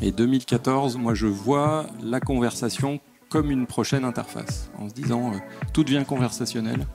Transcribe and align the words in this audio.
Et 0.00 0.10
2014, 0.10 0.96
moi 0.96 1.14
je 1.14 1.26
vois 1.26 1.86
la 2.02 2.20
conversation 2.20 3.00
comme 3.28 3.50
une 3.50 3.66
prochaine 3.66 4.04
interface, 4.04 4.70
en 4.78 4.88
se 4.88 4.94
disant 4.94 5.32
euh, 5.32 5.38
tout 5.72 5.84
devient 5.84 6.04
conversationnel, 6.06 6.86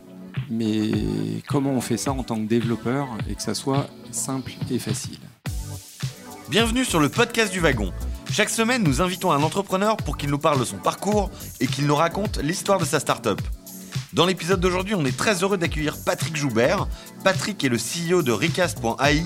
mais 0.49 0.91
comment 1.47 1.71
on 1.71 1.81
fait 1.81 1.97
ça 1.97 2.11
en 2.11 2.23
tant 2.23 2.35
que 2.35 2.47
développeur 2.47 3.07
et 3.29 3.35
que 3.35 3.41
ça 3.41 3.53
soit 3.53 3.87
simple 4.11 4.53
et 4.71 4.79
facile? 4.79 5.17
Bienvenue 6.49 6.85
sur 6.85 6.99
le 6.99 7.09
podcast 7.09 7.51
du 7.51 7.59
wagon. 7.59 7.91
Chaque 8.31 8.49
semaine, 8.49 8.83
nous 8.83 9.01
invitons 9.01 9.31
un 9.31 9.43
entrepreneur 9.43 9.97
pour 9.97 10.17
qu'il 10.17 10.29
nous 10.29 10.37
parle 10.37 10.59
de 10.59 10.65
son 10.65 10.77
parcours 10.77 11.29
et 11.59 11.67
qu'il 11.67 11.87
nous 11.87 11.95
raconte 11.95 12.37
l'histoire 12.37 12.79
de 12.79 12.85
sa 12.85 12.99
startup. 12.99 13.41
Dans 14.13 14.25
l'épisode 14.25 14.59
d'aujourd'hui, 14.59 14.95
on 14.95 15.05
est 15.05 15.15
très 15.15 15.43
heureux 15.43 15.57
d'accueillir 15.57 15.95
Patrick 16.03 16.35
Joubert. 16.35 16.87
Patrick 17.23 17.63
est 17.63 17.69
le 17.69 17.77
CEO 17.77 18.23
de 18.23 18.31
Recast.ai. 18.31 19.23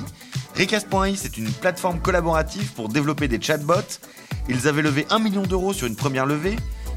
Recast.ai, 0.57 1.15
c'est 1.15 1.37
une 1.37 1.51
plateforme 1.51 1.99
collaborative 1.99 2.73
pour 2.73 2.87
développer 2.87 3.27
des 3.27 3.41
chatbots. 3.41 3.99
Ils 4.47 4.67
avaient 4.67 4.83
levé 4.83 5.07
1 5.09 5.17
million 5.17 5.41
d'euros 5.41 5.73
sur 5.73 5.87
une 5.87 5.95
première 5.95 6.27
levée. 6.27 6.55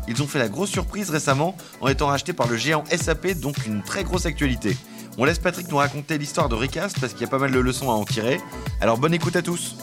Ils 0.09 0.23
ont 0.23 0.27
fait 0.27 0.39
la 0.39 0.49
grosse 0.49 0.71
surprise 0.71 1.09
récemment 1.09 1.57
en 1.81 1.89
étant 1.89 2.07
rachetés 2.09 2.35
par 2.35 2.49
le 2.49 2.57
géant 2.57 2.85
SAP, 2.87 3.39
donc 3.41 3.67
une 3.67 3.83
très 3.83 4.05
grosse 4.05 4.27
actualité. 4.27 4.77
On 5.17 5.25
laisse 5.25 5.39
Patrick 5.39 5.69
nous 5.69 5.79
raconter 5.79 6.19
l'histoire 6.19 6.51
de 6.51 6.55
Recast 6.55 7.01
parce 7.01 7.15
qu'il 7.15 7.23
y 7.23 7.25
a 7.25 7.29
pas 7.29 7.39
mal 7.39 7.51
de 7.51 7.59
leçons 7.59 7.91
à 7.91 7.95
en 7.95 8.05
tirer. 8.05 8.39
Alors 8.83 8.99
bonne 8.99 9.15
écoute 9.15 9.37
à 9.37 9.43
tous. 9.43 9.77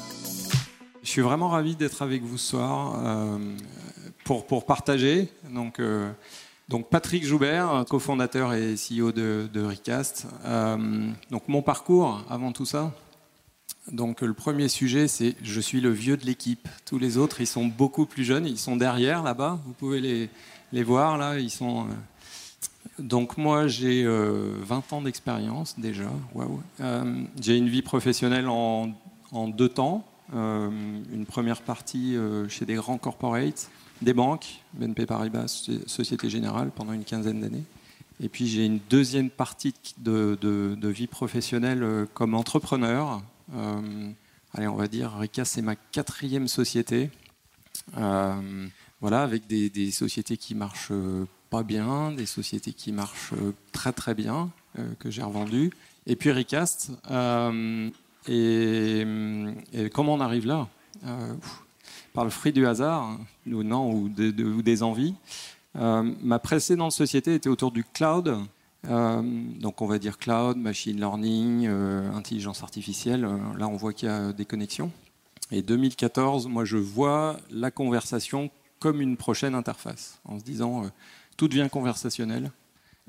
Je 1.02 1.10
suis 1.10 1.22
vraiment 1.22 1.50
ravi 1.50 1.76
d'être 1.76 2.04
avec 2.04 2.22
vous 2.22 2.38
ce 2.38 2.52
soir 2.52 3.02
euh, 3.04 3.40
pour, 4.24 4.66
partager. 4.66 5.30
Donc, 5.50 5.80
euh, 5.80 6.12
donc 6.70 6.90
Patrick 6.90 7.26
Joubert, 7.26 7.86
cofondateur 7.90 8.54
et 8.54 8.76
CEO 8.76 9.12
de, 9.12 9.50
de 9.52 9.66
Recast. 9.66 10.28
Euh, 10.46 11.10
donc 11.32 11.48
mon 11.48 11.64
parcours 11.64 12.24
avant 12.30 12.52
tout 12.52 12.66
ça. 12.66 12.94
Donc 13.92 14.22
le 14.22 14.34
premier 14.34 14.68
sujet, 14.68 15.08
c'est 15.08 15.36
je 15.42 15.60
suis 15.60 15.82
le 15.82 15.90
vieux 15.90 16.18
de 16.18 16.26
l'équipe. 16.26 16.68
Tous 16.86 16.98
les 16.98 17.18
autres, 17.18 17.42
ils 17.42 17.48
sont 17.48 17.66
beaucoup 17.66 18.06
plus 18.06 18.24
jeunes. 18.24 18.46
Ils 18.46 18.58
sont 18.58 18.78
derrière 18.78 19.24
là-bas. 19.24 19.60
Vous 19.66 19.74
pouvez 19.74 20.30
les, 20.72 20.84
voir 20.84 21.18
là. 21.18 21.38
Ils 21.40 21.52
sont. 21.52 21.88
Donc 22.98 23.38
moi, 23.38 23.68
j'ai 23.68 24.06
20 24.06 24.94
ans 24.94 25.02
d'expérience 25.02 25.78
déjà. 25.78 26.10
Waouh. 26.34 26.62
j'ai 27.42 27.58
une 27.58 27.70
vie 27.70 27.82
professionnelle 27.82 28.48
en, 28.48 28.94
deux 29.50 29.70
temps. 29.70 30.06
Euh, 30.34 30.70
une 31.12 31.26
première 31.26 31.62
partie 31.62 32.16
euh, 32.16 32.48
chez 32.48 32.66
des 32.66 32.76
grands 32.76 32.98
corporates, 32.98 33.70
des 34.02 34.14
banques, 34.14 34.62
BNP 34.74 35.06
Paribas, 35.06 35.70
Société 35.86 36.30
Générale, 36.30 36.72
pendant 36.74 36.94
une 36.94 37.04
quinzaine 37.04 37.42
d'années. 37.42 37.64
Et 38.20 38.30
puis 38.30 38.48
j'ai 38.48 38.66
une 38.66 38.80
deuxième 38.90 39.30
partie 39.30 39.74
de, 39.98 40.78
vie 40.84 41.08
professionnelle 41.08 41.84
euh, 41.84 42.06
comme 42.14 42.36
entrepreneur. 42.36 43.22
Allez, 43.52 44.68
on 44.68 44.76
va 44.76 44.88
dire, 44.88 45.14
Rika, 45.18 45.46
c'est 45.46 45.62
ma 45.62 45.76
quatrième 45.76 46.48
société. 46.48 47.10
voilà, 47.94 49.24
avec 49.24 49.48
des, 49.48 49.92
sociétés 49.92 50.38
qui 50.38 50.56
marchent 50.56 50.94
pas 51.50 51.64
bien, 51.64 52.12
des 52.12 52.26
sociétés 52.26 52.74
qui 52.74 52.92
marchent 52.92 53.34
très 53.72 53.94
très 53.94 54.14
bien, 54.14 54.52
que 55.00 55.10
j'ai 55.10 55.24
revendues. 55.24 55.72
Et 56.06 56.16
puis 56.16 56.32
Recast, 56.32 56.92
et, 58.28 59.06
comment 59.94 60.14
on 60.14 60.22
arrive 60.22 60.46
là? 60.46 60.68
Euh, 61.06 61.34
Par 62.14 62.24
le 62.24 62.30
fruit 62.30 62.54
du 62.54 62.66
hasard, 62.66 63.04
hein, 63.04 63.20
ou 63.52 63.64
non, 63.64 63.92
ou, 63.92 64.10
des 64.10 64.84
envies. 64.84 65.16
Euh, 65.76 66.04
ma 66.22 66.40
précédente 66.40 66.92
société 66.92 67.34
était 67.36 67.50
autour 67.50 67.72
du 67.72 67.84
cloud. 67.84 68.38
Euh, 68.90 69.22
donc 69.60 69.82
on 69.82 69.88
va 69.88 70.00
dire 70.00 70.18
cloud, 70.18 70.58
machine 70.58 70.98
learning, 70.98 71.68
intelligence 71.68 72.64
artificielle. 72.64 73.22
là, 73.58 73.68
on 73.68 73.76
voit 73.76 73.94
qu'il 73.94 74.10
y 74.10 74.12
a 74.12 74.34
des 74.34 74.46
connexions. 74.46 74.92
Et 75.52 75.62
2014, 75.62 76.48
moi, 76.48 76.66
je 76.66 76.78
vois 76.78 77.38
la 77.52 77.72
conversation 77.72 78.50
comme 78.80 79.02
une 79.02 79.18
prochaine 79.18 79.56
interface, 79.56 80.20
en 80.26 80.40
se 80.40 80.44
disant 80.44 80.90
tout 81.38 81.48
devient 81.48 81.70
conversationnel. 81.72 82.52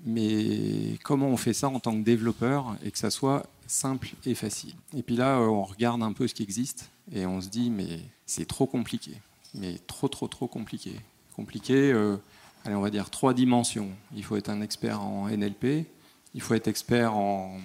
Mais 0.02 0.98
comment 1.04 1.28
on 1.28 1.36
fait 1.36 1.52
ça 1.52 1.68
en 1.68 1.78
tant 1.78 1.92
que 1.92 2.02
développeur 2.02 2.76
et 2.82 2.90
que 2.90 2.98
ça 2.98 3.10
soit 3.10 3.46
simple 3.66 4.10
et 4.26 4.34
facile? 4.34 4.74
Et 4.96 5.02
puis 5.02 5.16
là, 5.16 5.38
euh, 5.38 5.46
on 5.46 5.62
regarde 5.62 6.02
un 6.02 6.12
peu 6.12 6.26
ce 6.26 6.34
qui 6.34 6.42
existe 6.42 6.90
et 7.12 7.26
on 7.26 7.40
se 7.40 7.48
dit, 7.48 7.70
mais 7.70 8.00
c'est 8.26 8.46
trop 8.46 8.66
compliqué. 8.66 9.12
Mais 9.54 9.78
trop, 9.86 10.08
trop, 10.08 10.26
trop 10.26 10.48
compliqué. 10.48 10.96
Compliqué, 11.36 11.92
euh, 11.92 12.16
allez, 12.64 12.74
on 12.74 12.80
va 12.80 12.90
dire 12.90 13.10
trois 13.10 13.34
dimensions. 13.34 13.88
Il 14.14 14.24
faut 14.24 14.36
être 14.36 14.50
un 14.50 14.60
expert 14.60 15.00
en 15.00 15.28
NLP, 15.28 15.86
il 16.34 16.40
faut 16.40 16.54
être 16.54 16.68
expert 16.68 17.14
en 17.14 17.58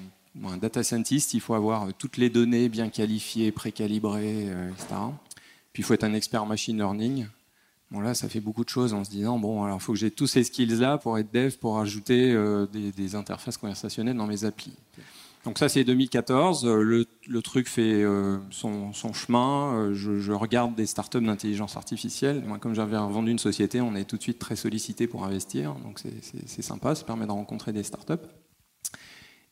data 0.61 0.83
scientist, 0.83 1.33
il 1.33 1.41
faut 1.41 1.53
avoir 1.53 1.93
toutes 1.93 2.17
les 2.17 2.29
données 2.29 2.69
bien 2.69 2.89
qualifiées, 2.89 3.51
précalibrées, 3.51 4.49
euh, 4.49 4.71
etc. 4.71 4.87
Puis 5.73 5.81
il 5.81 5.85
faut 5.85 5.93
être 5.93 6.03
un 6.03 6.13
expert 6.13 6.43
en 6.43 6.45
machine 6.45 6.77
learning. 6.77 7.27
Bon 7.91 8.01
là, 8.01 8.13
ça 8.13 8.29
fait 8.29 8.39
beaucoup 8.39 8.63
de 8.63 8.69
choses 8.69 8.93
en 8.93 9.03
se 9.03 9.09
disant 9.09 9.39
bon, 9.39 9.63
alors 9.63 9.77
il 9.77 9.81
faut 9.81 9.93
que 9.93 9.99
j'ai 9.99 10.11
tous 10.11 10.27
ces 10.27 10.43
skills-là 10.43 10.99
pour 10.99 11.17
être 11.17 11.33
dev, 11.33 11.51
pour 11.57 11.79
ajouter 11.79 12.33
des, 12.71 12.91
des, 12.91 13.15
interfaces 13.15 13.57
conversationnelles 13.57 14.17
dans 14.17 14.27
mes 14.27 14.45
applis. 14.45 14.75
Donc 15.45 15.57
ça 15.57 15.69
c'est 15.69 15.85
2014, 15.85 16.65
le, 16.65 17.05
le, 17.27 17.41
truc 17.41 17.69
fait 17.69 18.03
euh, 18.03 18.37
son, 18.51 18.91
chemin, 19.13 19.73
euh, 19.73 19.93
je, 19.93 20.31
regarde 20.33 20.75
des 20.75 20.85
startups 20.85 21.21
d'intelligence 21.21 21.77
artificielle, 21.77 22.43
moi 22.45 22.59
comme 22.59 22.75
j'avais 22.75 22.97
vendu 22.97 23.31
une 23.31 23.39
société, 23.39 23.79
on 23.79 23.95
est 23.95 24.03
tout 24.03 24.17
de 24.17 24.21
suite 24.21 24.37
très 24.37 24.57
sollicité 24.57 25.07
pour 25.07 25.23
investir, 25.23 25.75
donc 25.75 26.01
c'est 26.45 26.61
sympa, 26.61 26.93
ça 26.93 27.05
permet 27.05 27.25
de 27.25 27.31
rencontrer 27.31 27.71
des 27.71 27.83
startups. 27.83 28.25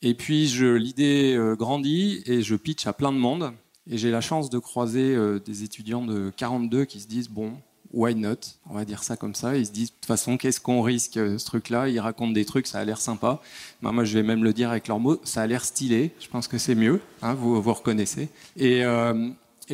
Et 0.02 0.14
puis 0.14 0.46
l'idée 0.46 1.34
euh, 1.34 1.56
grandit 1.56 2.22
et 2.26 2.42
je 2.42 2.54
pitch 2.54 2.86
à 2.86 2.92
plein 2.92 3.12
de 3.12 3.18
monde, 3.18 3.52
et 3.90 3.96
j'ai 3.96 4.10
la 4.10 4.20
chance 4.20 4.50
de 4.50 4.58
croiser 4.58 5.16
des 5.40 5.62
étudiants 5.62 6.04
de 6.04 6.30
42 6.36 6.84
qui 6.84 7.00
se 7.00 7.08
disent, 7.08 7.30
bon, 7.30 7.54
why 7.92 8.14
not 8.14 8.36
On 8.68 8.74
va 8.74 8.84
dire 8.84 9.02
ça 9.02 9.16
comme 9.16 9.34
ça. 9.34 9.56
Ils 9.56 9.66
se 9.66 9.72
disent, 9.72 9.90
de 9.90 9.94
toute 9.94 10.06
façon, 10.06 10.36
qu'est-ce 10.36 10.60
qu'on 10.60 10.82
risque 10.82 11.14
ce 11.14 11.44
truc-là? 11.44 11.88
Ils 11.88 12.00
racontent 12.00 12.32
des 12.32 12.44
trucs, 12.44 12.66
ça 12.66 12.78
a 12.78 12.84
l'air 12.84 13.00
sympa. 13.00 13.40
Ben, 13.82 13.92
moi, 13.92 14.04
je 14.04 14.14
vais 14.14 14.22
même 14.22 14.44
le 14.44 14.52
dire 14.52 14.70
avec 14.70 14.88
leurs 14.88 15.00
mots, 15.00 15.20
ça 15.24 15.42
a 15.42 15.46
l'air 15.46 15.64
stylé. 15.64 16.12
Je 16.20 16.28
pense 16.28 16.48
que 16.48 16.58
c'est 16.58 16.74
mieux, 16.74 17.00
hein, 17.22 17.34
vous, 17.34 17.60
vous 17.60 17.74
reconnaissez. 17.74 18.28
Et, 18.56 18.84
euh, 18.84 19.30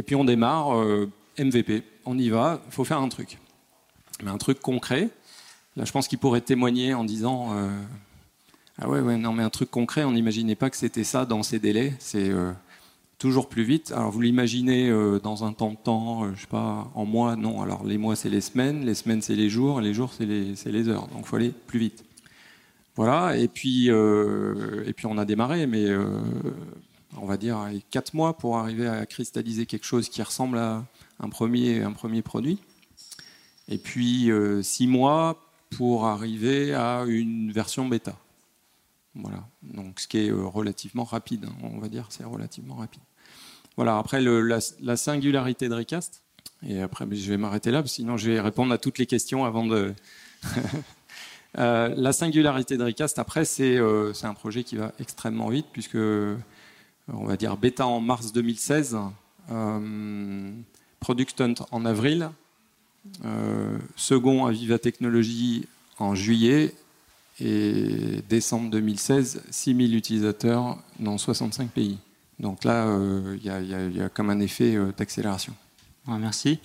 puis 0.06 0.14
on 0.14 0.24
démarre, 0.24 0.76
euh, 0.78 1.10
MVP. 1.38 1.82
On 2.04 2.18
y 2.18 2.28
va, 2.28 2.60
il 2.66 2.72
faut 2.72 2.84
faire 2.84 3.00
un 3.00 3.08
truc. 3.08 3.38
Mais 4.22 4.30
un 4.30 4.38
truc 4.38 4.60
concret. 4.60 5.10
Là, 5.76 5.84
je 5.84 5.92
pense 5.92 6.06
qu'ils 6.06 6.18
pourraient 6.18 6.40
témoigner 6.40 6.94
en 6.94 7.04
disant, 7.04 7.56
euh, 7.56 7.68
ah 8.78 8.88
ouais, 8.88 9.00
ouais, 9.00 9.16
non, 9.16 9.32
mais 9.32 9.42
un 9.42 9.50
truc 9.50 9.70
concret, 9.70 10.04
on 10.04 10.12
n'imaginait 10.12 10.54
pas 10.54 10.70
que 10.70 10.76
c'était 10.76 11.04
ça 11.04 11.26
dans 11.26 11.42
ces 11.42 11.58
délais. 11.58 11.94
C'est 11.98 12.30
toujours 13.18 13.48
plus 13.48 13.62
vite. 13.62 13.92
Alors 13.92 14.10
vous 14.10 14.20
l'imaginez 14.20 14.88
euh, 14.90 15.18
dans 15.18 15.44
un 15.44 15.52
temps 15.52 15.70
de 15.70 15.76
temps, 15.76 16.24
euh, 16.24 16.32
je 16.34 16.42
sais 16.42 16.46
pas, 16.46 16.90
en 16.94 17.04
mois, 17.04 17.36
non. 17.36 17.62
Alors 17.62 17.84
les 17.84 17.98
mois 17.98 18.16
c'est 18.16 18.28
les 18.28 18.40
semaines, 18.40 18.84
les 18.84 18.94
semaines 18.94 19.22
c'est 19.22 19.34
les 19.34 19.48
jours, 19.48 19.80
et 19.80 19.84
les 19.84 19.94
jours 19.94 20.12
c'est 20.12 20.26
les, 20.26 20.54
les, 20.66 20.88
heures. 20.88 21.08
Donc 21.08 21.20
il 21.20 21.26
faut 21.26 21.36
aller 21.36 21.52
plus 21.66 21.78
vite. 21.78 22.04
Voilà, 22.96 23.36
et 23.36 23.48
puis, 23.48 23.90
euh, 23.90 24.84
et 24.86 24.92
puis 24.92 25.06
on 25.06 25.18
a 25.18 25.24
démarré, 25.24 25.66
mais 25.66 25.86
on 27.20 27.26
va 27.26 27.36
dire 27.36 27.58
quatre 27.90 28.14
mois 28.14 28.36
pour 28.36 28.56
arriver 28.58 28.86
à 28.86 29.04
cristalliser 29.04 29.66
quelque 29.66 29.84
chose 29.84 30.08
qui 30.08 30.22
ressemble 30.22 30.58
à 30.58 30.84
un 31.18 31.28
premier, 31.28 31.82
un 31.82 31.92
premier 31.92 32.22
produit. 32.22 32.58
Et 33.68 33.78
puis 33.78 34.30
six 34.62 34.86
mois 34.86 35.40
pour 35.76 36.06
arriver 36.06 36.72
à 36.72 37.04
une 37.08 37.50
version 37.50 37.88
bêta. 37.88 38.16
Voilà, 39.14 39.46
donc 39.62 40.00
ce 40.00 40.08
qui 40.08 40.26
est 40.26 40.30
relativement 40.32 41.04
rapide, 41.04 41.44
hein, 41.44 41.54
on 41.62 41.78
va 41.78 41.88
dire, 41.88 42.06
c'est 42.10 42.24
relativement 42.24 42.74
rapide. 42.74 43.02
Voilà, 43.76 43.98
après 43.98 44.20
la, 44.20 44.96
singularité 44.96 45.68
de 45.68 45.74
Recast, 45.74 46.22
et 46.66 46.80
après 46.80 47.06
je 47.10 47.30
vais 47.30 47.36
m'arrêter 47.36 47.70
là, 47.70 47.84
sinon 47.86 48.16
je 48.16 48.30
vais 48.30 48.40
répondre 48.40 48.72
à 48.72 48.78
toutes 48.78 48.98
les 48.98 49.06
questions 49.06 49.44
avant 49.44 49.66
de... 49.66 49.94
Euh, 51.56 51.94
la 51.96 52.12
singularité 52.12 52.76
de 52.76 52.82
Recast, 52.82 53.20
après, 53.20 53.44
euh, 53.60 54.12
c'est 54.12 54.26
un 54.26 54.34
projet 54.34 54.64
qui 54.64 54.74
va 54.74 54.90
extrêmement 54.98 55.48
vite, 55.48 55.66
puisque, 55.72 55.94
euh, 55.94 56.36
on 57.06 57.26
va 57.26 57.36
dire, 57.36 57.56
bêta 57.56 57.86
en 57.86 58.00
mars 58.00 58.32
2016, 58.32 58.98
Product 60.98 61.40
Hunt 61.40 61.54
en 61.70 61.84
avril, 61.84 62.30
second 63.94 64.46
à 64.46 64.50
Viva 64.50 64.80
Technologies 64.80 65.68
en 66.00 66.16
juillet, 66.16 66.74
et 67.40 68.22
décembre 68.28 68.70
2016, 68.70 69.42
6000 69.50 69.94
utilisateurs 69.94 70.78
dans 71.00 71.18
65 71.18 71.70
pays. 71.70 71.98
Donc 72.38 72.64
là, 72.64 72.86
euh, 72.86 73.36
il 73.42 73.96
y, 73.96 74.00
a 74.00 74.08
comme 74.08 74.30
un 74.30 74.40
effet 74.40 74.74
euh, 74.74 74.92
d'accélération. 74.96 75.54
merci. 76.06 76.58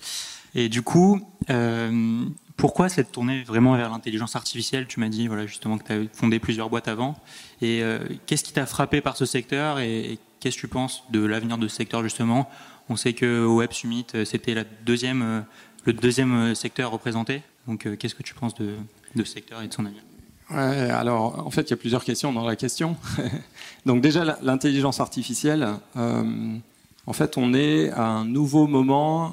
Et 0.54 0.68
du 0.68 0.82
coup, 0.82 1.20
euh, 1.48 2.24
pourquoi 2.56 2.88
cette 2.88 3.12
tournée 3.12 3.44
vraiment 3.44 3.76
vers 3.76 3.90
l'intelligence 3.90 4.34
artificielle? 4.34 4.86
Tu 4.86 5.00
m'as 5.00 5.08
dit 5.08 5.28
voilà, 5.28 5.46
justement 5.46 5.78
que 5.78 5.84
tu 5.84 5.92
as 5.92 6.02
fondé 6.12 6.40
plusieurs 6.40 6.70
boîtes 6.70 6.88
avant. 6.88 7.16
Et 7.62 7.82
qu'est-ce 8.26 8.42
qui 8.42 8.52
t'a 8.52 8.66
frappé 8.66 9.00
par 9.00 9.16
ce 9.16 9.26
secteur? 9.26 9.78
Et, 9.78 10.18
qu'est-ce 10.40 10.56
que 10.56 10.62
tu 10.62 10.68
penses 10.68 11.04
de 11.10 11.24
l'avenir 11.24 11.58
de 11.58 11.68
ce 11.68 11.76
secteur 11.76 12.02
justement? 12.02 12.50
On 12.88 12.96
sait 12.96 13.12
qu'au 13.12 13.58
Web 13.58 13.72
Summit, 13.72 14.06
c'était 14.24 14.54
le 14.54 14.64
deuxième 15.92 16.54
secteur 16.54 16.90
représenté. 16.90 17.42
Donc 17.68 17.88
qu'est-ce 17.98 18.14
que 18.14 18.24
tu 18.24 18.34
penses 18.34 18.54
de 18.54 18.74
ce 19.16 19.24
secteur 19.24 19.62
et 19.62 19.68
de 19.68 19.72
son 19.72 19.86
avenir? 19.86 20.02
Alors, 20.52 21.46
en 21.46 21.50
fait, 21.50 21.62
il 21.62 21.70
y 21.70 21.74
a 21.74 21.76
plusieurs 21.76 22.04
questions 22.04 22.32
dans 22.32 22.44
la 22.44 22.56
question. 22.56 22.96
Donc 23.86 24.00
déjà, 24.00 24.38
l'intelligence 24.42 25.00
artificielle, 25.00 25.68
euh, 25.96 26.56
En 27.06 27.12
fait, 27.12 27.36
on 27.36 27.54
est 27.54 27.90
à 27.90 28.06
un 28.06 28.24
nouveau 28.24 28.66
moment 28.66 29.32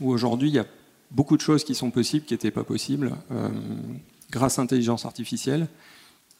où 0.00 0.10
aujourd'hui, 0.10 0.48
il 0.48 0.54
y 0.54 0.58
a 0.58 0.66
beaucoup 1.10 1.36
de 1.36 1.42
choses 1.42 1.64
qui 1.64 1.74
sont 1.74 1.90
possibles 1.90 2.26
qui 2.26 2.34
n'étaient 2.34 2.50
pas 2.50 2.64
possibles 2.64 3.12
grâce 4.30 4.58
à 4.58 4.62
l'intelligence 4.62 5.06
artificielle. 5.06 5.68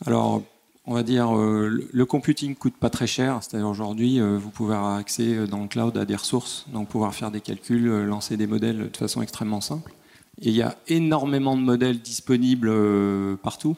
Alors, 0.05 0.43
on 0.85 0.95
va 0.95 1.03
dire, 1.03 1.33
le 1.33 2.05
computing 2.05 2.55
coûte 2.55 2.77
pas 2.77 2.91
très 2.91 3.07
cher. 3.07 3.39
C'est-à-dire 3.41 3.69
aujourd'hui, 3.69 4.21
vous 4.21 4.51
pouvez 4.51 4.75
avoir 4.75 4.97
accès 4.97 5.47
dans 5.47 5.63
le 5.63 5.69
cloud 5.69 5.97
à 5.97 6.05
des 6.05 6.17
ressources, 6.17 6.67
donc 6.73 6.89
pouvoir 6.89 7.15
faire 7.15 7.31
des 7.31 7.41
calculs, 7.41 7.87
lancer 8.05 8.37
des 8.37 8.47
modèles 8.47 8.91
de 8.91 8.97
façon 8.97 9.23
extrêmement 9.23 9.63
simple. 9.63 9.93
Et 10.43 10.51
il 10.51 10.55
y 10.55 10.63
a 10.63 10.77
énormément 10.89 11.57
de 11.57 11.63
modèles 11.63 12.01
disponibles 12.01 12.71
partout. 13.39 13.77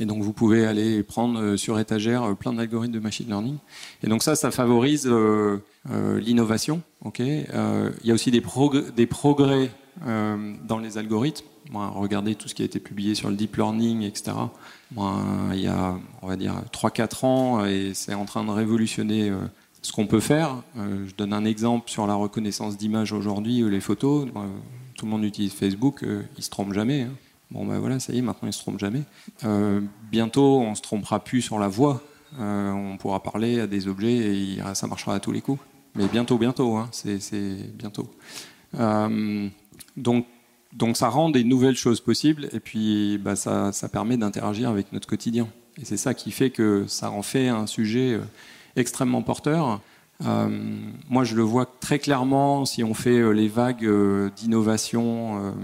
Et 0.00 0.06
donc 0.06 0.22
vous 0.22 0.32
pouvez 0.32 0.66
aller 0.66 1.02
prendre 1.02 1.40
euh, 1.40 1.56
sur 1.56 1.78
étagère 1.78 2.24
euh, 2.24 2.34
plein 2.34 2.52
d'algorithmes 2.52 2.92
de 2.92 2.98
machine 2.98 3.28
learning. 3.28 3.58
Et 4.02 4.08
donc 4.08 4.22
ça, 4.22 4.34
ça 4.34 4.50
favorise 4.50 5.06
euh, 5.06 5.58
l'innovation. 6.18 6.82
Okay 7.04 7.46
il 8.02 8.08
y 8.08 8.10
a 8.10 8.14
aussi 8.14 8.30
des, 8.30 8.40
progrès 8.40 9.70
dans 10.04 10.78
les 10.78 10.98
algorithmes. 10.98 11.46
regardez 11.72 12.34
tout 12.34 12.48
ce 12.48 12.54
qui 12.54 12.62
a 12.62 12.64
été 12.64 12.80
publié 12.80 13.14
sur 13.14 13.28
le 13.28 13.36
deep 13.36 13.56
learning, 13.56 14.02
etc. 14.02 14.32
il 14.96 15.60
y 15.60 15.66
a, 15.66 15.98
on 16.22 16.26
va 16.26 16.36
dire, 16.36 16.54
3-4 16.72 17.26
ans, 17.26 17.64
et 17.64 17.92
c'est 17.94 18.14
en 18.14 18.24
train 18.24 18.44
de 18.44 18.50
révolutionner 18.50 19.30
ce 19.82 19.92
qu'on 19.92 20.06
peut 20.06 20.20
faire. 20.20 20.62
je 20.76 21.14
donne 21.14 21.32
un 21.34 21.44
exemple 21.44 21.90
sur 21.90 22.06
la 22.06 22.14
reconnaissance 22.14 22.78
d'images 22.78 23.12
aujourd'hui, 23.12 23.62
les 23.68 23.80
photos. 23.80 24.26
tout 24.96 25.04
le 25.04 25.10
monde 25.10 25.24
utilise 25.24 25.52
Facebook, 25.52 26.04
ils 26.38 26.42
se 26.42 26.50
trompent 26.50 26.72
jamais. 26.72 27.02
Hein. 27.02 27.12
Bon, 27.50 27.64
ben 27.66 27.78
voilà, 27.78 28.00
ça 28.00 28.12
y 28.12 28.18
est, 28.18 28.22
maintenant, 28.22 28.48
ils 28.48 28.52
se 28.52 28.60
trompent 28.60 28.80
jamais. 28.80 29.02
Euh, 29.44 29.80
bientôt, 30.10 30.60
on 30.60 30.74
se 30.74 30.82
trompera 30.82 31.22
plus 31.22 31.42
sur 31.42 31.58
la 31.58 31.68
voix. 31.68 32.02
Euh, 32.40 32.72
on 32.72 32.96
pourra 32.96 33.22
parler 33.22 33.60
à 33.60 33.66
des 33.66 33.86
objets 33.86 34.16
et 34.16 34.58
ça 34.74 34.86
marchera 34.86 35.14
à 35.14 35.20
tous 35.20 35.32
les 35.32 35.40
coups. 35.40 35.60
Mais 35.94 36.08
bientôt, 36.08 36.38
bientôt, 36.38 36.76
hein, 36.76 36.88
c'est 36.90 37.54
bientôt. 37.74 38.10
Euh, 38.80 39.48
donc, 39.96 40.26
donc, 40.72 40.96
ça 40.96 41.08
rend 41.08 41.30
des 41.30 41.44
nouvelles 41.44 41.76
choses 41.76 42.00
possibles 42.00 42.48
et 42.52 42.58
puis 42.58 43.18
bah, 43.18 43.36
ça 43.36 43.88
permet 43.92 44.16
d'interagir 44.16 44.68
avec 44.68 44.92
notre 44.92 45.06
quotidien. 45.06 45.46
Et 45.80 45.84
c'est 45.84 45.96
ça 45.96 46.14
qui 46.14 46.32
fait 46.32 46.50
que 46.50 46.86
ça 46.88 47.10
en 47.10 47.22
fait 47.22 47.48
un 47.48 47.68
sujet 47.68 48.18
extrêmement 48.74 49.22
porteur. 49.22 49.80
moi, 50.20 51.22
je 51.22 51.36
le 51.36 51.42
vois 51.42 51.66
très 51.78 52.00
clairement 52.00 52.64
si 52.64 52.82
on 52.82 52.94
fait 52.94 53.32
les 53.32 53.46
vagues 53.46 53.88
d'innovation 54.34 55.54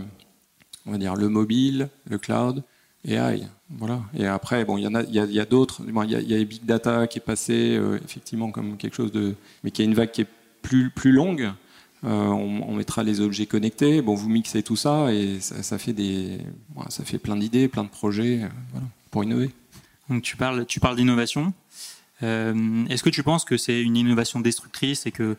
on 0.86 0.92
va 0.92 0.98
dire 0.98 1.14
le 1.14 1.28
mobile, 1.28 1.88
le 2.08 2.18
cloud, 2.18 2.62
et 3.04 3.14
AI. 3.14 3.42
Voilà. 3.70 4.02
Et 4.14 4.26
après, 4.26 4.64
bon, 4.64 4.76
il 4.76 4.82
y 4.82 4.86
en 4.86 4.94
a, 4.94 5.02
il 5.02 5.14
y 5.14 5.40
a, 5.40 5.44
d'autres. 5.44 5.82
Il 5.86 6.10
y, 6.10 6.34
a, 6.34 6.44
Big 6.44 6.64
Data 6.64 7.06
qui 7.06 7.18
est 7.18 7.22
passé 7.22 7.76
euh, 7.76 7.98
effectivement 8.04 8.50
comme 8.50 8.76
quelque 8.76 8.96
chose 8.96 9.12
de, 9.12 9.34
mais 9.62 9.70
qui 9.70 9.82
a 9.82 9.84
une 9.84 9.94
vague 9.94 10.10
qui 10.10 10.22
est 10.22 10.28
plus 10.62 10.90
plus 10.90 11.12
longue. 11.12 11.52
Euh, 12.04 12.08
on, 12.08 12.74
mettra 12.74 13.02
les 13.02 13.20
objets 13.20 13.46
connectés. 13.46 14.00
Bon, 14.00 14.14
vous 14.14 14.28
mixez 14.28 14.62
tout 14.62 14.76
ça 14.76 15.12
et 15.12 15.38
ça, 15.40 15.78
fait 15.78 15.92
des, 15.92 16.38
ça 16.88 17.04
fait 17.04 17.18
plein 17.18 17.36
d'idées, 17.36 17.68
plein 17.68 17.84
de 17.84 17.90
projets, 17.90 18.42
euh, 18.42 18.48
voilà, 18.72 18.86
pour 19.10 19.22
innover. 19.22 19.50
Donc 20.08 20.22
tu 20.22 20.36
parles, 20.36 20.64
tu 20.66 20.80
parles 20.80 20.96
d'innovation. 20.96 21.52
Est-ce 22.22 23.02
que 23.02 23.08
tu 23.08 23.22
penses 23.22 23.46
que 23.46 23.56
c'est 23.56 23.80
une 23.80 23.96
innovation 23.96 24.40
destructrice 24.40 25.06
et 25.06 25.10
que 25.10 25.38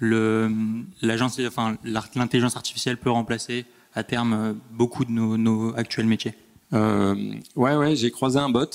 l'intelligence 0.00 2.56
artificielle 2.56 2.98
peut 2.98 3.10
remplacer 3.10 3.64
à 3.94 4.02
terme 4.02 4.32
euh, 4.32 4.52
beaucoup 4.72 5.04
de 5.04 5.10
nos, 5.10 5.74
actuels 5.76 6.06
métiers 6.06 6.34
euh, 6.72 7.34
Ouais, 7.56 7.76
ouais, 7.76 7.96
j'ai 7.96 8.10
croisé 8.10 8.38
un 8.38 8.48
bot. 8.48 8.70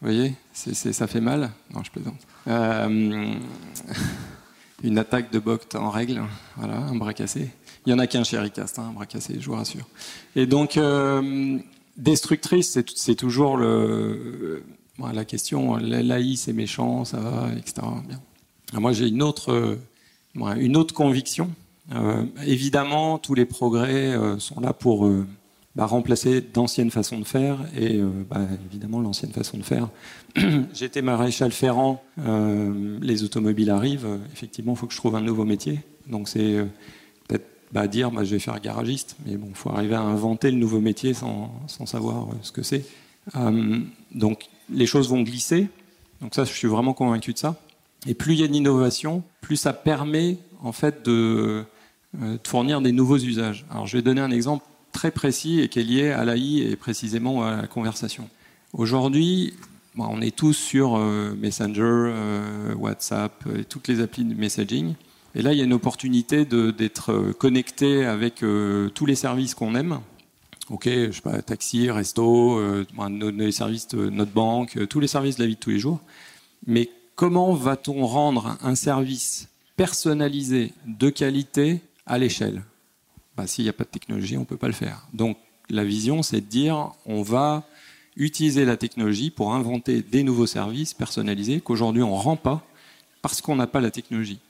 Vous 0.00 0.08
voyez, 0.08 0.34
ça 0.52 1.06
fait 1.06 1.20
mal. 1.20 1.50
Non, 1.72 1.82
je 1.84 1.90
plaisante. 1.90 2.18
Euh, 2.48 3.34
une 4.82 4.98
attaque 4.98 5.30
de 5.30 5.38
bot 5.38 5.58
en 5.74 5.90
règle, 5.90 6.22
voilà, 6.56 6.76
un 6.78 6.94
bras 6.96 7.14
cassé. 7.14 7.50
Il 7.86 7.90
y 7.90 7.94
en 7.94 7.98
a 7.98 8.06
qu'un 8.06 8.24
chez 8.24 8.38
Ricast, 8.38 8.78
hein, 8.78 8.86
un 8.90 8.92
bras 8.92 9.06
cassé, 9.06 9.36
je 9.38 9.46
vous 9.46 9.54
rassure. 9.54 9.86
Et 10.34 10.46
donc, 10.46 10.78
destructrice, 11.96 12.78
c'est 12.96 13.14
toujours 13.14 13.58
la 13.58 15.24
question. 15.24 15.76
L'AI, 15.76 16.34
c'est 16.36 16.52
méchant, 16.52 17.04
ça 17.04 17.18
va, 17.18 17.50
etc. 17.56 17.86
Bien. 18.08 18.80
moi, 18.80 18.92
j'ai 18.92 19.06
une 19.06 19.22
autre, 19.22 19.78
une 20.34 20.76
autre 20.76 20.94
conviction 20.94 21.52
euh, 21.94 22.24
évidemment, 22.46 23.18
tous 23.18 23.34
les 23.34 23.44
progrès 23.44 24.14
euh, 24.14 24.38
sont 24.38 24.60
là 24.60 24.72
pour 24.72 25.06
euh, 25.06 25.26
bah, 25.76 25.86
remplacer 25.86 26.40
d'anciennes 26.40 26.90
façons 26.90 27.18
de 27.18 27.24
faire 27.24 27.58
et 27.78 28.00
bah, 28.30 28.40
évidemment 28.66 29.00
l'ancienne 29.00 29.32
façon 29.32 29.58
de 29.58 29.62
faire. 29.62 29.88
J'étais 30.74 31.02
maréchal 31.02 31.52
ferrant, 31.52 32.02
les 33.00 33.24
automobiles 33.24 33.70
arrivent, 33.70 34.18
effectivement 34.32 34.72
il 34.72 34.78
faut 34.78 34.86
que 34.86 34.92
je 34.92 34.98
trouve 34.98 35.16
un 35.16 35.22
nouveau 35.22 35.44
métier. 35.44 35.80
Donc 36.08 36.28
c'est 36.28 36.66
peut-être 37.26 37.46
bah, 37.72 37.86
dire 37.86 38.10
je 38.22 38.34
vais 38.34 38.38
faire 38.38 38.60
garagiste, 38.60 39.16
mais 39.24 39.36
bon, 39.36 39.46
il 39.48 39.54
faut 39.56 39.70
arriver 39.70 39.94
à 39.94 40.02
inventer 40.02 40.50
le 40.50 40.58
nouveau 40.58 40.80
métier 40.80 41.14
sans, 41.14 41.50
sans 41.68 41.86
savoir 41.86 42.28
ce 42.42 42.52
que 42.52 42.62
c'est. 42.62 42.84
donc 44.14 44.48
les 44.70 44.86
choses 44.86 45.08
vont 45.08 45.22
glisser, 45.22 45.68
donc 46.20 46.34
ça 46.34 46.44
je 46.44 46.52
suis 46.52 46.68
vraiment 46.68 46.92
convaincu 46.92 47.32
de 47.32 47.38
ça. 47.38 47.58
Et 48.06 48.14
plus 48.14 48.34
il 48.34 48.40
y 48.40 48.44
a 48.44 48.48
d'innovation, 48.48 49.22
plus 49.40 49.56
ça 49.56 49.72
permet 49.72 50.36
en 50.62 50.72
fait 50.72 51.04
de, 51.04 51.64
de 52.14 52.38
fournir 52.46 52.80
des 52.80 52.92
nouveaux 52.92 53.18
usages. 53.18 53.64
Alors 53.70 53.86
je 53.86 53.96
vais 53.96 54.02
donner 54.02 54.20
un 54.20 54.30
exemple 54.30 54.64
très 54.92 55.10
précis 55.10 55.60
et 55.60 55.68
qui 55.68 55.80
est 55.80 55.84
lié 55.84 56.10
à 56.10 56.24
l'AI 56.24 56.70
et 56.70 56.76
précisément 56.76 57.44
à 57.44 57.56
la 57.56 57.66
conversation. 57.66 58.28
Aujourd'hui, 58.72 59.54
on 59.96 60.20
est 60.20 60.34
tous 60.34 60.52
sur 60.52 60.96
euh, 60.96 61.34
Messenger, 61.34 61.82
euh, 61.82 62.74
WhatsApp 62.74 63.44
et 63.58 63.64
toutes 63.64 63.88
les 63.88 64.00
applis 64.00 64.24
de 64.24 64.34
messaging. 64.34 64.94
Et 65.34 65.42
là, 65.42 65.52
il 65.52 65.58
y 65.58 65.62
a 65.62 65.64
une 65.64 65.72
opportunité 65.72 66.44
d'être 66.44 67.32
connecté 67.38 68.04
avec 68.04 68.44
tous 68.94 69.06
les 69.06 69.14
services 69.14 69.54
qu'on 69.54 69.74
aime. 69.74 70.00
Ok, 70.68 70.86
je 70.86 71.10
sais 71.10 71.22
pas, 71.22 71.40
taxi, 71.40 71.90
resto, 71.90 72.60
les 73.38 73.52
services 73.52 73.88
de 73.88 74.10
notre 74.10 74.30
banque, 74.30 74.86
tous 74.88 75.00
les 75.00 75.06
services 75.06 75.36
de 75.36 75.42
la 75.42 75.46
vie 75.46 75.54
de 75.54 75.58
tous 75.58 75.70
les 75.70 75.78
jours. 75.78 76.00
Mais 76.66 76.90
comment 77.16 77.54
va-t-on 77.54 78.06
rendre 78.06 78.58
un 78.62 78.74
service 78.74 79.48
personnalisé, 79.76 80.72
de 80.86 81.08
qualité, 81.08 81.80
à 82.06 82.18
l'échelle. 82.18 82.62
Bah, 83.36 83.46
S'il 83.46 83.64
n'y 83.64 83.70
a 83.70 83.72
pas 83.72 83.84
de 83.84 83.90
technologie, 83.90 84.36
on 84.36 84.40
ne 84.40 84.46
peut 84.46 84.56
pas 84.56 84.66
le 84.66 84.72
faire. 84.72 85.06
Donc 85.12 85.38
la 85.68 85.84
vision, 85.84 86.22
c'est 86.22 86.40
de 86.40 86.46
dire 86.46 86.92
on 87.06 87.22
va 87.22 87.64
utiliser 88.16 88.64
la 88.64 88.76
technologie 88.76 89.30
pour 89.30 89.54
inventer 89.54 90.02
des 90.02 90.22
nouveaux 90.22 90.46
services 90.46 90.92
personnalisés 90.92 91.60
qu'aujourd'hui 91.60 92.02
on 92.02 92.14
ne 92.14 92.22
rend 92.22 92.36
pas 92.36 92.62
parce 93.22 93.40
qu'on 93.40 93.56
n'a 93.56 93.66
pas 93.66 93.80
la 93.80 93.90
technologie. 93.90 94.40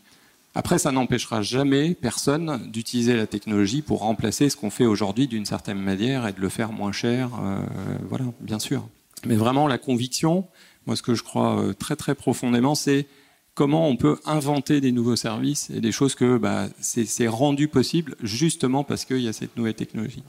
Après, 0.54 0.78
ça 0.78 0.92
n'empêchera 0.92 1.40
jamais 1.40 1.94
personne 1.94 2.70
d'utiliser 2.70 3.16
la 3.16 3.26
technologie 3.26 3.80
pour 3.80 4.00
remplacer 4.00 4.50
ce 4.50 4.56
qu'on 4.56 4.70
fait 4.70 4.84
aujourd'hui 4.84 5.26
d'une 5.26 5.46
certaine 5.46 5.78
manière 5.78 6.26
et 6.26 6.32
de 6.32 6.40
le 6.40 6.50
faire 6.50 6.72
moins 6.72 6.92
cher. 6.92 7.30
Euh, 7.42 7.62
voilà, 8.08 8.26
bien 8.40 8.58
sûr. 8.58 8.86
Mais 9.24 9.36
vraiment, 9.36 9.66
la 9.66 9.78
conviction, 9.78 10.46
moi, 10.86 10.94
ce 10.94 11.02
que 11.02 11.14
je 11.14 11.22
crois 11.22 11.58
euh, 11.58 11.72
très 11.72 11.96
très 11.96 12.14
profondément, 12.14 12.74
c'est 12.74 13.06
comment 13.54 13.88
on 13.88 13.96
peut 13.96 14.18
inventer 14.24 14.80
des 14.80 14.92
nouveaux 14.92 15.16
services 15.16 15.70
et 15.70 15.80
des 15.80 15.92
choses 15.92 16.14
que 16.14 16.38
bah, 16.38 16.68
c'est 16.80 17.28
rendu 17.28 17.68
possible 17.68 18.16
justement 18.22 18.84
parce 18.84 19.04
qu'il 19.04 19.20
y 19.20 19.28
a 19.28 19.32
cette 19.32 19.56
nouvelle 19.56 19.74
technologie. 19.74 20.22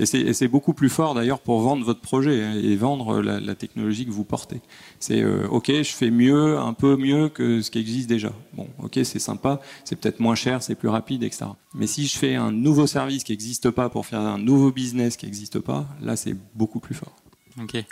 Et 0.00 0.32
c'est 0.32 0.46
beaucoup 0.46 0.74
plus 0.74 0.88
fort 0.88 1.14
d'ailleurs 1.14 1.40
pour 1.40 1.60
vendre 1.60 1.84
votre 1.84 2.00
projet 2.00 2.44
hein, 2.44 2.54
et 2.54 2.76
vendre 2.76 3.20
la, 3.20 3.54
technologie 3.56 4.06
que 4.06 4.12
vous 4.12 4.22
portez. 4.22 4.60
C'est 5.00 5.20
euh, 5.22 5.48
ok, 5.48 5.72
je 5.72 5.92
fais 5.92 6.10
mieux, 6.12 6.56
un 6.56 6.72
peu 6.72 6.96
mieux 6.96 7.28
que 7.28 7.62
ce 7.62 7.70
qui 7.72 7.80
existe 7.80 8.08
déjà. 8.08 8.32
Bon, 8.52 8.68
ok, 8.78 9.00
c'est 9.02 9.18
sympa, 9.18 9.60
c'est 9.84 9.96
peut-être 9.96 10.20
moins 10.20 10.36
cher, 10.36 10.62
c'est 10.62 10.76
plus 10.76 10.88
rapide, 10.88 11.24
etc. 11.24 11.46
Mais 11.74 11.88
si 11.88 12.06
je 12.06 12.16
fais 12.16 12.36
un 12.36 12.52
nouveau 12.52 12.86
service 12.86 13.24
qui 13.24 13.32
n'existe 13.32 13.70
pas 13.70 13.88
pour 13.88 14.06
faire 14.06 14.20
un 14.20 14.38
nouveau 14.38 14.70
business 14.70 15.16
qui 15.16 15.26
n'existe 15.26 15.58
pas, 15.58 15.88
là 16.00 16.14
c'est 16.14 16.36
beaucoup 16.54 16.78
plus 16.78 16.94
fort. 16.94 17.16
Ok. 17.60 17.84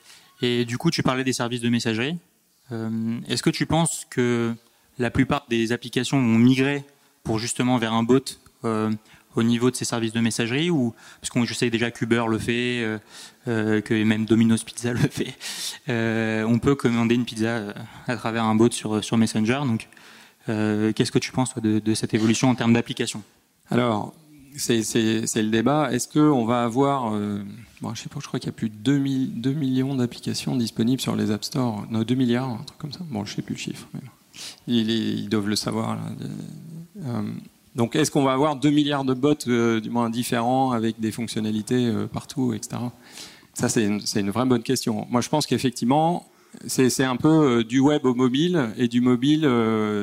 Et 0.42 0.64
du 0.64 0.78
coup, 0.78 0.92
tu 0.92 1.02
parlais 1.02 1.24
des 1.24 1.32
services 1.32 1.60
de 1.60 1.68
messagerie. 1.68 2.16
Euh, 2.70 3.18
est-ce 3.26 3.42
que 3.42 3.50
tu 3.50 3.66
penses 3.66 4.06
que 4.08 4.54
la 4.98 5.10
plupart 5.10 5.46
des 5.48 5.72
applications 5.72 6.18
ont 6.18 6.38
migré 6.38 6.84
pour 7.22 7.38
justement 7.38 7.76
vers 7.76 7.92
un 7.92 8.02
bot 8.02 8.22
euh, 8.64 8.90
au 9.34 9.42
niveau 9.42 9.70
de 9.70 9.76
ces 9.76 9.84
services 9.84 10.14
de 10.14 10.20
messagerie 10.20 10.70
ou 10.70 10.94
parce 11.20 11.28
qu'on 11.28 11.44
je 11.44 11.52
sais 11.52 11.68
déjà 11.68 11.90
qu'Uber 11.90 12.24
le 12.26 12.38
fait, 12.38 12.82
euh, 12.82 12.98
euh, 13.48 13.80
que 13.82 13.92
même 14.02 14.24
Domino's 14.24 14.64
Pizza 14.64 14.92
le 14.94 15.00
fait. 15.00 15.34
on 16.46 16.58
peut 16.58 16.74
commander 16.74 17.14
une 17.14 17.26
pizza 17.26 17.74
à 18.06 18.16
travers 18.16 18.44
un 18.44 18.54
bot 18.54 18.70
sur 18.70 19.04
sur 19.04 19.18
Messenger. 19.18 19.60
Donc, 19.66 19.88
qu'est-ce 20.46 21.12
que 21.12 21.18
tu 21.18 21.32
penses 21.32 21.54
de, 21.58 21.94
cette 21.94 22.14
évolution 22.14 22.48
en 22.48 22.54
termes 22.54 22.72
d'application 22.72 23.22
Alors, 23.70 24.14
c'est 24.56 24.78
le 24.78 25.50
débat. 25.50 25.92
Est-ce 25.92 26.08
qu'on 26.08 26.46
va 26.46 26.64
avoir, 26.64 27.10
bon, 27.82 27.94
je 27.94 28.00
sais 28.00 28.08
pas, 28.08 28.20
je 28.22 28.26
crois 28.28 28.40
qu'il 28.40 28.48
y 28.48 28.54
a 28.54 28.56
plus 28.56 28.70
de 28.70 28.76
2, 28.76 28.98
2 28.98 29.52
millions 29.52 29.94
d'applications 29.96 30.56
disponibles 30.56 31.02
sur 31.02 31.14
les 31.14 31.30
App 31.30 31.44
Store, 31.44 31.84
non 31.90 32.04
2 32.04 32.14
milliards, 32.14 32.48
un 32.48 32.62
truc 32.64 32.78
comme 32.78 32.92
ça. 32.92 33.00
Bon, 33.10 33.26
je 33.26 33.34
sais 33.34 33.42
plus 33.42 33.54
le 33.54 33.60
chiffre. 33.60 33.86
Mais 33.92 34.00
ils, 34.66 35.28
doivent 35.28 35.48
le 35.48 35.56
savoir. 35.56 35.98
Euh, 37.04 37.22
donc, 37.74 37.96
est-ce 37.96 38.10
qu'on 38.10 38.22
va 38.22 38.32
avoir 38.32 38.56
2 38.56 38.70
milliards 38.70 39.04
de 39.04 39.14
bots, 39.14 39.34
euh, 39.48 39.80
du 39.80 39.90
moins 39.90 40.10
différents, 40.10 40.72
avec 40.72 40.98
des 41.00 41.12
fonctionnalités 41.12 41.86
euh, 41.86 42.06
partout, 42.06 42.54
etc. 42.54 42.76
Ça, 43.54 43.68
c'est 43.68 43.84
une, 43.84 44.30
vraie 44.30 44.46
bonne 44.46 44.62
question. 44.62 45.06
Moi, 45.10 45.20
je 45.20 45.28
pense 45.28 45.46
qu'effectivement, 45.46 46.26
c'est 46.66 47.04
un 47.04 47.16
peu 47.16 47.64
du 47.64 47.80
web 47.80 48.04
au 48.04 48.14
mobile 48.14 48.70
et 48.76 48.88
du 48.88 49.00
mobile, 49.00 49.42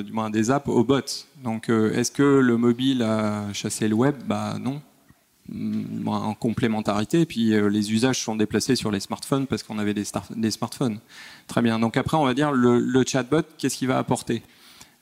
du 0.05 0.11
moins 0.11 0.29
des 0.29 0.49
apps 0.49 0.67
au 0.67 0.83
bot. 0.83 1.01
Donc, 1.43 1.69
est-ce 1.69 2.11
que 2.11 2.23
le 2.23 2.57
mobile 2.57 3.03
a 3.03 3.51
chassé 3.53 3.87
le 3.87 3.95
web? 3.95 4.15
Bah 4.25 4.57
non. 4.59 4.81
Mm, 5.49 6.07
en 6.07 6.33
complémentarité. 6.33 7.25
Puis 7.25 7.49
les 7.69 7.91
usages 7.91 8.21
sont 8.21 8.35
déplacés 8.35 8.75
sur 8.75 8.91
les 8.91 8.99
smartphones 8.99 9.45
parce 9.45 9.63
qu'on 9.63 9.77
avait 9.77 9.93
des, 9.93 10.51
smartphones. 10.51 10.99
Très 11.47 11.61
bien. 11.61 11.79
Donc 11.79 11.97
après, 11.97 12.17
on 12.17 12.25
va 12.25 12.33
dire 12.33 12.51
le, 12.51 13.03
chatbot, 13.05 13.43
qu'est-ce 13.57 13.77
qu'il 13.77 13.89
va 13.89 13.97
apporter? 13.97 14.41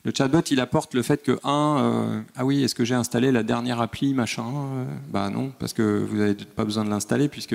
Le 0.04 0.12
chatbot, 0.12 0.40
il 0.50 0.58
apporte 0.58 0.94
le 0.94 1.02
fait 1.02 1.22
que, 1.22 1.38
un, 1.44 1.76
euh, 1.78 2.20
ah 2.34 2.44
oui, 2.44 2.64
est-ce 2.64 2.74
que 2.74 2.84
j'ai 2.84 2.96
installé 2.96 3.30
la 3.30 3.44
dernière 3.44 3.80
appli, 3.80 4.14
machin? 4.14 4.46
Euh, 4.46 4.84
Bah 5.12 5.30
non, 5.30 5.52
parce 5.60 5.72
que 5.72 6.04
vous 6.04 6.16
n'avez 6.16 6.34
pas 6.34 6.64
besoin 6.64 6.84
de 6.84 6.90
l'installer, 6.90 7.28
puisque 7.28 7.54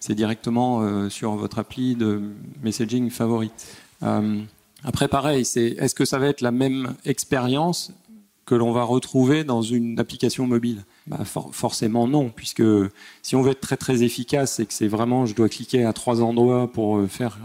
c'est 0.00 0.14
directement 0.14 0.80
euh, 0.80 1.10
sur 1.10 1.32
votre 1.32 1.58
appli 1.58 1.96
de 1.96 2.22
messaging 2.62 3.10
favori. 3.10 3.50
après, 4.82 5.08
pareil, 5.08 5.44
c'est, 5.44 5.76
est-ce 5.78 5.94
que 5.94 6.06
ça 6.06 6.18
va 6.18 6.28
être 6.28 6.40
la 6.40 6.50
même 6.50 6.94
expérience 7.04 7.92
que 8.46 8.54
l'on 8.54 8.72
va 8.72 8.84
retrouver 8.84 9.44
dans 9.44 9.60
une 9.60 10.00
application 10.00 10.46
mobile? 10.46 10.82
Bah, 11.10 11.24
Forcément 11.24 12.06
non, 12.06 12.30
puisque 12.30 12.62
si 13.22 13.36
on 13.36 13.42
veut 13.42 13.50
être 13.50 13.60
très 13.60 13.76
très 13.76 14.02
efficace 14.02 14.60
et 14.60 14.66
que 14.66 14.72
c'est 14.72 14.88
vraiment, 14.88 15.26
je 15.26 15.34
dois 15.34 15.48
cliquer 15.48 15.84
à 15.84 15.92
trois 15.92 16.22
endroits 16.22 16.70
pour 16.72 17.06
faire 17.08 17.38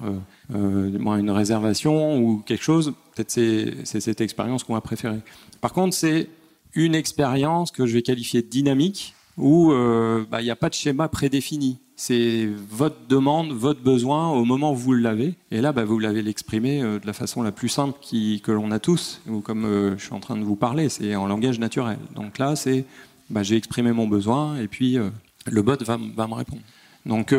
euh, 0.54 0.92
une 1.18 1.32
réservation 1.32 2.20
ou 2.20 2.44
quelque 2.46 2.64
chose, 2.64 2.94
peut-être 3.16 3.32
c'est 3.32 4.00
cette 4.00 4.22
expérience 4.22 4.64
qu'on 4.64 4.76
va 4.76 4.82
préférer. 4.82 5.20
Par 5.60 5.74
contre, 5.74 5.96
c'est 5.96 6.28
une 6.76 6.94
expérience 6.94 7.72
que 7.72 7.88
je 7.88 7.94
vais 7.94 8.04
qualifier 8.04 8.44
de 8.44 8.48
dynamique 8.48 9.16
où 9.38 9.72
euh, 9.72 10.24
bah, 10.30 10.42
il 10.42 10.46
n'y 10.46 10.52
a 10.52 10.56
pas 10.56 10.70
de 10.70 10.76
schéma 10.76 11.08
prédéfini. 11.08 11.80
C'est 11.96 12.48
votre 12.70 13.08
demande, 13.08 13.54
votre 13.54 13.82
besoin 13.82 14.30
au 14.30 14.46
moment 14.46 14.74
où 14.74 14.76
vous 14.76 14.94
l'avez. 14.94 15.34
Et 15.50 15.62
là, 15.62 15.72
bah, 15.72 15.86
vous 15.86 15.98
l'avez 15.98 16.22
l'exprimer 16.22 16.84
euh, 16.84 17.00
de 17.00 17.08
la 17.08 17.14
façon 17.14 17.42
la 17.42 17.52
plus 17.52 17.70
simple 17.70 17.98
que 18.02 18.52
l'on 18.52 18.70
a 18.70 18.80
tous, 18.80 19.22
ou 19.28 19.40
comme 19.40 19.96
je 19.98 20.04
suis 20.04 20.14
en 20.14 20.20
train 20.20 20.38
de 20.38 20.44
vous 20.44 20.56
parler, 20.56 20.90
c'est 20.90 21.16
en 21.16 21.26
langage 21.26 21.58
naturel. 21.58 21.98
Donc 22.16 22.38
là, 22.38 22.56
c'est 22.56 22.86
bah, 23.30 23.44
j'ai 23.44 23.56
exprimé 23.56 23.92
mon 23.92 24.08
besoin 24.08 24.58
et 24.58 24.68
puis 24.68 24.98
le 25.46 25.62
bot 25.62 25.78
va, 25.84 25.98
me 25.98 26.34
répondre. 26.34 26.62
Donc 27.06 27.34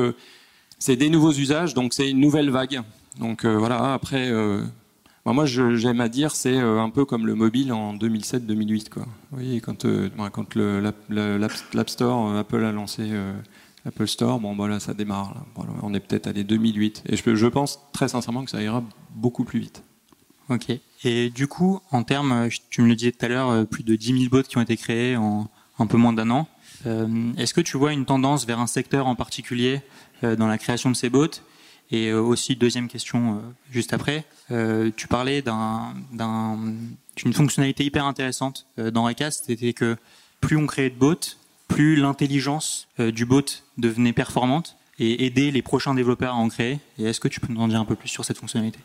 c'est 0.79 0.97
des 0.97 1.09
nouveaux 1.09 1.33
usages, 1.33 1.75
donc 1.75 1.95
c'est 1.95 2.11
une 2.11 2.21
nouvelle 2.21 2.51
vague. 2.51 2.83
Donc 3.19 3.45
euh, 3.45 3.57
voilà, 3.57 3.95
après, 3.95 4.31
euh, 4.31 4.63
bah, 5.25 5.33
moi 5.33 5.47
j'aime 5.47 6.01
à 6.01 6.09
dire 6.09 6.33
c'est 6.33 6.57
euh, 6.57 6.81
un 6.81 6.91
peu 6.91 7.05
comme 7.05 7.27
le 7.27 7.35
mobile 7.35 7.73
en 7.73 7.95
2007-2008. 7.95 8.87
Vous 8.95 9.05
voyez, 9.31 9.61
quand, 9.61 9.87
quand 10.33 10.55
l'App 10.55 11.89
Store, 11.89 12.37
Apple 12.37 12.65
a 12.65 12.73
lancé 12.73 13.11
l'Apple 13.85 14.07
Store, 14.07 14.41
bon 14.41 14.55
voilà, 14.55 14.81
ça 14.81 14.95
démarre. 14.95 15.47
on 15.83 15.95
est 15.95 16.01
peut-être 16.01 16.27
allé 16.27 16.45
2008. 16.45 17.05
Et 17.09 17.17
je, 17.17 17.35
je 17.35 17.47
pense 17.47 17.81
très 17.93 18.09
sincèrement 18.09 18.45
que 18.45 18.51
ça 18.51 18.63
ira 18.63 18.83
beaucoup 19.15 19.45
plus 19.45 19.61
vite. 19.61 19.83
Ok. 20.49 20.71
Et 21.05 21.31
du 21.31 21.49
coup, 21.49 21.81
en 21.91 22.03
termes, 22.03 22.49
tu 22.71 22.83
me 22.83 22.89
le 22.89 22.97
disais 22.97 23.13
tout 23.13 23.25
à 23.25 23.29
l'heure, 23.29 23.67
plus 23.67 23.83
de 23.83 23.97
10 23.97 24.19
000 24.19 24.31
bots 24.31 24.43
qui 24.43 24.59
ont 24.59 24.63
été 24.63 24.77
créés 24.77 25.17
en 25.17 25.49
un 25.79 25.87
peu 25.87 25.97
moins 25.97 26.13
d'un 26.13 26.31
an. 26.31 26.49
Est-ce 27.37 27.53
que 27.53 27.61
tu 27.61 27.77
vois 27.77 27.93
une 27.93 28.05
tendance 28.05 28.47
vers 28.47 28.61
un 28.61 28.67
secteur 28.67 29.07
en 29.07 29.15
particulier 29.15 29.81
dans 30.23 30.47
la 30.47 30.59
création 30.59 30.91
de 30.91 30.97
ces 30.97 31.11
bots? 31.11 31.41
Et 31.91 32.09
euh, 32.09 32.21
aussi, 32.21 32.57
deuxième 32.57 32.89
question 32.89 33.37
euh, 33.37 33.39
juste 33.71 33.93
après, 33.93 34.25
euh, 34.51 34.91
tu 34.97 35.07
parlais 35.07 35.43
d'une 35.43 37.33
fonctionnalité 37.33 37.85
hyper 37.85 38.05
intéressante 38.05 38.67
dans 38.77 39.05
Recast, 39.05 39.45
c'était 39.47 39.73
que 39.73 39.97
plus 40.41 40.57
on 40.57 40.67
créait 40.67 40.91
de 40.91 40.97
bots, 40.97 41.15
plus 41.69 41.97
l'intelligence 41.97 42.89
du 42.99 43.25
bot 43.25 43.43
devenait 43.79 44.13
performante 44.13 44.77
et 44.99 45.27
aider 45.27 45.51
les 45.51 45.63
prochains 45.63 45.95
développeurs 45.95 46.35
à 46.35 46.37
en 46.37 46.49
créer. 46.49 46.79
Et 46.99 47.05
est-ce 47.05 47.21
que 47.21 47.29
tu 47.29 47.41
peux 47.41 47.53
nous 47.53 47.61
en 47.61 47.69
dire 47.69 47.81
un 47.81 47.85
peu 47.85 47.97
plus 47.97 48.09
sur 48.09 48.25
cette 48.25 48.39
fonctionnalité? 48.39 48.79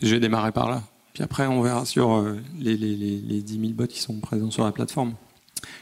Je 0.00 0.14
vais 0.14 0.20
démarrer 0.20 0.52
par 0.52 0.70
là. 0.70 0.82
Puis 1.12 1.22
après, 1.22 1.46
on 1.46 1.60
verra 1.60 1.84
sur 1.84 2.24
les, 2.58 2.76
les, 2.76 2.96
les, 2.96 3.42
10 3.42 3.60
000 3.60 3.72
bots 3.72 3.86
qui 3.86 4.00
sont 4.00 4.18
présents 4.20 4.50
sur 4.50 4.64
la 4.64 4.72
plateforme. 4.72 5.14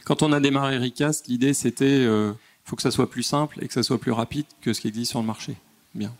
Quand 0.05 0.23
on 0.23 0.31
a 0.31 0.39
démarré 0.39 0.77
Recast, 0.77 1.27
l'idée 1.27 1.53
c'était 1.53 2.03
il 2.03 2.69
faut 2.69 2.75
que 2.75 2.81
ça 2.81 2.91
soit 2.91 3.09
plus 3.09 3.23
simple 3.23 3.63
et 3.63 3.67
que 3.67 3.73
ça 3.73 3.83
soit 3.83 3.99
plus 3.99 4.11
rapide 4.11 4.45
que 4.61 4.73
ce 4.73 4.81
qui 4.81 4.87
existe 4.87 5.11
sur 5.11 5.19
le 5.19 5.27
marché. 5.27 5.55
Bien. 5.93 6.13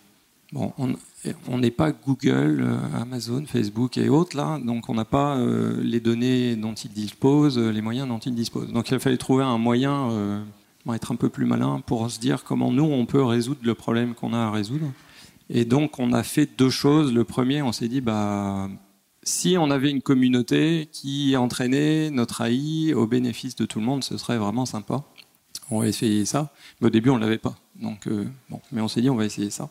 Bon, 0.51 0.73
on 1.47 1.57
n'est 1.57 1.71
pas 1.71 1.93
Google, 1.93 2.61
euh, 2.61 3.01
Amazon, 3.01 3.45
Facebook 3.45 3.97
et 3.97 4.09
autres 4.09 4.35
là, 4.35 4.59
donc 4.59 4.89
on 4.89 4.95
n'a 4.95 5.05
pas 5.05 5.37
euh, 5.37 5.79
les 5.81 6.01
données 6.01 6.57
dont 6.57 6.73
ils 6.73 6.91
disposent, 6.91 7.57
euh, 7.57 7.71
les 7.71 7.81
moyens 7.81 8.09
dont 8.09 8.17
ils 8.17 8.35
disposent. 8.35 8.73
Donc 8.73 8.89
il 8.89 8.95
a 8.95 8.99
fallu 8.99 9.17
trouver 9.17 9.45
un 9.45 9.57
moyen, 9.57 10.11
euh, 10.11 10.43
être 10.93 11.13
un 11.13 11.15
peu 11.15 11.29
plus 11.29 11.45
malin 11.45 11.81
pour 11.85 12.11
se 12.11 12.19
dire 12.19 12.43
comment 12.43 12.69
nous 12.69 12.83
on 12.83 13.05
peut 13.05 13.23
résoudre 13.23 13.61
le 13.63 13.75
problème 13.75 14.13
qu'on 14.13 14.33
a 14.33 14.39
à 14.39 14.51
résoudre. 14.51 14.87
Et 15.49 15.63
donc 15.63 15.99
on 15.99 16.11
a 16.11 16.21
fait 16.21 16.49
deux 16.57 16.69
choses. 16.69 17.13
Le 17.13 17.23
premier, 17.23 17.61
on 17.61 17.71
s'est 17.71 17.87
dit 17.87 18.01
bah 18.01 18.69
si 19.23 19.55
on 19.57 19.69
avait 19.69 19.91
une 19.91 20.01
communauté 20.01 20.89
qui 20.91 21.35
entraînait 21.37 22.09
notre 22.09 22.41
AI 22.41 22.93
au 22.93 23.07
bénéfice 23.07 23.55
de 23.55 23.65
tout 23.65 23.79
le 23.79 23.85
monde, 23.85 24.03
ce 24.03 24.17
serait 24.17 24.37
vraiment 24.37 24.65
sympa. 24.65 25.03
On 25.69 25.79
va 25.79 25.87
essayer 25.87 26.25
ça. 26.25 26.51
Mais 26.79 26.87
au 26.87 26.89
début, 26.89 27.09
on 27.09 27.17
l'avait 27.17 27.37
pas. 27.37 27.55
Donc 27.75 28.07
bon, 28.49 28.59
mais 28.71 28.81
on 28.81 28.87
s'est 28.87 29.01
dit 29.01 29.09
on 29.09 29.15
va 29.15 29.25
essayer 29.25 29.49
ça. 29.49 29.69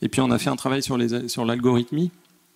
Et 0.00 0.08
puis 0.08 0.20
on 0.20 0.30
a 0.30 0.38
fait 0.38 0.50
un 0.50 0.56
travail 0.56 0.82
sur 0.82 1.44
l'algorithmie 1.44 2.10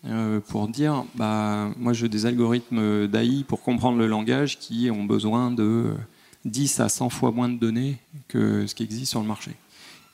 euh, 0.04 0.40
pour 0.40 0.66
dire, 0.66 1.04
bah, 1.14 1.70
moi 1.76 1.92
j'ai 1.92 2.08
des 2.08 2.26
algorithmes 2.26 3.06
d'AI 3.06 3.44
pour 3.46 3.62
comprendre 3.62 3.98
le 3.98 4.06
langage 4.08 4.58
qui 4.58 4.90
ont 4.90 5.04
besoin 5.04 5.50
de 5.50 5.94
10 6.44 6.80
à 6.80 6.88
100 6.88 7.08
fois 7.10 7.30
moins 7.30 7.48
de 7.48 7.56
données 7.56 7.98
que 8.26 8.66
ce 8.66 8.74
qui 8.74 8.82
existe 8.82 9.10
sur 9.10 9.20
le 9.20 9.28
marché. 9.28 9.52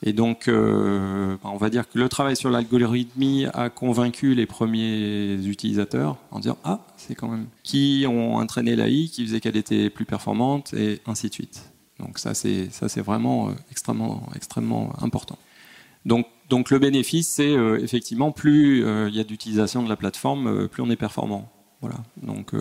Et 0.01 0.13
donc, 0.13 0.47
euh, 0.47 1.35
bah, 1.43 1.49
on 1.51 1.57
va 1.57 1.69
dire 1.69 1.89
que 1.89 1.99
le 1.99 2.07
travail 2.07 2.35
sur 2.35 2.49
l'algorithmie 2.49 3.47
a 3.53 3.69
convaincu 3.69 4.33
les 4.33 4.45
premiers 4.45 5.33
utilisateurs 5.45 6.17
en 6.31 6.39
disant 6.39 6.57
ah 6.63 6.79
c'est 6.95 7.15
quand 7.15 7.27
même 7.27 7.47
qui 7.63 8.05
ont 8.07 8.35
entraîné 8.35 8.75
l'AI, 8.75 9.09
qui 9.11 9.25
faisait 9.25 9.41
qu'elle 9.41 9.57
était 9.57 9.89
plus 9.89 10.05
performante 10.05 10.73
et 10.73 11.01
ainsi 11.05 11.27
de 11.27 11.33
suite. 11.33 11.71
Donc 11.99 12.17
ça 12.17 12.33
c'est 12.33 13.01
vraiment 13.01 13.49
euh, 13.49 13.53
extrêmement 13.71 14.23
extrêmement 14.35 14.93
important. 15.01 15.37
Donc 16.05 16.27
donc 16.49 16.71
le 16.71 16.79
bénéfice, 16.79 17.27
c'est 17.27 17.51
euh, 17.51 17.77
effectivement 17.83 18.31
plus 18.31 18.79
il 18.79 19.13
y 19.13 19.19
a 19.19 19.23
d'utilisation 19.25 19.83
de 19.83 19.89
la 19.89 19.97
plateforme, 19.97 20.69
plus 20.69 20.81
on 20.81 20.89
est 20.89 20.95
performant. 20.95 21.51
Voilà. 21.81 21.97
Donc 22.23 22.53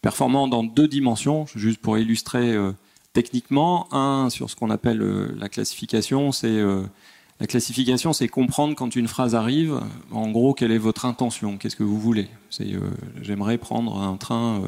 performant 0.00 0.48
dans 0.48 0.62
deux 0.62 0.88
dimensions, 0.88 1.44
juste 1.54 1.80
pour 1.80 1.98
illustrer 1.98 2.56
techniquement. 3.16 3.88
Un 3.94 4.28
sur 4.28 4.50
ce 4.50 4.56
qu'on 4.56 4.68
appelle 4.68 5.00
la 5.38 5.48
classification, 5.48 6.32
c'est 6.32 6.62
la 7.40 7.46
classification, 7.46 8.12
c'est 8.12 8.28
comprendre 8.28 8.74
quand 8.74 8.94
une 8.94 9.08
phrase 9.08 9.34
arrive, 9.34 9.80
en 10.10 10.30
gros, 10.30 10.52
quelle 10.52 10.70
est 10.70 10.78
votre 10.78 11.06
intention, 11.06 11.56
qu'est-ce 11.56 11.76
que 11.76 11.82
vous 11.82 11.98
voulez. 11.98 12.28
C'est 12.50 12.74
j'aimerais 13.22 13.56
prendre 13.56 13.98
un 13.98 14.18
train 14.18 14.60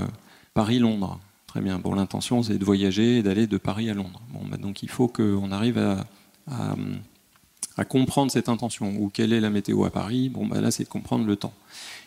Paris-Londres. 0.54 1.20
Très 1.46 1.60
bien. 1.60 1.78
Bon, 1.78 1.94
l'intention, 1.94 2.42
c'est 2.42 2.56
de 2.56 2.64
voyager 2.64 3.18
et 3.18 3.22
d'aller 3.22 3.46
de 3.46 3.58
Paris 3.58 3.90
à 3.90 3.94
Londres. 3.94 4.22
Bon, 4.32 4.40
bah, 4.50 4.56
donc 4.56 4.82
il 4.82 4.88
faut 4.88 5.08
qu'on 5.08 5.52
arrive 5.52 5.78
à, 5.78 6.06
à 7.76 7.84
comprendre 7.84 8.32
cette 8.32 8.48
intention, 8.48 8.94
ou 8.98 9.10
quelle 9.10 9.34
est 9.34 9.40
la 9.40 9.50
météo 9.50 9.84
à 9.84 9.90
Paris, 9.90 10.30
bon, 10.30 10.46
bah 10.46 10.62
là, 10.62 10.70
c'est 10.70 10.84
de 10.84 10.88
comprendre 10.88 11.26
le 11.26 11.36
temps. 11.36 11.52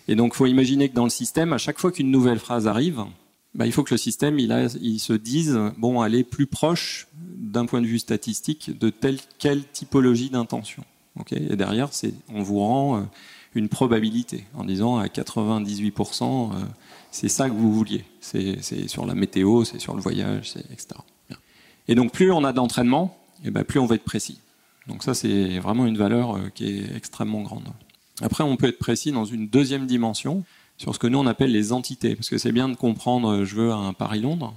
Et 0.08 0.16
donc, 0.16 0.34
il 0.34 0.38
faut 0.38 0.48
imaginer 0.48 0.90
que 0.90 0.96
dans 0.96 1.04
le 1.04 1.12
système, 1.12 1.54
à 1.54 1.60
chaque 1.60 1.80
fois 1.80 1.92
qu'une 1.92 2.10
nouvelle 2.10 2.40
phrase 2.40 2.68
arrive, 2.68 3.04
bah, 3.54 3.66
il 3.66 3.72
faut 3.72 3.84
que 3.84 3.94
le 3.94 3.98
système 3.98 4.40
il, 4.40 5.00
se 5.00 5.14
dise, 5.14 5.60
bon, 5.78 6.04
est 6.04 6.24
plus 6.24 6.48
proche 6.48 7.08
d'un 7.14 7.66
point 7.66 7.82
de 7.82 7.88
vue 7.88 8.00
statistique 8.00 8.78
de 8.78 8.90
telle 8.90 9.20
quelle 9.40 9.64
typologie 9.66 10.30
d'intention. 10.30 10.84
et 11.32 11.56
derrière, 11.56 11.90
on 12.30 12.44
vous 12.44 12.60
rend 12.60 12.98
euh, 12.98 13.02
une 13.54 13.68
probabilité 13.68 14.46
en 14.54 14.64
disant 14.64 14.98
à 14.98 15.08
98%, 15.08 16.54
euh, 16.54 16.64
c'est 17.12 17.28
ça 17.28 17.50
que 17.50 17.54
vous 17.54 17.74
vouliez. 17.74 18.06
C'est, 18.22 18.88
sur 18.88 19.06
la 19.06 19.16
météo, 19.16 19.66
c'est 19.66 19.80
sur 19.80 19.96
le 19.96 20.02
voyage, 20.02 20.54
etc. 20.72 21.02
Et 21.90 21.96
donc, 21.96 22.14
plus 22.14 22.32
on 22.32 22.46
a 22.46 22.54
d'entraînement, 22.54 23.18
et 23.44 23.52
ben 23.52 23.66
plus 23.66 23.80
on 23.80 23.86
va 23.86 23.96
être 23.96 24.06
précis. 24.06 24.40
Donc 24.88 25.04
ça, 25.04 25.14
c'est 25.14 25.60
vraiment 25.60 25.86
une 25.86 25.98
valeur 25.98 26.38
euh, 26.38 26.50
qui 26.54 26.68
est 26.68 26.96
extrêmement 26.96 27.42
grande. 27.42 27.68
Après, 28.22 28.46
on 28.46 28.56
peut 28.56 28.68
être 28.68 28.80
précis 28.80 29.12
dans 29.12 29.26
une 29.26 29.48
deuxième 29.50 29.88
dimension 29.88 30.46
sur 30.78 30.94
ce 30.94 31.00
que 31.00 31.08
nous 31.08 31.20
on 31.20 31.28
appelle 31.28 31.52
les 31.52 31.74
entités, 31.74 32.16
parce 32.16 32.30
que 32.30 32.38
c'est 32.38 32.52
bien 32.52 32.70
de 32.70 32.76
comprendre, 32.76 33.32
euh, 33.32 33.46
je 33.46 33.56
veux 33.56 33.72
un 33.72 33.94
Paris-Londres, 33.94 34.54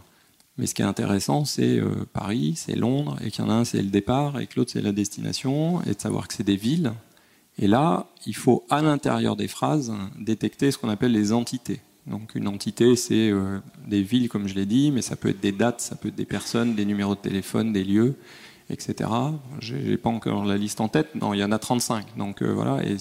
mais 0.56 0.66
ce 0.66 0.74
qui 0.74 0.82
est 0.82 0.86
intéressant, 0.86 1.44
c'est 1.44 1.78
euh, 1.78 2.06
Paris, 2.12 2.54
c'est 2.56 2.76
Londres, 2.76 3.16
et 3.24 3.30
qu'il 3.30 3.44
y 3.44 3.46
en 3.46 3.50
a 3.50 3.54
un, 3.54 3.64
c'est 3.64 3.82
le 3.82 3.90
départ, 3.90 4.40
et 4.40 4.46
que 4.46 4.54
l'autre, 4.56 4.70
c'est 4.72 4.82
la 4.82 4.92
destination, 4.92 5.82
et 5.82 5.94
de 5.94 6.00
savoir 6.00 6.28
que 6.28 6.34
c'est 6.34 6.44
des 6.44 6.56
villes. 6.56 6.92
Et 7.58 7.66
là, 7.66 8.06
il 8.26 8.34
faut, 8.34 8.64
à 8.70 8.82
l'intérieur 8.82 9.36
des 9.36 9.48
phrases, 9.48 9.92
détecter 10.18 10.70
ce 10.70 10.78
qu'on 10.78 10.88
appelle 10.88 11.12
les 11.12 11.32
entités. 11.32 11.80
Donc 12.06 12.34
une 12.34 12.48
entité, 12.48 12.96
c'est 12.96 13.32
des 13.86 14.02
villes, 14.02 14.28
comme 14.28 14.48
je 14.48 14.54
l'ai 14.54 14.66
dit, 14.66 14.90
mais 14.90 15.02
ça 15.02 15.14
peut 15.16 15.28
être 15.28 15.40
des 15.40 15.52
dates, 15.52 15.80
ça 15.80 15.94
peut 15.94 16.08
être 16.08 16.16
des 16.16 16.24
personnes, 16.24 16.74
des 16.74 16.84
numéros 16.84 17.14
de 17.14 17.20
téléphone, 17.20 17.72
des 17.72 17.84
lieux 17.84 18.16
etc. 18.70 19.10
J'ai 19.60 19.96
pas 19.96 20.10
encore 20.10 20.44
la 20.44 20.56
liste 20.56 20.80
en 20.80 20.88
tête. 20.88 21.14
Non, 21.14 21.34
il 21.34 21.40
y 21.40 21.44
en 21.44 21.52
a 21.52 21.58
35. 21.58 22.16
Donc 22.16 22.42
euh, 22.42 22.52
voilà. 22.52 22.84
Et 22.84 22.96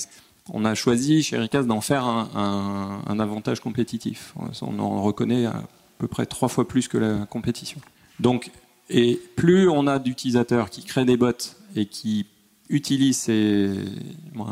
on 0.52 0.66
a 0.66 0.76
choisi 0.76 1.24
chez 1.24 1.38
Ricas 1.38 1.64
d'en 1.64 1.82
faire 1.82 2.06
un, 2.06 3.20
avantage 3.20 3.60
compétitif. 3.60 4.34
On 4.62 4.80
en 4.80 5.02
reconnaît 5.02 5.46
à 5.46 5.64
peu 6.00 6.08
près 6.08 6.26
trois 6.26 6.50
fois 6.50 6.68
plus 6.68 6.88
que 6.88 6.98
la 6.98 7.26
compétition. 7.26 7.80
Donc, 8.20 8.52
et 8.90 9.20
plus 9.36 9.70
on 9.70 9.88
a 9.88 10.00
d'utilisateurs 10.00 10.70
qui 10.70 10.84
créent 10.84 11.06
des 11.06 11.18
bots 11.18 11.32
et 11.76 11.86
qui 11.86 12.26
utilise 12.70 13.18
ces, 13.18 13.72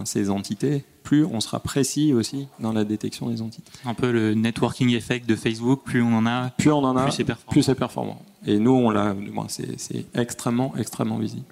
ces 0.06 0.30
entités, 0.30 0.84
plus 1.04 1.26
on 1.26 1.40
sera 1.40 1.60
précis 1.60 2.14
aussi 2.14 2.48
dans 2.60 2.72
la 2.72 2.84
détection 2.84 3.30
des 3.30 3.42
entités. 3.42 3.72
Un 3.86 3.94
peu 3.94 4.12
le 4.12 4.34
networking 4.34 4.90
effect 4.92 5.28
de 5.28 5.36
Facebook, 5.36 5.82
plus 5.84 6.02
on 6.02 6.14
en 6.14 6.26
a, 6.26 6.52
plus 6.52 6.72
on 6.72 6.84
en 6.84 6.96
a, 6.96 7.04
plus 7.04 7.14
c'est 7.14 7.24
performant. 7.24 7.52
Plus 7.52 7.64
c'est 7.64 7.76
performant. 7.76 8.22
Et 8.46 8.60
nous, 8.60 8.72
on 8.72 8.90
l'a, 8.90 9.16
c'est 9.48 10.06
extrêmement, 10.14 10.74
extrêmement 10.78 11.18
visible. 11.18 11.46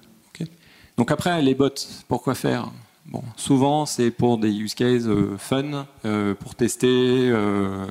Donc 0.96 1.10
après, 1.10 1.40
les 1.40 1.54
bots, 1.54 1.68
pourquoi 2.08 2.34
faire? 2.34 2.70
Bon, 3.10 3.24
souvent 3.34 3.86
c'est 3.86 4.12
pour 4.12 4.38
des 4.38 4.52
use 4.52 4.74
cases 4.74 5.06
euh, 5.06 5.36
fun, 5.36 5.86
euh, 6.04 6.34
pour 6.34 6.54
tester. 6.54 7.28
Euh, 7.28 7.84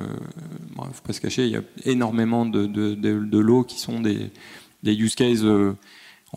bon, 0.74 0.84
faut 0.84 1.02
pas 1.06 1.12
se 1.12 1.20
cacher, 1.20 1.44
il 1.44 1.52
y 1.52 1.56
a 1.56 1.62
énormément 1.84 2.46
de, 2.46 2.64
de, 2.64 2.94
de, 2.94 3.38
lots 3.38 3.62
qui 3.62 3.78
sont 3.78 4.00
des, 4.00 4.30
des 4.82 4.94
use 4.94 5.14
cases, 5.14 5.42
on 5.42 5.76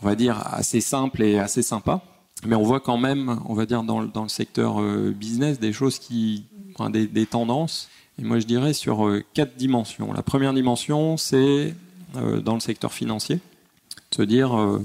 va 0.02 0.16
dire 0.16 0.38
assez 0.52 0.82
simples 0.82 1.24
et 1.24 1.40
assez 1.40 1.62
sympas. 1.62 2.04
Mais 2.46 2.56
on 2.56 2.64
voit 2.64 2.82
quand 2.82 2.98
même, 2.98 3.40
on 3.46 3.54
va 3.54 3.66
dire 3.66 3.84
dans, 3.84 4.04
dans 4.04 4.24
le 4.24 4.30
secteur 4.30 4.82
business, 5.14 5.62
des 5.62 5.72
choses 5.72 5.98
qui, 5.98 6.44
enfin, 6.76 6.90
des, 6.90 7.08
des, 7.08 7.26
tendances. 7.26 7.88
Et 8.20 8.26
moi 8.26 8.40
je 8.40 8.46
dirais 8.46 8.74
sur 8.74 9.10
quatre 9.34 9.56
dimensions. 9.56 10.12
La 10.12 10.24
première 10.24 10.54
dimension, 10.54 11.16
c'est 11.16 11.74
dans 12.14 12.56
le 12.56 12.60
secteur 12.60 12.92
financier, 12.92 13.40
se 14.12 14.24
dire 14.24 14.82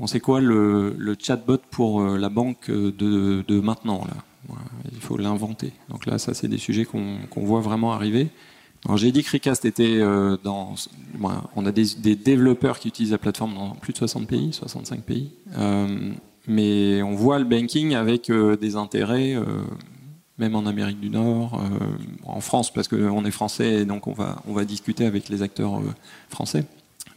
on 0.00 0.06
sait 0.06 0.20
quoi 0.20 0.40
le, 0.40 1.16
chatbot 1.18 1.58
pour 1.70 2.00
euh, 2.00 2.16
la 2.16 2.30
banque 2.30 2.70
de, 2.70 3.60
maintenant 3.60 4.04
là. 4.06 4.16
Il 4.92 5.00
faut 5.00 5.16
l'inventer. 5.16 5.72
Donc 5.90 6.06
là, 6.06 6.18
ça, 6.18 6.34
c'est 6.34 6.48
des 6.48 6.58
sujets 6.58 6.84
qu'on 6.84 7.44
voit 7.44 7.60
vraiment 7.60 7.92
arriver. 7.92 8.28
J'ai 8.96 9.12
dit 9.12 9.22
que 9.22 9.30
Recast 9.30 9.66
était 9.66 9.98
euh, 10.00 10.38
dans. 10.42 10.74
on 11.54 11.66
a 11.66 11.70
des, 11.70 12.16
développeurs 12.16 12.78
qui 12.78 12.88
utilisent 12.88 13.12
la 13.12 13.18
plateforme 13.18 13.54
dans 13.54 13.70
plus 13.74 13.92
de 13.92 13.98
60 13.98 14.26
pays, 14.26 14.52
65 14.52 15.02
pays. 15.02 15.30
Euh, 15.56 16.12
mais 16.48 17.02
on 17.02 17.14
voit 17.14 17.38
le 17.38 17.44
banking 17.44 17.94
avec 17.94 18.32
des 18.32 18.76
intérêts, 18.76 19.36
même 20.38 20.56
en 20.56 20.66
Amérique 20.66 20.98
du 20.98 21.10
Nord, 21.10 21.62
en 22.24 22.40
France, 22.40 22.72
parce 22.72 22.88
qu'on 22.88 23.24
est 23.24 23.30
français 23.30 23.82
et 23.82 23.84
donc 23.84 24.06
on 24.06 24.14
va, 24.14 24.64
discuter 24.64 25.04
avec 25.04 25.28
les 25.28 25.42
acteurs 25.42 25.80
français, 26.30 26.64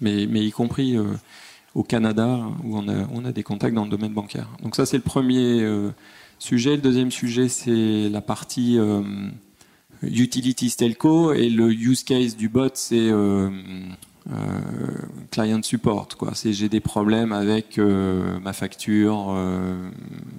mais 0.01 0.25
y 0.25 0.51
compris 0.51 0.97
au 1.75 1.83
Canada, 1.83 2.39
où 2.63 2.77
on 2.77 3.25
a, 3.25 3.31
des 3.31 3.43
contacts 3.43 3.73
dans 3.73 3.83
le 3.83 3.89
domaine 3.89 4.13
bancaire. 4.13 4.47
Donc 4.61 4.75
ça, 4.75 4.85
c'est 4.85 4.97
le 4.97 5.03
premier 5.03 5.61
euh, 5.61 5.89
sujet. 6.37 6.75
Le 6.75 6.81
deuxième 6.81 7.11
sujet, 7.11 7.49
c'est 7.49 8.09
la 8.09 8.21
partie 8.21 8.77
euh, 8.77 9.01
utilities 10.03 10.75
telco, 10.75 11.33
et 11.33 11.49
le 11.49 11.71
use 11.71 12.03
case 12.03 12.35
du 12.35 12.47
bot, 12.47 12.69
c'est 12.75 13.09
euh, 13.09 13.49
client 15.31 15.63
support. 15.63 16.07
C'est 16.35 16.53
j'ai 16.53 16.69
des 16.69 16.79
problèmes 16.79 17.31
avec 17.31 17.77
ma 17.77 18.53
facture, 18.53 19.35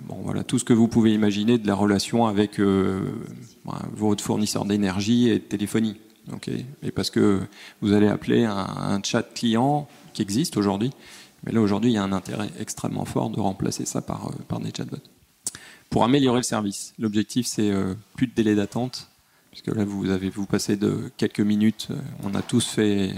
bon 0.08 0.16
voilà, 0.22 0.42
tout 0.42 0.58
ce 0.58 0.64
que 0.64 0.72
vous 0.72 0.88
pouvez 0.88 1.12
imaginer 1.12 1.58
de 1.58 1.66
la 1.66 1.74
relation 1.74 2.26
avec 2.26 2.58
votre 3.94 4.24
fournisseur 4.24 4.64
d'énergie 4.64 5.28
et 5.28 5.34
de 5.34 5.44
téléphonie. 5.44 5.96
Et 6.82 6.90
parce 6.92 7.10
que 7.10 7.40
vous 7.82 7.92
allez 7.92 8.08
appeler 8.08 8.46
un 8.46 9.00
chat 9.02 9.22
client 9.22 9.86
qui 10.14 10.22
existe 10.22 10.56
aujourd'hui, 10.56 10.92
mais 11.44 11.52
là, 11.52 11.60
aujourd'hui, 11.60 11.90
il 11.90 11.94
y 11.94 11.98
a 11.98 12.02
un 12.02 12.12
intérêt 12.12 12.50
extrêmement 12.58 13.04
fort 13.04 13.30
de 13.30 13.40
remplacer 13.40 13.84
ça 13.84 14.00
par, 14.00 14.28
euh, 14.28 14.34
par 14.48 14.60
des 14.60 14.70
chatbots. 14.74 14.96
Pour 15.90 16.04
améliorer 16.04 16.38
le 16.38 16.44
service, 16.44 16.94
l'objectif, 16.98 17.46
c'est 17.46 17.70
euh, 17.70 17.94
plus 18.16 18.26
de 18.26 18.32
délai 18.32 18.54
d'attente, 18.54 19.08
puisque 19.50 19.68
là, 19.68 19.84
vous 19.84 20.10
avez 20.10 20.30
vous 20.30 20.46
passez 20.46 20.76
de 20.76 21.12
quelques 21.16 21.40
minutes, 21.40 21.88
euh, 21.90 21.96
on 22.22 22.34
a 22.34 22.42
tous 22.42 22.66
fait 22.66 23.12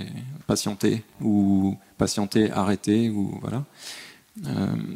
patienter, 0.47 1.05
ou 1.21 1.77
patienter, 1.99 2.51
arrêter, 2.51 3.11
ou 3.11 3.39
voilà. 3.41 3.65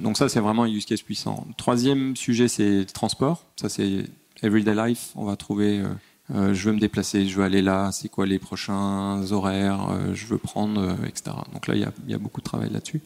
donc 0.00 0.18
ça, 0.18 0.28
c'est 0.28 0.40
vraiment 0.40 0.64
un 0.64 0.68
use 0.68 0.84
case 0.84 1.02
puissant. 1.02 1.46
Troisième 1.56 2.16
sujet, 2.16 2.48
c'est 2.48 2.80
le 2.80 2.86
transport. 2.86 3.44
Ça, 3.56 3.68
c'est 3.68 4.04
everyday 4.42 4.74
life. 4.74 5.12
On 5.14 5.24
va 5.24 5.36
trouver 5.36 5.82
je 6.28 6.64
veux 6.66 6.72
me 6.72 6.78
déplacer, 6.78 7.26
je 7.26 7.36
veux 7.36 7.42
aller 7.42 7.60
là, 7.60 7.90
c'est 7.90 8.08
quoi 8.08 8.24
les 8.24 8.38
prochains 8.38 9.32
horaires, 9.32 10.14
je 10.14 10.26
veux 10.26 10.38
prendre, 10.38 10.94
etc. 11.04 11.32
Donc 11.52 11.66
là, 11.66 11.74
il 11.74 11.80
y, 11.80 11.84
a, 11.84 11.92
il 12.06 12.12
y 12.12 12.14
a, 12.14 12.18
beaucoup 12.18 12.40
de 12.40 12.44
travail 12.44 12.70
là-dessus. 12.70 13.00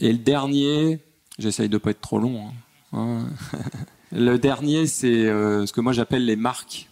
Et 0.00 0.12
le 0.12 0.18
dernier, 0.18 0.98
j'essaye 1.38 1.68
de 1.68 1.76
pas 1.76 1.90
être 1.90 2.00
trop 2.00 2.18
long. 2.18 2.50
Hein. 2.92 3.26
le 4.12 4.38
dernier, 4.38 4.86
c'est 4.86 5.26
euh, 5.26 5.66
ce 5.66 5.72
que 5.74 5.82
moi 5.82 5.92
j'appelle 5.92 6.24
les 6.24 6.36
marques. 6.36 6.88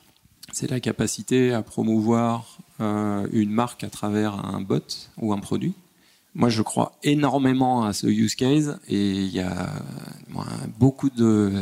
C'est 0.52 0.70
la 0.70 0.78
capacité 0.78 1.52
à 1.52 1.62
promouvoir 1.62 2.58
euh, 2.80 3.26
une 3.32 3.50
marque 3.50 3.82
à 3.82 3.88
travers 3.88 4.34
un 4.44 4.60
bot 4.60 5.08
ou 5.16 5.32
un 5.32 5.38
produit. 5.38 5.74
Moi, 6.34 6.50
je 6.50 6.60
crois 6.60 6.92
énormément 7.02 7.84
à 7.84 7.94
ce 7.94 8.06
use 8.06 8.34
case 8.34 8.78
et 8.86 9.12
il 9.12 9.28
y 9.28 9.40
a 9.40 9.72
beaucoup 10.78 11.08
de. 11.08 11.52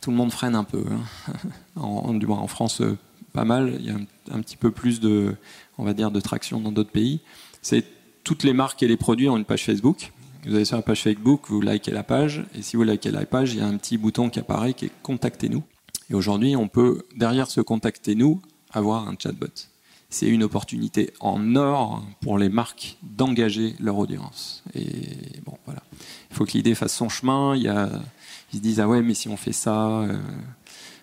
tout 0.00 0.10
le 0.10 0.16
monde 0.16 0.30
freine 0.30 0.54
un 0.54 0.64
peu. 0.64 0.84
Hein. 0.90 1.32
En, 1.76 2.18
en, 2.28 2.46
France, 2.48 2.80
euh, 2.80 2.96
pas 3.32 3.44
mal. 3.44 3.76
Il 3.78 3.86
y 3.86 3.90
a 3.90 3.94
un, 3.94 4.36
un, 4.36 4.40
petit 4.40 4.56
peu 4.56 4.70
plus 4.70 5.00
de, 5.00 5.36
on 5.76 5.84
va 5.84 5.94
dire, 5.94 6.10
de 6.10 6.20
traction 6.20 6.60
dans 6.60 6.72
d'autres 6.72 6.90
pays. 6.90 7.20
C'est 7.62 7.84
toutes 8.24 8.42
les 8.42 8.52
marques 8.52 8.82
et 8.82 8.88
les 8.88 8.96
produits 8.96 9.28
ont 9.28 9.36
une 9.36 9.44
page 9.44 9.64
Facebook. 9.64 10.12
Vous 10.48 10.54
allez 10.54 10.64
sur 10.64 10.76
la 10.76 10.82
page 10.82 11.02
Facebook, 11.02 11.42
vous 11.48 11.60
likez 11.60 11.90
la 11.90 12.02
page, 12.02 12.42
et 12.54 12.62
si 12.62 12.76
vous 12.76 12.82
likez 12.82 13.10
la 13.10 13.26
page, 13.26 13.52
il 13.52 13.58
y 13.58 13.60
a 13.60 13.66
un 13.66 13.76
petit 13.76 13.98
bouton 13.98 14.30
qui 14.30 14.38
apparaît 14.38 14.72
qui 14.72 14.86
est 14.86 14.92
Contactez-nous. 15.02 15.62
Et 16.08 16.14
aujourd'hui, 16.14 16.56
on 16.56 16.68
peut, 16.68 17.02
derrière 17.14 17.50
ce 17.50 17.60
Contactez-nous, 17.60 18.40
avoir 18.72 19.06
un 19.08 19.14
chatbot. 19.18 19.46
C'est 20.08 20.26
une 20.26 20.42
opportunité 20.42 21.12
en 21.20 21.54
or 21.54 22.02
pour 22.22 22.38
les 22.38 22.48
marques 22.48 22.96
d'engager 23.02 23.74
leur 23.78 23.98
audience. 23.98 24.64
Et 24.74 25.42
bon, 25.44 25.58
voilà. 25.66 25.82
Il 26.30 26.36
faut 26.36 26.46
que 26.46 26.52
l'idée 26.52 26.74
fasse 26.74 26.94
son 26.94 27.10
chemin. 27.10 27.54
Il 27.54 27.64
y 27.64 27.68
a, 27.68 27.90
ils 28.54 28.56
se 28.56 28.62
disent, 28.62 28.80
ah 28.80 28.88
ouais, 28.88 29.02
mais 29.02 29.12
si 29.12 29.28
on 29.28 29.36
fait 29.36 29.52
ça. 29.52 30.00
Euh, 30.00 30.16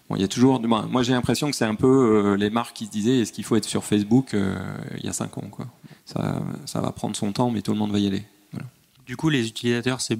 bon, 0.09 0.15
il 0.15 0.21
y 0.21 0.25
a 0.25 0.27
toujours. 0.27 0.59
moi, 0.59 1.03
j'ai 1.03 1.13
l'impression 1.13 1.51
que 1.51 1.55
c'est 1.55 1.65
un 1.65 1.75
peu 1.75 2.31
euh, 2.31 2.35
les 2.35 2.49
marques 2.49 2.75
qui 2.75 2.87
se 2.87 2.91
disaient, 2.91 3.19
est-ce 3.19 3.31
qu'il 3.31 3.43
faut 3.43 3.57
être 3.57 3.65
sur 3.65 3.83
Facebook 3.83 4.33
euh, 4.33 4.57
il 4.97 5.05
y 5.05 5.09
a 5.09 5.13
cinq 5.13 5.37
ans, 5.37 5.49
quoi? 5.51 5.67
Ça, 6.05 6.41
ça 6.65 6.81
va 6.81 6.91
prendre 6.91 7.15
son 7.15 7.31
temps, 7.31 7.51
mais 7.51 7.61
tout 7.61 7.73
le 7.73 7.77
monde 7.77 7.91
va 7.91 7.99
y 7.99 8.07
aller. 8.07 8.23
Du 9.05 9.17
coup, 9.17 9.29
les 9.29 9.47
utilisateurs, 9.47 10.01
c'est 10.01 10.17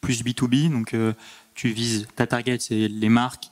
plus 0.00 0.24
B2B, 0.24 0.70
donc 0.70 0.94
euh, 0.94 1.12
tu 1.54 1.68
vises, 1.68 2.06
ta 2.16 2.26
target, 2.26 2.58
c'est 2.58 2.88
les 2.88 3.08
marques, 3.08 3.50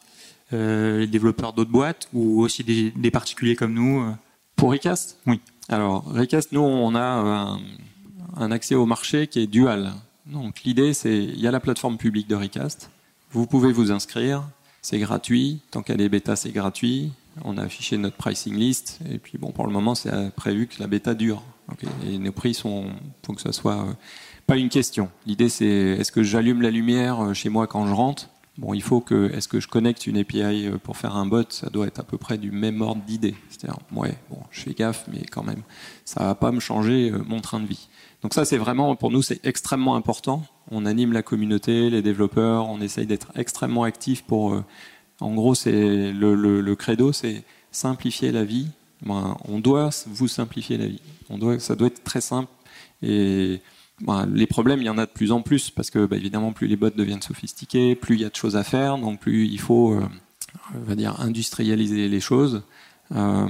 euh, 0.52 1.00
les 1.00 1.06
développeurs 1.06 1.52
d'autres 1.52 1.70
boîtes, 1.70 2.08
ou 2.12 2.42
aussi 2.42 2.64
des, 2.64 3.10
particuliers 3.10 3.56
comme 3.56 3.74
nous 3.74 4.00
euh. 4.00 4.12
Pour 4.56 4.72
Recast? 4.72 5.18
Oui. 5.26 5.40
Alors, 5.68 6.04
Recast, 6.04 6.52
nous, 6.52 6.60
on 6.60 6.94
a 6.94 7.58
un, 8.36 8.50
accès 8.50 8.74
au 8.74 8.86
marché 8.86 9.26
qui 9.26 9.40
est 9.40 9.46
dual. 9.46 9.92
Donc, 10.26 10.62
l'idée, 10.62 10.92
c'est, 10.92 11.22
il 11.24 11.40
y 11.40 11.46
a 11.46 11.50
la 11.50 11.60
plateforme 11.60 11.96
publique 11.96 12.28
de 12.28 12.34
Recast, 12.34 12.90
vous 13.30 13.46
pouvez 13.46 13.72
vous 13.72 13.92
inscrire, 13.92 14.44
c'est 14.82 14.98
gratuit, 14.98 15.60
tant 15.70 15.82
qu'elle 15.82 16.00
est 16.00 16.08
bêta, 16.08 16.36
c'est 16.36 16.52
gratuit, 16.52 17.12
on 17.42 17.58
a 17.58 17.62
affiché 17.62 17.96
notre 17.96 18.16
pricing 18.16 18.54
list, 18.56 19.00
et 19.10 19.18
puis 19.18 19.38
bon, 19.38 19.50
pour 19.50 19.66
le 19.66 19.72
moment, 19.72 19.94
c'est 19.94 20.30
prévu 20.34 20.66
que 20.66 20.80
la 20.80 20.86
bêta 20.86 21.14
dure. 21.14 21.42
Et 22.06 22.18
nos 22.18 22.32
prix 22.32 22.54
sont, 22.54 22.86
faut 23.24 23.32
que 23.32 23.40
ça 23.40 23.52
soit 23.52 23.96
pas 24.46 24.56
une 24.56 24.68
question. 24.68 25.10
L'idée, 25.26 25.48
c'est 25.48 25.66
est-ce 25.66 26.12
que 26.12 26.22
j'allume 26.22 26.62
la 26.62 26.70
lumière 26.70 27.20
euh, 27.22 27.34
chez 27.34 27.48
moi 27.48 27.66
quand 27.66 27.86
je 27.86 27.92
rentre? 27.92 28.28
Bon, 28.56 28.72
il 28.72 28.82
faut 28.82 29.00
que, 29.00 29.32
est-ce 29.32 29.48
que 29.48 29.58
je 29.58 29.66
connecte 29.66 30.06
une 30.06 30.16
API 30.16 30.66
euh, 30.66 30.78
pour 30.78 30.96
faire 30.96 31.16
un 31.16 31.26
bot? 31.26 31.44
Ça 31.48 31.70
doit 31.70 31.86
être 31.86 31.98
à 31.98 32.02
peu 32.04 32.18
près 32.18 32.38
du 32.38 32.52
même 32.52 32.80
ordre 32.82 33.02
d'idée. 33.02 33.34
C'est-à-dire, 33.48 33.78
ouais, 33.92 34.16
bon, 34.30 34.38
je 34.50 34.60
fais 34.60 34.74
gaffe, 34.74 35.06
mais 35.12 35.22
quand 35.30 35.42
même, 35.42 35.62
ça 36.04 36.24
va 36.24 36.34
pas 36.34 36.52
me 36.52 36.60
changer 36.60 37.10
euh, 37.10 37.22
mon 37.26 37.40
train 37.40 37.60
de 37.60 37.66
vie. 37.66 37.88
Donc 38.22 38.32
ça, 38.32 38.44
c'est 38.44 38.58
vraiment, 38.58 38.94
pour 38.96 39.10
nous, 39.10 39.22
c'est 39.22 39.44
extrêmement 39.44 39.96
important. 39.96 40.44
On 40.70 40.86
anime 40.86 41.12
la 41.12 41.22
communauté, 41.22 41.90
les 41.90 42.00
développeurs, 42.00 42.68
on 42.68 42.80
essaye 42.80 43.06
d'être 43.06 43.32
extrêmement 43.34 43.82
actifs 43.82 44.22
pour, 44.22 44.62
en 45.20 45.34
gros, 45.34 45.54
c'est 45.54 46.12
le, 46.12 46.74
credo, 46.74 47.12
c'est 47.12 47.44
simplifier 47.70 48.32
la 48.32 48.44
vie. 48.44 48.68
Ben, 49.02 49.36
on 49.46 49.58
doit 49.58 49.90
vous 50.06 50.28
simplifier 50.28 50.78
la 50.78 50.86
vie. 50.86 51.00
On 51.28 51.36
doit, 51.36 51.58
ça 51.58 51.76
doit 51.76 51.88
être 51.88 52.02
très 52.02 52.22
simple. 52.22 52.48
Et 53.02 53.60
bah, 54.04 54.26
les 54.30 54.46
problèmes, 54.46 54.80
il 54.80 54.84
y 54.84 54.90
en 54.90 54.98
a 54.98 55.06
de 55.06 55.10
plus 55.10 55.32
en 55.32 55.40
plus 55.40 55.70
parce 55.70 55.90
que, 55.90 56.04
bah, 56.04 56.16
évidemment, 56.16 56.52
plus 56.52 56.66
les 56.66 56.76
bots 56.76 56.90
deviennent 56.90 57.22
sophistiqués, 57.22 57.94
plus 57.94 58.16
il 58.16 58.20
y 58.20 58.24
a 58.24 58.28
de 58.28 58.36
choses 58.36 58.56
à 58.56 58.62
faire, 58.62 58.98
donc 58.98 59.20
plus 59.20 59.46
il 59.46 59.58
faut, 59.58 59.94
euh, 59.94 60.06
va 60.74 60.94
dire, 60.94 61.20
industrialiser 61.20 62.08
les 62.08 62.20
choses. 62.20 62.62
Euh, 63.14 63.46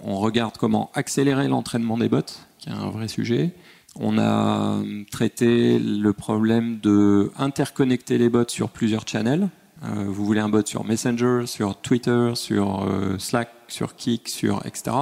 on 0.00 0.16
regarde 0.16 0.56
comment 0.58 0.90
accélérer 0.94 1.48
l'entraînement 1.48 1.96
des 1.96 2.10
bots, 2.10 2.20
qui 2.58 2.68
est 2.68 2.72
un 2.72 2.90
vrai 2.90 3.08
sujet. 3.08 3.52
On 3.98 4.18
a 4.18 4.82
traité 5.10 5.78
le 5.78 6.12
problème 6.12 6.78
de 6.80 7.32
interconnecter 7.38 8.18
les 8.18 8.28
bots 8.28 8.48
sur 8.48 8.68
plusieurs 8.68 9.08
channels. 9.08 9.48
Euh, 9.84 10.04
vous 10.06 10.26
voulez 10.26 10.40
un 10.40 10.50
bot 10.50 10.66
sur 10.66 10.84
Messenger, 10.84 11.44
sur 11.46 11.80
Twitter, 11.80 12.32
sur 12.34 12.86
Slack, 13.18 13.50
sur 13.68 13.96
Kik, 13.96 14.28
sur 14.28 14.66
etc. 14.66 14.94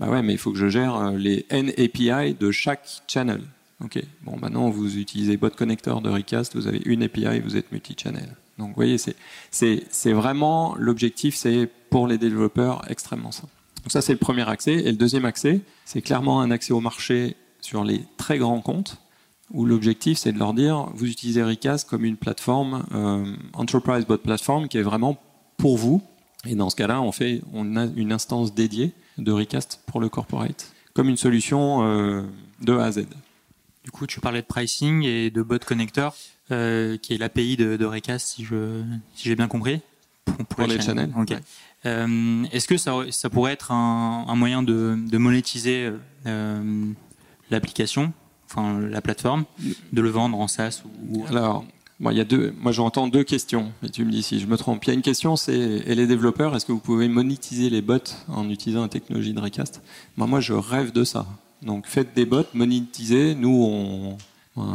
Bah 0.00 0.08
ouais, 0.08 0.22
mais 0.22 0.32
il 0.32 0.38
faut 0.38 0.52
que 0.52 0.58
je 0.58 0.68
gère 0.68 1.12
les 1.12 1.44
N 1.50 1.68
API 1.76 2.34
de 2.34 2.50
chaque 2.50 2.88
channel. 3.06 3.42
Ok, 3.82 4.00
bon, 4.22 4.38
maintenant 4.38 4.70
vous 4.70 4.98
utilisez 4.98 5.36
bot 5.36 5.50
connector 5.50 6.00
de 6.00 6.10
Recast, 6.10 6.54
vous 6.54 6.66
avez 6.66 6.80
une 6.84 7.02
API, 7.02 7.40
vous 7.40 7.56
êtes 7.56 7.72
multi-channel. 7.72 8.36
Donc 8.58 8.68
vous 8.68 8.74
voyez, 8.74 8.98
c'est 9.50 10.12
vraiment 10.12 10.76
l'objectif, 10.78 11.34
c'est 11.34 11.68
pour 11.90 12.06
les 12.06 12.18
développeurs 12.18 12.82
extrêmement 12.88 13.32
simple. 13.32 13.52
Donc 13.82 13.92
ça, 13.92 14.00
c'est 14.00 14.12
le 14.12 14.18
premier 14.18 14.48
accès. 14.48 14.74
Et 14.74 14.90
le 14.90 14.96
deuxième 14.96 15.24
accès, 15.24 15.60
c'est 15.84 16.00
clairement 16.00 16.40
un 16.40 16.50
accès 16.50 16.72
au 16.72 16.80
marché 16.80 17.36
sur 17.60 17.84
les 17.84 18.02
très 18.16 18.38
grands 18.38 18.60
comptes. 18.60 18.98
où 19.50 19.66
l'objectif 19.66 20.16
c'est 20.16 20.32
de 20.32 20.38
leur 20.38 20.54
dire 20.54 20.88
vous 20.94 21.06
utilisez 21.06 21.42
Recast 21.42 21.88
comme 21.88 22.04
une 22.04 22.16
plateforme 22.16 22.86
euh, 22.94 23.36
enterprise 23.52 24.06
bot 24.06 24.16
platform 24.16 24.68
qui 24.68 24.78
est 24.78 24.82
vraiment 24.82 25.18
pour 25.58 25.76
vous. 25.76 26.02
Et 26.46 26.54
dans 26.54 26.70
ce 26.70 26.76
cas-là, 26.76 27.02
on 27.02 27.12
fait 27.12 27.42
on 27.52 27.76
a 27.76 27.86
une 27.96 28.12
instance 28.12 28.54
dédiée 28.54 28.92
de 29.18 29.32
Recast 29.32 29.80
pour 29.86 30.00
le 30.00 30.08
corporate 30.08 30.72
comme 30.94 31.08
une 31.08 31.16
solution 31.16 31.82
euh, 31.82 32.22
de 32.62 32.72
A 32.72 32.84
à 32.84 32.92
Z. 32.92 33.06
Du 33.84 33.90
coup, 33.90 34.06
tu 34.06 34.18
parlais 34.20 34.40
de 34.40 34.46
pricing 34.46 35.04
et 35.04 35.30
de 35.30 35.42
bot 35.42 35.58
connector, 35.58 36.16
euh, 36.50 36.96
qui 36.96 37.12
est 37.12 37.18
l'API 37.18 37.56
de, 37.56 37.76
de 37.76 37.84
Recast, 37.84 38.26
si 38.28 38.44
je 38.44 38.82
si 39.14 39.28
j'ai 39.28 39.36
bien 39.36 39.48
compris. 39.48 39.80
Pour, 40.48 40.66
les, 40.66 40.80
channels. 40.80 41.12
Euh, 41.84 42.44
Est-ce 42.50 42.66
que 42.66 42.78
ça, 42.78 42.94
ça, 43.10 43.28
pourrait 43.28 43.52
être 43.52 43.72
un, 43.72 44.24
un 44.26 44.34
moyen 44.34 44.62
de, 44.62 44.96
de 44.98 45.18
monétiser 45.18 45.92
euh, 46.24 46.92
l'application, 47.50 48.14
enfin 48.46 48.80
la 48.80 49.02
plateforme, 49.02 49.44
de 49.92 50.00
le 50.00 50.08
vendre 50.08 50.40
en 50.40 50.48
SaaS 50.48 50.82
ou... 51.10 51.26
Alors, 51.26 51.66
moi, 52.00 52.12
il 52.12 52.16
y 52.16 52.20
a 52.20 52.24
deux. 52.24 52.54
Moi, 52.58 52.72
j'entends 52.72 53.06
deux 53.06 53.22
questions. 53.22 53.72
Et 53.82 53.90
tu 53.90 54.04
me 54.04 54.10
dis 54.10 54.22
si 54.22 54.40
je 54.40 54.46
me 54.46 54.56
trompe. 54.56 54.82
Il 54.84 54.88
y 54.88 54.90
a 54.90 54.94
une 54.94 55.02
question, 55.02 55.36
c'est 55.36 55.54
et 55.54 55.94
les 55.94 56.06
développeurs, 56.06 56.56
est-ce 56.56 56.66
que 56.66 56.72
vous 56.72 56.80
pouvez 56.80 57.08
monétiser 57.08 57.70
les 57.70 57.82
bots 57.82 57.98
en 58.28 58.48
utilisant 58.50 58.82
la 58.82 58.88
technologie 58.88 59.32
de 59.32 59.40
Recast? 59.40 59.82
Moi, 60.16 60.26
moi, 60.26 60.40
je 60.40 60.54
rêve 60.54 60.90
de 60.92 61.04
ça. 61.04 61.26
Donc, 61.64 61.86
faites 61.86 62.14
des 62.14 62.26
bots, 62.26 62.44
monétisez. 62.54 63.34
Nous, 63.34 64.16
on, 64.56 64.66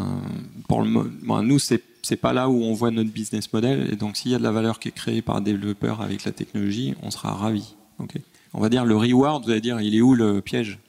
pour 0.68 0.82
le, 0.82 1.42
nous, 1.44 1.60
c'est 1.60 1.84
c'est 2.02 2.16
pas 2.16 2.32
là 2.32 2.50
où 2.50 2.64
on 2.64 2.74
voit 2.74 2.92
notre 2.92 3.12
business 3.12 3.52
model. 3.52 3.90
Et 3.92 3.96
donc, 3.96 4.16
s'il 4.16 4.32
y 4.32 4.36
a 4.36 4.38
de 4.38 4.44
la 4.44 4.52
valeur 4.52 4.80
qui 4.80 4.88
est 4.88 4.94
créée 4.94 5.22
par 5.22 5.36
un 5.36 5.42
développeur 5.42 6.02
avec 6.02 6.24
la 6.24 6.32
technologie, 6.32 6.96
on 7.04 7.12
sera 7.12 7.34
ravi. 7.34 7.76
Okay 8.00 8.22
on 8.54 8.62
va 8.62 8.70
dire 8.70 8.86
le 8.86 8.96
reward. 8.96 9.44
Vous 9.44 9.52
allez 9.52 9.62
dire, 9.62 9.80
il 9.82 9.96
est 9.96 10.02
où 10.02 10.16
le 10.16 10.42
piège? 10.42 10.80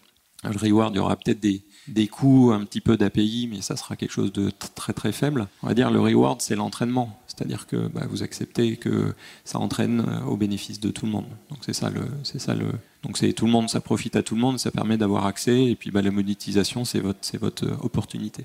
Le 0.45 0.57
reward, 0.57 0.95
il 0.95 0.97
y 0.97 1.01
aura 1.01 1.17
peut-être 1.17 1.41
des 1.41 1.63
des 1.89 2.07
coûts, 2.07 2.53
un 2.53 2.65
petit 2.65 2.81
peu 2.81 2.97
d'API, 2.97 3.49
mais 3.51 3.63
ça 3.63 3.77
sera 3.77 3.97
quelque 3.97 4.13
chose 4.13 4.33
de 4.33 4.51
très 4.75 4.93
très 4.93 5.13
faible. 5.13 5.49
On 5.63 5.67
va 5.67 5.75
dire 5.75 5.91
le 5.91 6.01
reward, 6.01 6.41
c'est 6.41 6.55
l'entraînement, 6.55 7.19
c'est-à-dire 7.41 7.67
que 7.67 7.89
bah, 7.89 8.03
vous 8.11 8.23
acceptez 8.23 8.77
que 8.77 9.15
ça 9.45 9.59
entraîne 9.59 10.05
euh, 10.07 10.27
au 10.27 10.37
bénéfice 10.37 10.79
de 10.79 10.91
tout 10.91 11.07
le 11.07 11.13
monde. 11.13 11.25
Donc 11.49 11.61
c'est 11.63 11.73
ça 11.73 11.89
le, 11.89 12.03
c'est 12.23 12.39
ça 12.39 12.55
le, 12.55 12.67
donc 13.03 13.17
c'est 13.17 13.33
tout 13.33 13.47
le 13.47 13.51
monde, 13.51 13.71
ça 13.71 13.81
profite 13.81 14.15
à 14.15 14.23
tout 14.23 14.35
le 14.35 14.43
monde, 14.43 14.59
ça 14.59 14.71
permet 14.71 14.99
d'avoir 14.99 15.25
accès, 15.25 15.65
et 15.65 15.75
puis 15.75 15.91
bah, 15.91 16.03
la 16.03 16.11
monétisation, 16.11 16.85
c'est 16.85 17.01
votre, 17.01 17.21
c'est 17.23 17.39
votre 17.39 17.65
euh, 17.65 17.77
opportunité. 17.81 18.45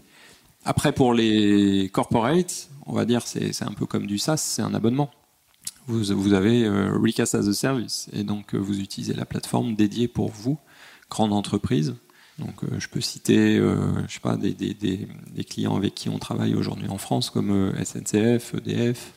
Après 0.63 0.93
pour 0.93 1.13
les 1.13 1.89
corporates, 1.91 2.69
on 2.85 2.93
va 2.93 3.03
dire 3.03 3.27
c'est, 3.27 3.51
c'est 3.51 3.65
un 3.65 3.73
peu 3.73 3.85
comme 3.85 4.07
du 4.07 4.17
SaaS, 4.17 4.37
c'est 4.37 4.61
un 4.61 4.73
abonnement. 4.73 5.11
Vous, 5.87 6.15
vous 6.15 6.33
avez 6.33 6.63
euh, 6.63 6.97
Recast 6.97 7.35
as 7.35 7.49
a 7.49 7.53
Service, 7.53 8.09
et 8.13 8.23
donc 8.23 8.55
vous 8.55 8.79
utilisez 8.79 9.13
la 9.13 9.25
plateforme 9.25 9.75
dédiée 9.75 10.07
pour 10.07 10.29
vous, 10.31 10.57
grande 11.09 11.33
entreprise 11.33 11.95
donc, 12.39 12.63
euh, 12.63 12.79
je 12.79 12.89
peux 12.89 13.01
citer, 13.01 13.57
euh, 13.57 13.77
je 14.07 14.13
sais 14.13 14.19
pas, 14.19 14.35
des, 14.35 15.07
clients 15.47 15.75
avec 15.75 15.95
qui 15.95 16.09
on 16.09 16.19
travaille 16.19 16.53
aujourd'hui 16.53 16.89
en 16.89 16.97
France, 16.97 17.29
comme 17.29 17.51
euh, 17.51 17.83
SNCF, 17.83 18.55
EDF, 18.55 19.13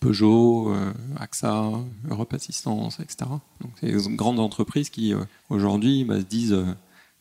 Peugeot, 0.00 0.74
AXA, 1.16 1.70
Europe 2.10 2.34
Assistance, 2.34 3.00
etc. 3.00 3.30
Donc, 3.60 3.70
c'est 3.80 3.90
des 3.90 4.16
grandes 4.16 4.40
entreprises 4.40 4.90
qui 4.90 5.14
aujourd'hui 5.48 6.04
bah, 6.04 6.20
se 6.20 6.26
disent, 6.26 6.58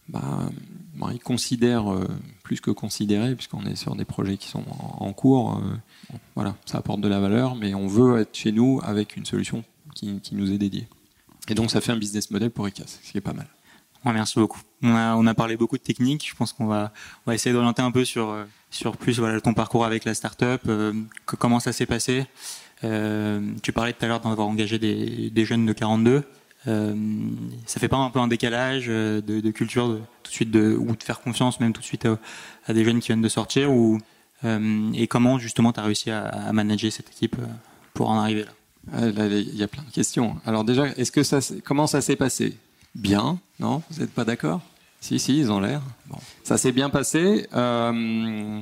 bah, 0.09 0.49
bah, 0.95 1.11
ils 1.13 1.19
considèrent 1.19 1.85
plus 2.43 2.59
que 2.59 2.71
considérer, 2.71 3.35
puisqu'on 3.35 3.65
est 3.65 3.75
sur 3.75 3.95
des 3.95 4.03
projets 4.03 4.35
qui 4.35 4.49
sont 4.49 4.65
en, 4.99 5.13
cours. 5.13 5.61
voilà, 6.33 6.57
ça 6.65 6.79
apporte 6.79 6.99
de 6.99 7.07
la 7.07 7.21
valeur, 7.21 7.55
mais 7.55 7.73
on 7.73 7.87
veut 7.87 8.19
être 8.19 8.35
chez 8.35 8.51
nous 8.51 8.81
avec 8.83 9.15
une 9.15 9.25
solution 9.25 9.63
qui, 9.93 10.19
qui 10.19 10.35
nous 10.35 10.51
est 10.51 10.57
dédiée. 10.57 10.87
Et 11.47 11.53
donc, 11.53 11.71
ça 11.71 11.79
fait 11.79 11.93
un 11.93 11.97
business 11.97 12.31
model 12.31 12.51
pour 12.51 12.67
ICAS, 12.67 12.99
ce 13.01 13.11
qui 13.11 13.17
est 13.17 13.21
pas 13.21 13.33
mal 13.33 13.47
merci 14.13 14.39
beaucoup. 14.39 14.59
On 14.81 15.27
a, 15.27 15.33
parlé 15.33 15.57
beaucoup 15.57 15.77
de 15.77 15.83
techniques. 15.83 16.27
Je 16.29 16.35
pense 16.35 16.53
qu'on 16.53 16.67
va, 16.67 16.91
essayer 17.31 17.53
d'orienter 17.53 17.81
un 17.81 17.91
peu 17.91 18.05
sur, 18.05 18.29
euh, 18.29 18.45
plus 18.99 19.21
ton 19.43 19.53
parcours 19.53 19.85
avec 19.85 20.05
la 20.05 20.13
startup, 20.13 20.61
euh, 20.67 20.93
comment 21.25 21.59
ça 21.59 21.71
s'est 21.71 21.85
passé. 21.85 22.25
Euh, 22.83 23.41
tu 23.63 23.71
parlais 23.71 23.93
tout 23.93 24.05
à 24.05 24.07
l'heure 24.07 24.19
d'avoir 24.19 24.47
engagé 24.47 24.77
des, 24.79 25.45
jeunes 25.45 25.65
de 25.65 25.73
42. 25.73 26.23
Euh, 26.67 26.95
ça 27.65 27.79
fait 27.79 27.87
pas 27.87 27.97
un 27.97 28.09
peu 28.09 28.19
un 28.19 28.27
décalage 28.27 28.87
de, 28.87 29.51
culture 29.51 29.99
tout 30.23 30.29
de 30.29 30.35
suite 30.35 30.55
ou 30.55 30.95
de 30.95 31.03
faire 31.03 31.21
confiance 31.21 31.59
même 31.59 31.73
tout 31.73 31.81
de 31.81 31.85
suite 31.85 32.07
à, 32.67 32.73
des 32.73 32.83
jeunes 32.83 32.99
qui 32.99 33.07
viennent 33.07 33.21
de 33.21 33.29
sortir 33.29 33.69
et 34.93 35.07
comment 35.07 35.39
justement 35.39 35.73
tu 35.73 35.79
as 35.79 35.83
réussi 35.83 36.11
à, 36.11 36.51
manager 36.53 36.91
cette 36.91 37.09
équipe 37.09 37.37
pour 37.93 38.09
en 38.09 38.19
arriver 38.19 38.43
là? 38.43 38.51
Ah, 38.93 39.07
il 39.07 39.55
y 39.55 39.63
a 39.63 39.67
plein 39.67 39.83
de 39.83 39.91
questions. 39.91 40.37
Alors 40.45 40.63
déjà, 40.63 40.87
est-ce 40.89 41.11
que 41.11 41.23
ça, 41.23 41.39
comment 41.63 41.87
ça 41.87 42.01
s'est 42.01 42.15
passé? 42.15 42.55
Bien, 42.95 43.39
non? 43.59 43.83
Vous 43.91 43.99
n'êtes 43.99 44.13
pas 44.13 44.25
d'accord? 44.25 44.61
Si, 45.01 45.19
si, 45.19 45.37
ils 45.37 45.51
ont 45.51 45.59
l'air. 45.59 45.81
Bon. 46.07 46.17
Ça 46.43 46.57
s'est 46.57 46.71
bien 46.71 46.89
passé. 46.89 47.47
Euh, 47.53 48.59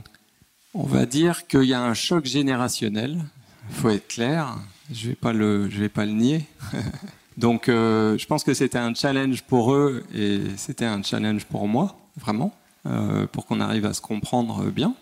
on 0.73 0.83
va 0.83 1.05
dire 1.05 1.47
qu'il 1.47 1.63
y 1.63 1.73
a 1.73 1.81
un 1.81 1.93
choc 1.93 2.25
générationnel. 2.25 3.23
Il 3.69 3.75
faut 3.75 3.89
être 3.89 4.07
clair. 4.07 4.57
Je 4.91 5.07
vais 5.07 5.13
vais 5.13 5.89
pas 5.89 6.05
le 6.05 6.11
nier. 6.11 6.45
Donc, 7.37 7.69
euh, 7.69 8.17
je 8.17 8.25
pense 8.27 8.43
que 8.43 8.53
c'était 8.53 8.77
un 8.77 8.93
challenge 8.93 9.43
pour 9.43 9.73
eux 9.73 10.03
et 10.13 10.41
c'était 10.57 10.85
un 10.85 11.01
challenge 11.01 11.45
pour 11.45 11.67
moi, 11.67 11.95
vraiment, 12.17 12.53
euh, 12.85 13.25
pour 13.25 13.45
qu'on 13.45 13.61
arrive 13.61 13.85
à 13.85 13.93
se 13.93 14.01
comprendre 14.01 14.65
bien. 14.65 14.93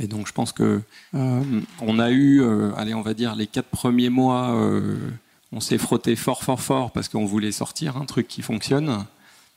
Et 0.00 0.06
donc, 0.06 0.26
je 0.26 0.32
pense 0.32 0.52
que 0.52 0.80
on 1.12 1.98
a 1.98 2.10
eu, 2.10 2.42
allez, 2.76 2.94
on 2.94 3.02
va 3.02 3.14
dire 3.14 3.34
les 3.34 3.46
quatre 3.48 3.68
premiers 3.68 4.10
mois 4.10 4.56
on 5.52 5.60
s'est 5.60 5.78
frotté 5.78 6.16
fort, 6.16 6.44
fort, 6.44 6.60
fort 6.60 6.90
parce 6.90 7.08
qu'on 7.08 7.24
voulait 7.24 7.52
sortir 7.52 7.96
un 7.96 8.04
truc 8.04 8.28
qui 8.28 8.42
fonctionne. 8.42 9.06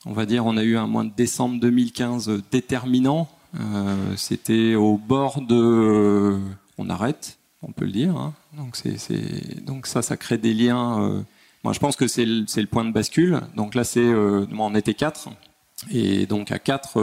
On 0.06 0.14
va 0.14 0.26
dire, 0.26 0.46
on 0.46 0.58
a 0.58 0.64
eu 0.64 0.78
un 0.78 0.88
mois 0.88 1.04
de 1.04 1.12
décembre 1.16 1.60
2015 1.60 2.42
déterminant. 2.52 3.30
Euh, 3.60 4.16
C'était 4.16 4.76
au 4.76 4.98
bord 4.98 5.42
de, 5.42 5.56
euh, 5.56 6.40
on 6.78 6.90
arrête, 6.90 7.38
on 7.62 7.72
peut 7.72 7.86
le 7.86 7.92
dire. 7.92 8.16
Hein. 8.16 8.34
Donc, 8.54 9.86
ça, 9.86 10.02
ça 10.02 10.18
crée 10.18 10.38
des 10.38 10.54
liens. 10.54 11.04
Euh, 11.04 11.22
moi, 11.64 11.74
je 11.74 11.80
pense 11.80 11.96
que 11.96 12.08
c'est 12.08 12.26
le, 12.26 12.66
point 12.66 12.86
de 12.86 12.92
bascule. 12.92 13.42
Donc 13.56 13.76
là, 13.76 13.84
c'est, 13.84 14.12
on 14.14 14.76
était 14.76 14.96
quatre, 14.96 15.30
et 15.92 16.26
donc 16.26 16.52
à 16.52 16.58
quatre, 16.58 17.00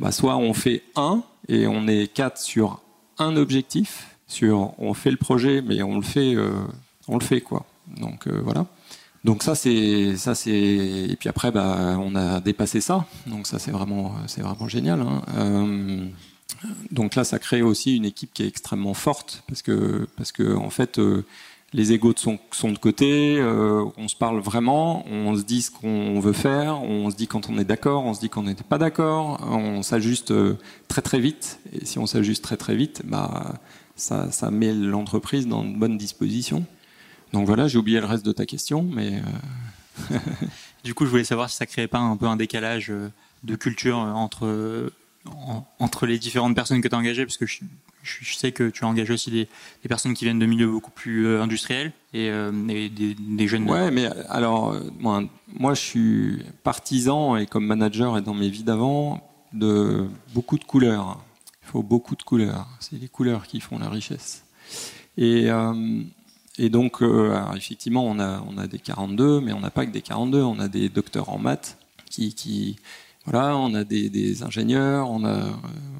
bah, 0.00 0.10
soit 0.10 0.36
on 0.36 0.52
fait 0.54 0.82
un 0.96 1.22
et 1.48 1.68
on 1.68 1.86
est 1.86 2.12
quatre 2.12 2.38
sur 2.38 2.80
un 3.18 3.36
objectif. 3.36 4.08
Sur, 4.26 4.74
on 4.78 4.94
fait 4.94 5.10
le 5.12 5.18
projet, 5.18 5.62
mais 5.62 5.82
on 5.82 5.96
le 5.96 6.02
fait 6.02 6.34
on 7.08 7.18
le 7.18 7.24
fait 7.24 7.40
quoi. 7.40 7.64
Donc 7.96 8.26
euh, 8.26 8.40
voilà. 8.42 8.66
Donc 9.24 9.42
ça 9.42 9.54
c'est 9.54 10.16
ça 10.16 10.34
c'est 10.34 10.50
et 10.50 11.16
puis 11.18 11.28
après 11.28 11.52
bah 11.52 11.96
on 11.98 12.14
a 12.14 12.40
dépassé 12.40 12.80
ça. 12.80 13.06
Donc 13.26 13.46
ça 13.46 13.58
c'est 13.58 13.70
vraiment 13.70 14.14
c'est 14.26 14.42
vraiment 14.42 14.68
génial. 14.68 15.00
Hein. 15.00 15.22
Euh, 15.36 16.06
donc 16.90 17.14
là 17.14 17.24
ça 17.24 17.38
crée 17.38 17.62
aussi 17.62 17.96
une 17.96 18.04
équipe 18.04 18.32
qui 18.32 18.42
est 18.42 18.48
extrêmement 18.48 18.94
forte 18.94 19.44
parce 19.48 19.62
que 19.62 20.08
parce 20.16 20.32
que 20.32 20.56
en 20.56 20.70
fait 20.70 20.98
euh, 20.98 21.24
les 21.74 21.92
égaux 21.92 22.12
sont, 22.14 22.38
de 22.70 22.76
côté, 22.76 23.42
on 23.96 24.06
se 24.06 24.14
parle 24.14 24.40
vraiment, 24.40 25.06
on 25.08 25.34
se 25.34 25.42
dit 25.42 25.62
ce 25.62 25.70
qu'on 25.70 26.20
veut 26.20 26.34
faire, 26.34 26.82
on 26.82 27.10
se 27.10 27.16
dit 27.16 27.26
quand 27.26 27.48
on 27.48 27.56
est 27.56 27.64
d'accord, 27.64 28.04
on 28.04 28.12
se 28.12 28.20
dit 28.20 28.28
quand 28.28 28.42
on 28.42 28.44
n'était 28.44 28.62
pas 28.62 28.76
d'accord, 28.76 29.40
on 29.50 29.80
s'ajuste 29.80 30.34
très 30.88 31.00
très 31.00 31.18
vite. 31.18 31.60
Et 31.72 31.86
si 31.86 31.98
on 31.98 32.04
s'ajuste 32.04 32.44
très 32.44 32.58
très 32.58 32.76
vite, 32.76 33.00
bah 33.06 33.54
ça, 33.96 34.30
ça 34.30 34.50
met 34.50 34.74
l'entreprise 34.74 35.46
dans 35.46 35.64
de 35.64 35.74
bonnes 35.74 35.96
dispositions. 35.96 36.66
Donc 37.32 37.46
voilà, 37.46 37.68
j'ai 37.68 37.78
oublié 37.78 38.00
le 38.00 38.06
reste 38.06 38.24
de 38.24 38.32
ta 38.32 38.46
question, 38.46 38.82
mais. 38.82 39.20
Euh, 40.10 40.16
du 40.84 40.94
coup, 40.94 41.04
je 41.04 41.10
voulais 41.10 41.24
savoir 41.24 41.50
si 41.50 41.56
ça 41.56 41.66
créait 41.66 41.88
pas 41.88 41.98
un 41.98 42.16
peu 42.16 42.26
un 42.26 42.36
décalage 42.36 42.90
euh, 42.90 43.10
de 43.42 43.56
culture 43.56 43.98
euh, 43.98 44.12
entre 44.12 44.92
entre 45.78 46.06
les 46.06 46.18
différentes 46.18 46.56
personnes 46.56 46.80
que 46.80 46.88
tu 46.88 46.94
as 46.96 46.98
engagées, 46.98 47.24
parce 47.24 47.36
que 47.36 47.46
je, 47.46 47.60
je, 48.02 48.34
sais 48.34 48.50
que 48.50 48.70
tu 48.70 48.84
as 48.84 48.88
engagé 48.88 49.12
aussi 49.12 49.30
des, 49.30 49.46
des, 49.84 49.88
personnes 49.88 50.14
qui 50.14 50.24
viennent 50.24 50.40
de 50.40 50.46
milieux 50.46 50.66
beaucoup 50.66 50.90
plus 50.90 51.38
industriels 51.38 51.92
et, 52.12 52.26
et 52.26 52.88
des, 52.88 53.14
des, 53.14 53.46
jeunes. 53.46 53.70
Ouais, 53.70 53.92
mais 53.92 54.06
alors 54.28 54.74
moi, 54.98 55.22
moi, 55.46 55.74
je 55.74 55.80
suis 55.80 56.42
partisan 56.64 57.36
et 57.36 57.46
comme 57.46 57.64
manager 57.64 58.18
et 58.18 58.20
dans 58.20 58.34
mes 58.34 58.48
vies 58.48 58.64
d'avant 58.64 59.22
de 59.52 60.08
beaucoup 60.34 60.58
de 60.58 60.64
couleurs. 60.64 61.22
Il 61.62 61.68
faut 61.68 61.82
beaucoup 61.82 62.16
de 62.16 62.22
couleurs. 62.24 62.66
C'est 62.80 63.00
les 63.00 63.08
couleurs 63.08 63.46
qui 63.46 63.60
font 63.60 63.78
la 63.78 63.88
richesse. 63.88 64.44
Et 65.16 65.50
euh, 65.50 66.02
et 66.58 66.68
donc, 66.68 67.02
euh, 67.02 67.34
effectivement, 67.56 68.04
on 68.06 68.18
a, 68.18 68.42
on 68.48 68.58
a 68.58 68.66
des 68.66 68.78
42, 68.78 69.40
mais 69.40 69.52
on 69.52 69.60
n'a 69.60 69.70
pas 69.70 69.86
que 69.86 69.90
des 69.90 70.02
42, 70.02 70.42
on 70.42 70.58
a 70.58 70.68
des 70.68 70.88
docteurs 70.88 71.30
en 71.30 71.38
maths 71.38 71.78
qui, 72.10 72.34
qui 72.34 72.76
voilà, 73.24 73.56
on 73.56 73.74
a 73.74 73.84
des, 73.84 74.10
des 74.10 74.42
ingénieurs, 74.42 75.10
on 75.10 75.24
a, 75.24 75.28
euh, 75.28 75.50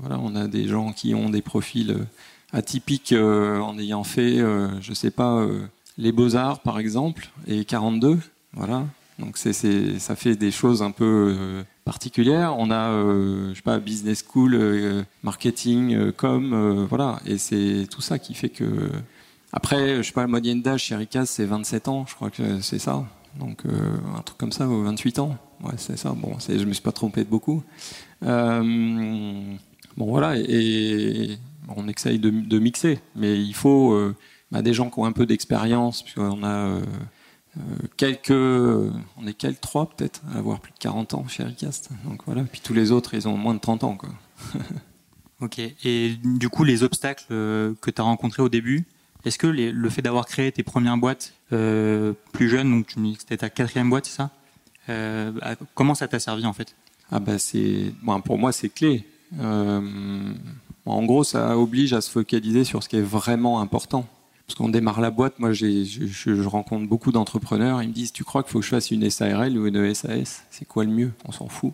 voilà, 0.00 0.18
on 0.20 0.34
a 0.34 0.48
des 0.48 0.66
gens 0.66 0.92
qui 0.92 1.14
ont 1.14 1.30
des 1.30 1.40
profils 1.42 1.92
euh, 1.92 2.04
atypiques 2.52 3.12
euh, 3.12 3.58
en 3.60 3.78
ayant 3.78 4.04
fait, 4.04 4.38
euh, 4.38 4.68
je 4.80 4.92
sais 4.92 5.10
pas, 5.10 5.36
euh, 5.38 5.62
les 5.98 6.12
beaux-arts 6.12 6.60
par 6.60 6.78
exemple, 6.78 7.30
et 7.46 7.64
42, 7.64 8.18
voilà. 8.54 8.84
Donc 9.18 9.36
c'est, 9.36 9.52
ça 9.98 10.16
fait 10.16 10.36
des 10.36 10.50
choses 10.50 10.82
un 10.82 10.90
peu 10.90 11.62
particulières. 11.84 12.56
On 12.58 12.70
a, 12.70 12.90
je 12.90 13.54
sais 13.54 13.62
pas, 13.62 13.78
business 13.78 14.24
school, 14.26 15.04
marketing, 15.22 16.10
com, 16.12 16.86
voilà. 16.88 17.20
Et 17.26 17.36
c'est 17.38 17.86
tout 17.90 18.00
ça 18.00 18.18
qui 18.18 18.34
fait 18.34 18.48
que 18.48 18.90
après, 19.52 19.98
je 19.98 20.02
sais 20.02 20.12
pas, 20.12 20.22
la 20.22 20.28
moyenne 20.28 20.62
d'âge 20.62 20.84
chez 20.84 20.96
Ricas, 20.96 21.26
c'est 21.26 21.44
27 21.44 21.88
ans, 21.88 22.06
je 22.08 22.14
crois 22.14 22.30
que 22.30 22.60
c'est 22.60 22.78
ça. 22.78 23.04
Donc, 23.38 23.64
euh, 23.66 23.98
un 24.16 24.22
truc 24.22 24.38
comme 24.38 24.52
ça, 24.52 24.66
28 24.66 25.18
ans. 25.18 25.36
Ouais, 25.62 25.74
c'est 25.76 25.98
ça. 25.98 26.10
Bon, 26.10 26.36
je 26.38 26.64
me 26.64 26.72
suis 26.72 26.82
pas 26.82 26.92
trompé 26.92 27.24
de 27.24 27.28
beaucoup. 27.28 27.62
bon, 28.22 29.56
voilà. 29.96 30.36
Et, 30.38 31.38
on 31.76 31.86
essaye 31.86 32.18
de, 32.18 32.58
mixer. 32.58 32.98
Mais 33.14 33.40
il 33.40 33.54
faut 33.54 33.96
bah, 34.50 34.62
des 34.62 34.74
gens 34.74 34.90
qui 34.90 34.98
ont 34.98 35.04
un 35.04 35.12
peu 35.12 35.26
d'expérience, 35.26 36.02
puisqu'on 36.02 36.42
a 36.44 36.80
quelques, 37.96 38.30
on 38.30 39.26
est 39.26 39.34
quelques 39.34 39.60
trois 39.60 39.88
peut-être 39.88 40.22
à 40.34 40.38
avoir 40.38 40.60
plus 40.60 40.72
de 40.72 40.78
40 40.78 41.14
ans 41.14 41.28
chez 41.28 41.44
Ricast. 41.44 41.90
Donc 42.04 42.22
voilà. 42.26 42.42
Puis 42.44 42.60
tous 42.62 42.74
les 42.74 42.90
autres, 42.90 43.14
ils 43.14 43.28
ont 43.28 43.36
moins 43.36 43.54
de 43.54 43.60
30 43.60 43.84
ans, 43.84 43.98
ok. 45.40 45.58
Et 45.84 46.16
du 46.24 46.48
coup, 46.48 46.64
les 46.64 46.82
obstacles 46.82 47.24
que 47.28 47.90
tu 47.90 48.00
as 48.00 48.04
rencontrés 48.04 48.42
au 48.42 48.48
début, 48.48 48.86
est-ce 49.24 49.38
que 49.38 49.46
le 49.46 49.90
fait 49.90 50.02
d'avoir 50.02 50.26
créé 50.26 50.50
tes 50.52 50.62
premières 50.62 50.96
boîtes 50.96 51.35
euh, 51.52 52.12
plus 52.32 52.48
jeune, 52.48 52.70
donc 52.70 52.87
tu 52.87 52.98
me 52.98 53.06
dis 53.06 53.14
que 53.14 53.20
c'était 53.20 53.37
ta 53.37 53.50
quatrième 53.50 53.90
boîte, 53.90 54.06
c'est 54.06 54.16
ça 54.16 54.30
euh, 54.88 55.32
Comment 55.74 55.94
ça 55.94 56.08
t'a 56.08 56.18
servi 56.18 56.46
en 56.46 56.52
fait? 56.52 56.74
Ah 57.11 57.20
bah 57.20 57.37
pour 58.24 58.38
moi 58.38 58.52
c'est 58.52 58.70
clé. 58.70 59.04
Euh, 59.40 60.32
en 60.85 61.04
gros, 61.04 61.24
ça 61.24 61.56
oblige 61.56 61.92
à 61.92 62.00
se 62.00 62.11
focaliser 62.11 62.64
sur 62.64 62.82
ce 62.82 62.88
qui 62.88 62.96
est 62.96 63.02
vraiment 63.02 63.61
important. 63.61 64.06
Parce 64.46 64.56
qu'on 64.56 64.68
démarre 64.68 65.00
la 65.00 65.11
boîte, 65.11 65.38
moi 65.38 65.52
je, 65.52 65.85
je, 65.85 66.48
rencontre 66.48 66.87
beaucoup 66.88 67.12
d'entrepreneurs, 67.12 67.82
ils 67.82 67.88
me 67.88 67.94
disent 67.94 68.12
Tu 68.12 68.24
crois 68.24 68.42
qu'il 68.42 68.50
faut 68.50 68.58
que 68.58 68.64
je 68.64 68.70
fasse 68.70 68.90
une 68.90 69.08
SARL 69.08 69.56
ou 69.56 69.66
une 69.66 69.94
SAS 69.94 70.44
C'est 70.50 70.66
quoi 70.66 70.85
le 70.85 70.90
mieux? 70.90 71.12
On 71.24 71.32
s'en 71.32 71.48
fout 71.48 71.72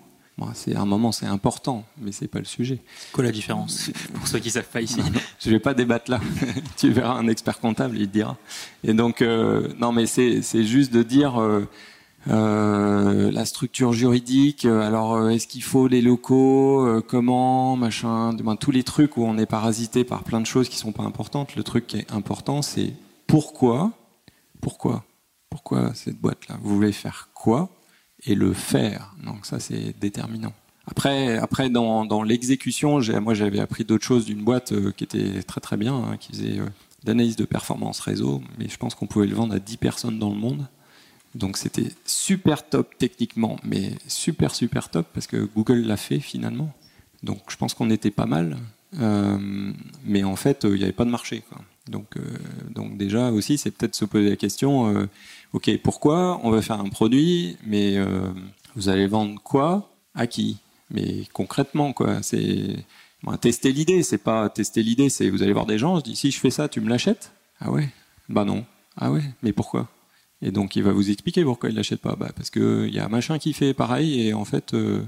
c'est 0.54 0.76
un 0.76 0.84
moment, 0.84 1.12
c'est 1.12 1.26
important, 1.26 1.84
mais 2.00 2.12
c'est 2.12 2.28
pas 2.28 2.38
le 2.38 2.44
sujet. 2.44 2.78
Quoi 3.12 3.24
la 3.24 3.32
différence 3.32 3.90
pour 4.14 4.26
ceux 4.26 4.38
qui 4.38 4.50
savent 4.50 4.68
pas 4.68 4.80
ici 4.80 5.00
Je 5.40 5.50
vais 5.50 5.58
pas 5.58 5.74
débattre 5.74 6.10
là. 6.10 6.20
tu 6.76 6.90
verras 6.90 7.14
un 7.14 7.28
expert 7.28 7.58
comptable, 7.60 7.96
il 7.98 8.06
te 8.06 8.12
dira. 8.12 8.36
Et 8.84 8.94
donc, 8.94 9.22
euh, 9.22 9.68
non, 9.78 9.92
mais 9.92 10.06
c'est 10.06 10.64
juste 10.64 10.92
de 10.92 11.02
dire 11.02 11.40
euh, 11.40 11.68
euh, 12.28 13.30
la 13.32 13.44
structure 13.44 13.92
juridique. 13.92 14.64
Alors, 14.64 15.28
est-ce 15.30 15.46
qu'il 15.46 15.62
faut 15.62 15.88
les 15.88 16.02
locaux 16.02 17.02
Comment 17.08 17.76
Machin. 17.76 18.36
tous 18.60 18.70
les 18.70 18.84
trucs 18.84 19.16
où 19.16 19.24
on 19.24 19.38
est 19.38 19.46
parasité 19.46 20.04
par 20.04 20.22
plein 20.22 20.40
de 20.40 20.46
choses 20.46 20.68
qui 20.68 20.76
sont 20.76 20.92
pas 20.92 21.04
importantes. 21.04 21.56
Le 21.56 21.64
truc 21.64 21.86
qui 21.86 21.98
est 21.98 22.12
important, 22.12 22.62
c'est 22.62 22.92
pourquoi 23.26 23.92
Pourquoi 24.60 25.04
Pourquoi 25.50 25.94
cette 25.94 26.20
boîte-là? 26.20 26.58
Vous 26.62 26.76
voulez 26.76 26.92
faire 26.92 27.28
quoi? 27.34 27.70
Et 28.26 28.34
le 28.34 28.52
faire. 28.52 29.14
Donc 29.24 29.46
ça, 29.46 29.60
c'est 29.60 29.94
déterminant. 29.98 30.52
Après, 30.90 31.36
après 31.36 31.68
dans, 31.68 32.06
dans 32.06 32.22
l'exécution, 32.22 33.00
moi 33.20 33.34
j'avais 33.34 33.60
appris 33.60 33.84
d'autres 33.84 34.06
choses 34.06 34.24
d'une 34.24 34.42
boîte 34.42 34.72
euh, 34.72 34.90
qui 34.90 35.04
était 35.04 35.42
très 35.42 35.60
très 35.60 35.76
bien, 35.76 35.94
hein, 35.94 36.16
qui 36.18 36.32
faisait 36.32 36.60
euh, 36.60 36.66
d'analyse 37.04 37.36
de 37.36 37.44
performance 37.44 38.00
réseau, 38.00 38.42
mais 38.58 38.68
je 38.68 38.76
pense 38.78 38.94
qu'on 38.94 39.06
pouvait 39.06 39.26
le 39.26 39.34
vendre 39.34 39.54
à 39.54 39.58
10 39.58 39.76
personnes 39.76 40.18
dans 40.18 40.30
le 40.30 40.36
monde. 40.36 40.66
Donc 41.34 41.58
c'était 41.58 41.92
super 42.06 42.66
top 42.66 42.96
techniquement, 42.96 43.56
mais 43.64 43.92
super 44.06 44.54
super 44.54 44.88
top 44.88 45.06
parce 45.12 45.26
que 45.26 45.36
Google 45.54 45.80
l'a 45.80 45.98
fait 45.98 46.20
finalement. 46.20 46.72
Donc 47.22 47.42
je 47.48 47.56
pense 47.56 47.74
qu'on 47.74 47.90
était 47.90 48.10
pas 48.10 48.26
mal, 48.26 48.56
euh, 48.98 49.36
mais 50.06 50.24
en 50.24 50.36
fait 50.36 50.64
il 50.64 50.76
n'y 50.76 50.84
avait 50.84 50.92
pas 50.92 51.04
de 51.04 51.10
marché. 51.10 51.42
Donc, 51.86 52.16
donc 52.70 52.96
déjà 52.96 53.30
aussi 53.30 53.58
c'est 53.58 53.70
peut-être 53.70 53.94
se 53.94 54.04
poser 54.04 54.30
la 54.30 54.36
question 54.36 55.06
ok, 55.52 55.78
pourquoi 55.82 56.40
on 56.42 56.50
va 56.50 56.62
faire 56.62 56.80
un 56.80 56.88
produit, 56.88 57.56
mais 57.66 57.96
euh, 57.96 58.30
vous 58.76 58.88
allez 58.88 59.06
vendre 59.06 59.40
quoi? 59.42 59.90
À 60.14 60.26
qui? 60.26 60.58
Mais 60.90 61.24
concrètement, 61.32 61.92
quoi, 61.92 62.22
c'est 62.22 62.76
tester 63.40 63.72
l'idée. 63.72 64.02
C'est 64.02 64.18
pas 64.18 64.48
tester 64.48 64.82
l'idée, 64.82 65.08
c'est 65.08 65.30
vous 65.30 65.42
allez 65.42 65.52
voir 65.52 65.66
des 65.66 65.78
gens. 65.78 65.98
Je 65.98 66.04
dis 66.04 66.16
si 66.16 66.30
je 66.30 66.38
fais 66.38 66.50
ça, 66.50 66.68
tu 66.68 66.80
me 66.80 66.88
l'achètes? 66.88 67.32
Ah 67.60 67.70
ouais? 67.70 67.88
Bah 68.28 68.44
non. 68.44 68.64
Ah 68.96 69.10
ouais? 69.10 69.22
Mais 69.42 69.52
pourquoi? 69.52 69.88
Et 70.40 70.50
donc 70.50 70.76
il 70.76 70.82
va 70.82 70.92
vous 70.92 71.10
expliquer 71.10 71.44
pourquoi 71.44 71.68
il 71.68 71.76
l'achète 71.76 72.00
pas. 72.00 72.16
Bah 72.16 72.30
parce 72.34 72.50
que 72.50 72.86
il 72.86 72.94
y 72.94 72.98
a 72.98 73.04
un 73.04 73.08
machin 73.08 73.38
qui 73.38 73.52
fait 73.52 73.74
pareil 73.74 74.28
et 74.28 74.34
en 74.34 74.44
fait 74.44 74.74
euh, 74.74 75.02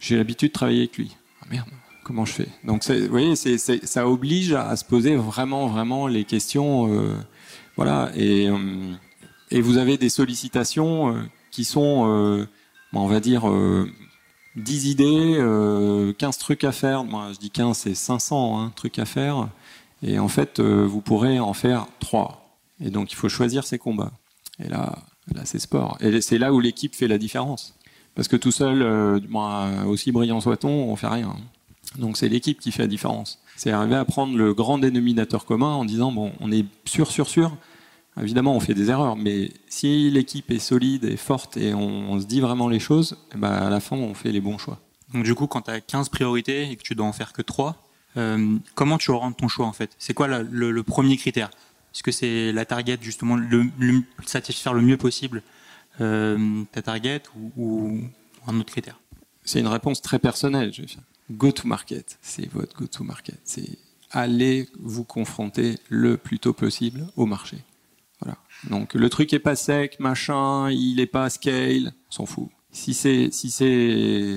j'ai 0.00 0.16
l'habitude 0.16 0.48
de 0.48 0.54
travailler 0.54 0.80
avec 0.80 0.96
lui. 0.96 1.16
Ah 1.42 1.46
merde. 1.50 1.68
Comment 2.04 2.24
je 2.24 2.32
fais? 2.32 2.48
Donc, 2.64 2.84
vous 2.84 3.08
voyez, 3.08 3.36
ça 3.36 4.08
oblige 4.08 4.52
à, 4.54 4.74
se 4.74 4.84
poser 4.84 5.14
vraiment, 5.14 5.68
vraiment 5.68 6.08
les 6.08 6.24
questions. 6.24 6.92
Euh, 6.92 7.14
voilà. 7.76 8.10
Et 8.16 8.48
et 9.52 9.60
vous 9.60 9.76
avez 9.76 9.98
des 9.98 10.08
sollicitations 10.08 11.14
euh, 11.14 11.20
qui 11.50 11.64
sont, 11.64 12.08
euh, 12.08 12.48
on 12.94 13.06
va 13.06 13.20
dire, 13.20 13.42
10 14.56 14.86
euh, 14.86 14.90
idées, 14.90 16.14
15 16.18 16.38
trucs 16.38 16.64
à 16.64 16.72
faire. 16.72 17.04
Moi, 17.04 17.28
je 17.34 17.38
dis 17.38 17.50
15, 17.50 17.76
c'est 17.76 17.94
500 17.94 18.58
hein, 18.58 18.72
trucs 18.74 18.98
à 18.98 19.04
faire. 19.04 19.48
Et 20.02 20.18
en 20.18 20.28
fait, 20.28 20.60
vous 20.60 21.00
pourrez 21.02 21.38
en 21.38 21.52
faire 21.52 21.86
3. 22.00 22.58
Et 22.80 22.90
donc, 22.90 23.12
il 23.12 23.14
faut 23.14 23.28
choisir 23.28 23.64
ses 23.64 23.78
combats. 23.78 24.12
Et 24.58 24.68
là, 24.68 24.94
c'est 25.44 25.60
sport. 25.60 25.98
Et 26.00 26.20
c'est 26.22 26.38
là 26.38 26.52
où 26.52 26.58
l'équipe 26.58 26.96
fait 26.96 27.06
la 27.06 27.18
différence. 27.18 27.74
Parce 28.14 28.28
que 28.28 28.36
tout 28.36 28.52
seul, 28.52 28.82
aussi 29.86 30.12
brillant 30.12 30.40
soit-on, 30.40 30.90
on 30.90 30.96
fait 30.96 31.06
rien. 31.06 31.36
Donc 31.98 32.16
c'est 32.16 32.28
l'équipe 32.28 32.58
qui 32.58 32.72
fait 32.72 32.82
la 32.82 32.88
différence. 32.88 33.38
C'est 33.56 33.70
arriver 33.70 33.96
à 33.96 34.04
prendre 34.04 34.36
le 34.36 34.54
grand 34.54 34.78
dénominateur 34.78 35.44
commun 35.44 35.74
en 35.74 35.84
disant 35.84 36.10
bon, 36.10 36.32
on 36.40 36.50
est 36.50 36.64
sûr, 36.86 37.10
sûr, 37.10 37.28
sûr, 37.28 37.56
Évidemment, 38.20 38.54
on 38.54 38.60
fait 38.60 38.74
des 38.74 38.90
erreurs, 38.90 39.16
mais 39.16 39.50
si 39.68 40.10
l'équipe 40.10 40.50
est 40.50 40.58
solide 40.58 41.04
et 41.04 41.16
forte 41.16 41.56
et 41.56 41.72
on, 41.72 42.20
se 42.20 42.26
dit 42.26 42.40
vraiment 42.40 42.68
les 42.68 42.78
choses, 42.78 43.16
ben, 43.34 43.50
à 43.50 43.70
la 43.70 43.80
fin, 43.80 43.96
on 43.96 44.12
fait 44.12 44.32
les 44.32 44.40
bons 44.40 44.58
choix. 44.58 44.80
Donc 45.14 45.24
du 45.24 45.34
coup, 45.34 45.46
quand 45.46 45.62
tu 45.62 45.70
as 45.70 45.80
15 45.80 46.10
priorités 46.10 46.70
et 46.70 46.76
que 46.76 46.82
tu 46.82 46.94
dois 46.94 47.06
en 47.06 47.12
faire 47.12 47.32
que 47.32 47.42
3, 47.42 47.76
euh, 48.18 48.58
comment 48.74 48.98
tu 48.98 49.10
orientes 49.10 49.38
ton 49.38 49.48
choix 49.48 49.66
en 49.66 49.72
fait? 49.72 49.94
C'est 49.98 50.12
quoi 50.12 50.28
le, 50.28 50.82
premier 50.82 51.16
critère? 51.16 51.50
Est-ce 51.94 52.02
que 52.02 52.12
c'est 52.12 52.52
la 52.52 52.64
target, 52.64 52.98
justement, 53.00 53.36
le, 53.36 53.70
satisfaire 54.26 54.74
le 54.74 54.82
mieux 54.82 54.96
possible 54.98 55.42
euh, 56.00 56.64
ta 56.72 56.82
target 56.82 57.22
ou, 57.56 58.00
un 58.46 58.60
autre 58.60 58.70
critère? 58.70 58.98
C'est 59.44 59.60
une 59.60 59.68
réponse 59.68 60.02
très 60.02 60.18
personnelle. 60.18 60.70
Go 61.30 61.50
to 61.50 61.66
market, 61.66 62.18
c'est 62.20 62.50
votre 62.52 62.76
go 62.76 62.86
to 62.86 63.04
market. 63.04 63.40
C'est 63.44 63.78
aller 64.10 64.68
vous 64.78 65.04
confronter 65.04 65.78
le 65.88 66.18
plus 66.18 66.38
tôt 66.38 66.52
possible 66.52 67.06
au 67.16 67.24
marché. 67.24 67.58
Donc 68.70 68.94
le 68.94 69.08
truc 69.10 69.32
est 69.32 69.38
pas 69.38 69.56
sec, 69.56 69.98
machin, 69.98 70.70
il 70.70 71.00
est 71.00 71.06
pas 71.06 71.28
scale, 71.30 71.92
on 72.08 72.12
s'en 72.12 72.26
fout. 72.26 72.48
Si 72.70 72.94
c'est 72.94 73.30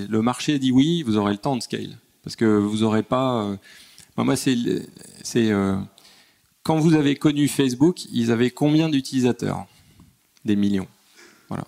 le 0.10 0.22
marché 0.22 0.60
dit 0.60 0.72
oui, 0.72 1.04
vous 1.04 1.18
aurez 1.18 1.32
le 1.32 1.38
temps 1.38 1.56
de 1.56 1.62
scale 1.62 1.98
parce 2.26 2.36
que 2.36 2.46
vous 2.46 2.84
aurez 2.84 3.04
pas. 3.04 3.44
Euh, 3.44 3.56
moi 4.18 4.36
c'est 4.36 4.58
c'est 5.24 5.52
euh, 5.52 5.78
quand 6.64 6.78
vous 6.78 6.96
avez 6.96 7.16
connu 7.16 7.48
Facebook, 7.48 8.06
ils 8.12 8.32
avaient 8.32 8.52
combien 8.52 8.90
d'utilisateurs? 8.90 9.68
Des 10.44 10.56
millions. 10.56 10.88
Voilà. 11.48 11.66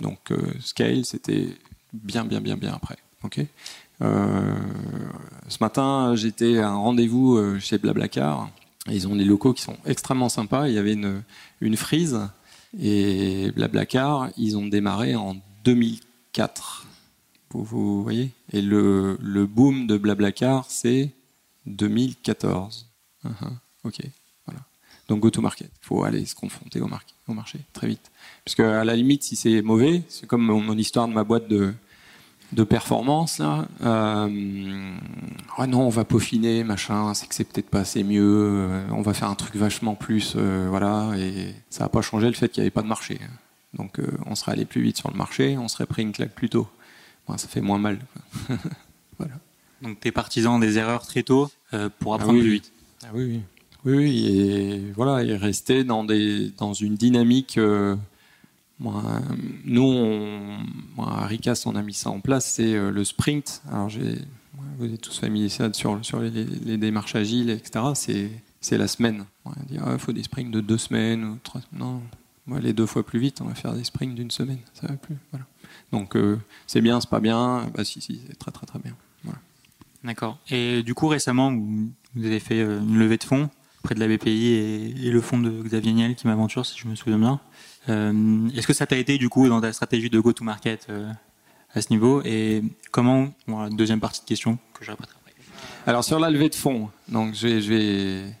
Donc 0.00 0.32
euh, 0.32 0.36
scale, 0.60 1.04
c'était 1.04 1.48
bien 1.92 2.24
bien 2.24 2.40
bien 2.40 2.56
bien 2.56 2.74
après. 2.74 2.98
Ok? 3.22 3.40
ce 4.00 5.58
matin, 5.60 6.14
j'étais 6.14 6.58
à 6.58 6.68
un 6.68 6.74
rendez-vous 6.74 7.58
chez 7.58 7.78
Blablacar 7.78 8.50
ils 8.90 9.08
ont 9.08 9.16
des 9.16 9.24
locaux 9.24 9.52
qui 9.52 9.62
sont 9.62 9.76
extrêmement 9.86 10.28
sympas. 10.28 10.68
Il 10.68 10.74
y 10.74 10.78
avait 10.78 10.92
une, 10.92 11.76
frise 11.76 12.20
et 12.78 13.50
Blablacar, 13.52 14.30
ils 14.36 14.56
ont 14.56 14.66
démarré 14.66 15.14
en 15.14 15.36
2004. 15.64 16.86
Vous, 17.50 18.02
voyez? 18.02 18.30
Et 18.52 18.60
le, 18.60 19.16
le, 19.22 19.46
boom 19.46 19.86
de 19.86 19.96
Blablacar, 19.96 20.66
c'est 20.68 21.10
2014. 21.66 22.88
Uh-huh. 23.24 23.30
ok, 23.84 24.00
voilà. 24.44 24.60
Donc 25.08 25.20
go-to-market. 25.20 25.70
Il 25.82 25.86
faut 25.86 26.02
aller 26.02 26.26
se 26.26 26.34
confronter 26.34 26.80
au, 26.80 26.88
au 27.28 27.32
marché 27.32 27.60
très 27.72 27.86
vite. 27.86 28.10
Parce 28.44 28.56
qu'à 28.56 28.84
la 28.84 28.96
limite, 28.96 29.22
si 29.22 29.36
c'est 29.36 29.62
mauvais, 29.62 30.02
c'est 30.08 30.26
comme 30.26 30.42
mon 30.42 30.76
histoire 30.76 31.06
de 31.06 31.12
ma 31.12 31.22
boîte 31.22 31.46
de, 31.46 31.74
de 32.52 32.64
performance 32.64 33.38
là. 33.38 33.66
Euh, 33.82 34.92
ah 35.56 35.66
non, 35.66 35.82
on 35.82 35.88
va 35.88 36.04
peaufiner, 36.04 36.64
machin. 36.64 37.14
C'est 37.14 37.26
que 37.26 37.34
c'est 37.34 37.44
peut-être 37.44 37.68
pas 37.68 37.80
assez 37.80 38.02
mieux. 38.02 38.22
Euh, 38.22 38.86
on 38.90 39.02
va 39.02 39.14
faire 39.14 39.28
un 39.28 39.34
truc 39.34 39.56
vachement 39.56 39.94
plus, 39.94 40.34
euh, 40.36 40.66
voilà. 40.68 41.12
Et 41.16 41.54
ça 41.70 41.84
n'a 41.84 41.88
pas 41.88 42.02
changé 42.02 42.26
le 42.26 42.34
fait 42.34 42.48
qu'il 42.48 42.62
n'y 42.62 42.66
avait 42.66 42.70
pas 42.70 42.82
de 42.82 42.88
marché. 42.88 43.18
Donc 43.74 44.00
on 44.26 44.36
serait 44.36 44.52
allé 44.52 44.64
plus 44.64 44.82
vite 44.82 44.98
sur 44.98 45.10
le 45.10 45.16
marché, 45.16 45.58
on 45.58 45.66
serait 45.66 45.86
pris 45.86 46.02
une 46.02 46.12
claque 46.12 46.32
plus 46.32 46.48
tôt. 46.48 46.68
ça 47.36 47.48
fait 47.48 47.60
moins 47.60 47.78
mal. 47.78 47.98
voilà. 49.18 49.34
Donc 49.82 49.98
tu 49.98 50.08
es 50.08 50.12
partisan 50.12 50.60
des 50.60 50.78
erreurs 50.78 51.04
très 51.04 51.24
tôt 51.24 51.50
pour 51.98 52.14
apprendre 52.14 52.38
ah 52.38 52.42
plus 52.42 52.50
vite. 52.50 52.72
Ah 53.02 53.08
oui, 53.12 53.24
oui. 53.24 53.40
Oui, 53.84 54.26
et 54.28 54.92
voilà, 54.94 55.24
et 55.24 55.36
rester 55.36 55.82
dans 55.84 56.04
des 56.04 56.52
dans 56.56 56.72
une 56.72 56.94
dynamique 56.94 57.58
nous, 58.80 60.38
à 60.98 61.26
Ricas, 61.26 61.62
on 61.66 61.76
a 61.76 61.82
mis 61.82 61.94
ça 61.94 62.10
en 62.10 62.20
place, 62.20 62.54
c'est 62.54 62.74
euh, 62.74 62.90
le 62.90 63.04
sprint. 63.04 63.62
Alors, 63.70 63.88
vous 64.78 64.92
êtes 64.92 65.00
tous 65.00 65.18
familiers 65.18 65.48
sur, 65.48 66.04
sur 66.04 66.20
les, 66.20 66.76
démarches 66.76 67.14
agiles, 67.14 67.50
etc. 67.50 68.30
C'est 68.60 68.78
la 68.78 68.88
semaine. 68.88 69.24
On 69.44 69.52
il 69.70 69.80
ah, 69.84 69.98
faut 69.98 70.12
des 70.12 70.22
sprints 70.22 70.50
de 70.50 70.60
deux 70.60 70.78
semaines 70.78 71.24
ou 71.24 71.38
trois. 71.42 71.60
Non, 71.72 72.02
moi, 72.46 72.60
les 72.60 72.72
deux 72.72 72.86
fois 72.86 73.04
plus 73.04 73.18
vite, 73.18 73.40
on 73.40 73.46
va 73.46 73.54
faire 73.54 73.74
des 73.74 73.84
sprints 73.84 74.14
d'une 74.14 74.30
semaine. 74.30 74.60
Ça 74.74 74.86
va 74.86 74.94
plus. 74.96 75.16
Voilà. 75.30 75.46
Donc, 75.92 76.16
euh, 76.16 76.38
c'est 76.66 76.80
bien, 76.80 77.00
c'est 77.00 77.10
pas 77.10 77.20
bien. 77.20 77.70
Bah, 77.74 77.84
si, 77.84 78.00
si, 78.00 78.20
c'est 78.26 78.38
très, 78.38 78.50
très, 78.50 78.66
très 78.66 78.78
bien. 78.78 78.94
D'accord. 80.04 80.38
Et 80.50 80.82
du 80.82 80.94
coup, 80.94 81.08
récemment, 81.08 81.50
vous, 81.50 82.24
avez 82.24 82.38
fait 82.38 82.60
euh, 82.60 82.80
une 82.80 82.98
levée 82.98 83.16
de 83.16 83.24
fonds 83.24 83.48
près 83.82 83.94
de 83.94 84.00
la 84.00 84.06
BPI 84.06 84.52
et, 85.02 85.10
le 85.10 85.20
fonds 85.20 85.38
de 85.38 85.50
Xavier 85.62 85.92
Niel 85.92 86.14
qui 86.14 86.26
m'aventure, 86.26 86.64
si 86.64 86.78
je 86.78 86.86
me 86.88 86.94
souviens 86.94 87.18
bien. 87.18 87.40
Est-ce 87.88 88.66
que 88.66 88.72
ça 88.72 88.86
t'a 88.86 88.98
aidé 88.98 89.18
du 89.18 89.28
coup 89.28 89.48
dans 89.48 89.60
ta 89.60 89.72
stratégie 89.72 90.10
de 90.10 90.18
go-to-market 90.20 90.88
à 91.74 91.82
ce 91.82 91.90
niveau 91.90 92.22
Et 92.24 92.62
comment 92.90 93.28
Deuxième 93.72 94.00
partie 94.00 94.20
de 94.20 94.26
question 94.26 94.58
que 94.72 94.84
je 94.84 94.90
répéterai 94.90 95.16
après. 95.20 95.32
Alors 95.86 96.04
sur 96.04 96.18
la 96.18 96.30
levée 96.30 96.48
de 96.48 96.54
fonds, 96.54 96.88
donc 97.08 97.34
je 97.34 97.46
vais, 97.46 98.34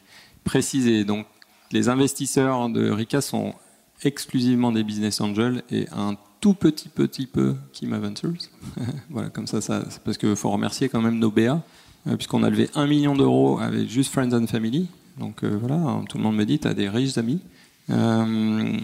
préciser. 0.44 1.04
Donc 1.04 1.26
les 1.72 1.88
investisseurs 1.88 2.68
de 2.68 2.90
Rika 2.90 3.20
sont 3.20 3.54
exclusivement 4.02 4.72
des 4.72 4.84
business 4.84 5.20
angels 5.20 5.62
et 5.70 5.86
un 5.92 6.16
tout 6.40 6.54
petit 6.54 6.88
petit 6.88 7.26
peu 7.26 7.56
Kima 7.72 7.98
Ventures. 7.98 8.34
voilà, 9.10 9.30
comme 9.30 9.46
ça, 9.46 9.60
ça 9.60 9.82
parce 10.04 10.18
qu'il 10.18 10.36
faut 10.36 10.50
remercier 10.50 10.88
quand 10.88 11.00
même 11.00 11.18
nos 11.18 11.30
BA, 11.30 11.62
euh, 12.06 12.16
puisqu'on 12.16 12.42
a 12.42 12.50
levé 12.50 12.68
un 12.74 12.86
million 12.86 13.16
d'euros 13.16 13.58
avec 13.58 13.88
juste 13.88 14.12
Friends 14.12 14.32
and 14.34 14.46
Family. 14.46 14.88
Donc 15.18 15.42
euh, 15.42 15.56
voilà, 15.58 15.76
hein, 15.76 16.04
tout 16.08 16.18
le 16.18 16.24
monde 16.24 16.36
me 16.36 16.44
dit, 16.44 16.58
tu 16.58 16.68
as 16.68 16.74
des 16.74 16.88
riches 16.88 17.16
amis. 17.18 17.40
Euh, 17.90 18.78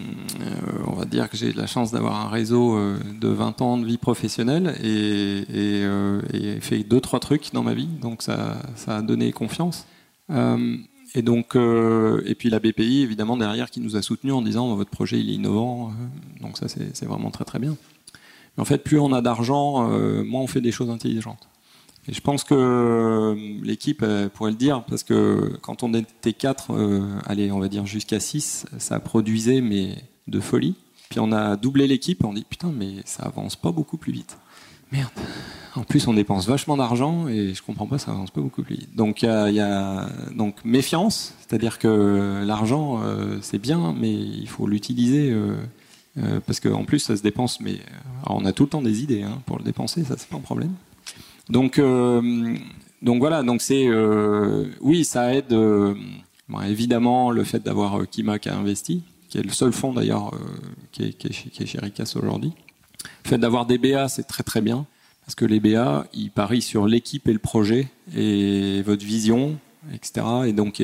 on 0.85 0.93
va 0.93 1.05
dire 1.05 1.29
que 1.29 1.35
j'ai 1.35 1.53
la 1.53 1.65
chance 1.65 1.91
d'avoir 1.91 2.25
un 2.25 2.29
réseau 2.29 2.77
de 3.19 3.27
20 3.27 3.61
ans 3.61 3.77
de 3.77 3.85
vie 3.85 3.97
professionnelle 3.97 4.75
et, 4.83 5.43
et, 5.53 6.59
fait 6.61 6.83
deux 6.83 7.01
trois 7.01 7.19
trucs 7.19 7.51
dans 7.53 7.63
ma 7.63 7.73
vie, 7.73 7.87
donc 7.87 8.21
ça, 8.21 8.61
ça 8.75 8.97
a 8.97 9.01
donné 9.01 9.31
confiance. 9.31 9.87
et 10.29 11.21
donc, 11.23 11.55
et 11.55 12.35
puis 12.35 12.49
la 12.49 12.59
BPI 12.59 13.01
évidemment 13.01 13.37
derrière 13.37 13.71
qui 13.71 13.79
nous 13.79 13.95
a 13.95 14.03
soutenus 14.03 14.33
en 14.33 14.43
disant 14.43 14.75
votre 14.75 14.91
projet 14.91 15.19
il 15.19 15.31
est 15.31 15.33
innovant, 15.33 15.93
donc 16.39 16.57
ça 16.57 16.67
c'est 16.67 17.05
vraiment 17.05 17.31
très 17.31 17.45
très 17.45 17.57
bien. 17.57 17.75
Mais 18.55 18.61
en 18.61 18.65
fait, 18.65 18.83
plus 18.83 18.99
on 18.99 19.13
a 19.13 19.21
d'argent, 19.21 19.89
moins 20.23 20.41
on 20.41 20.47
fait 20.47 20.61
des 20.61 20.71
choses 20.71 20.91
intelligentes. 20.91 21.50
Je 22.07 22.19
pense 22.19 22.43
que 22.43 22.55
euh, 22.55 23.35
l'équipe 23.61 24.03
pourrait 24.33 24.51
le 24.51 24.57
dire, 24.57 24.83
parce 24.85 25.03
que 25.03 25.57
quand 25.61 25.83
on 25.83 25.93
était 25.93 26.33
4, 26.33 26.73
euh, 26.73 27.19
allez, 27.25 27.51
on 27.51 27.59
va 27.59 27.67
dire 27.67 27.85
jusqu'à 27.85 28.19
6, 28.19 28.65
ça 28.79 28.99
produisait 28.99 29.61
mais 29.61 29.95
de 30.27 30.39
folie. 30.39 30.75
Puis 31.09 31.19
on 31.19 31.31
a 31.31 31.57
doublé 31.57 31.87
l'équipe 31.87 32.23
on 32.23 32.33
dit 32.33 32.45
putain, 32.49 32.71
mais 32.75 32.95
ça 33.05 33.23
avance 33.23 33.55
pas 33.55 33.71
beaucoup 33.71 33.97
plus 33.97 34.13
vite. 34.13 34.37
Merde. 34.91 35.11
En 35.75 35.83
plus, 35.83 36.07
on 36.07 36.13
dépense 36.13 36.47
vachement 36.47 36.75
d'argent 36.75 37.27
et 37.29 37.53
je 37.53 37.61
comprends 37.61 37.85
pas, 37.85 37.97
ça 37.97 38.11
avance 38.11 38.31
pas 38.31 38.41
beaucoup 38.41 38.61
plus 38.61 38.75
vite. 38.75 38.95
Donc 38.95 39.21
il 39.21 39.27
y, 39.53 39.59
a, 39.59 40.09
donc 40.35 40.55
méfiance, 40.65 41.33
c'est-à-dire 41.39 41.79
que 41.79 42.43
l'argent 42.45 42.99
euh, 43.03 43.37
c'est 43.41 43.59
bien, 43.59 43.93
mais 43.97 44.11
il 44.11 44.49
faut 44.49 44.67
l'utiliser 44.67 45.33
parce 46.45 46.59
qu'en 46.59 46.83
plus 46.83 46.99
ça 46.99 47.15
se 47.15 47.21
dépense. 47.21 47.61
Mais 47.61 47.77
on 48.25 48.43
a 48.45 48.51
tout 48.53 48.63
le 48.63 48.69
temps 48.69 48.81
des 48.81 49.03
idées 49.03 49.21
hein, 49.21 49.41
pour 49.45 49.59
le 49.59 49.63
dépenser, 49.63 50.03
ça 50.03 50.15
c'est 50.17 50.27
pas 50.27 50.37
un 50.37 50.41
problème. 50.41 50.73
Donc, 51.51 51.79
euh, 51.79 52.55
donc 53.01 53.19
voilà, 53.19 53.43
donc 53.43 53.61
c'est 53.61 53.85
euh, 53.85 54.67
oui, 54.79 55.03
ça 55.03 55.33
aide 55.33 55.51
euh, 55.51 55.93
évidemment 56.65 57.29
le 57.29 57.43
fait 57.43 57.59
d'avoir 57.59 58.07
Kima 58.09 58.39
qui 58.39 58.47
a 58.47 58.55
investi, 58.55 59.03
qui 59.27 59.37
est 59.37 59.43
le 59.43 59.51
seul 59.51 59.73
fonds 59.73 59.91
d'ailleurs 59.91 60.31
qui, 60.93 61.03
est, 61.03 61.13
qui, 61.13 61.67
chez, 61.67 61.79
Ricas 61.79 62.13
aujourd'hui. 62.15 62.53
Le 63.25 63.29
fait 63.29 63.37
d'avoir 63.37 63.65
des 63.65 63.77
BA, 63.77 64.07
c'est 64.07 64.23
très 64.23 64.43
très 64.43 64.61
bien 64.61 64.85
parce 65.25 65.35
que 65.35 65.43
les 65.43 65.59
BA, 65.59 66.07
ils 66.13 66.31
parient 66.31 66.61
sur 66.61 66.87
l'équipe 66.87 67.27
et 67.27 67.33
le 67.33 67.39
projet 67.39 67.89
et 68.15 68.81
votre 68.83 69.05
vision, 69.05 69.57
etc. 69.93 70.25
Et 70.47 70.53
donc 70.53 70.81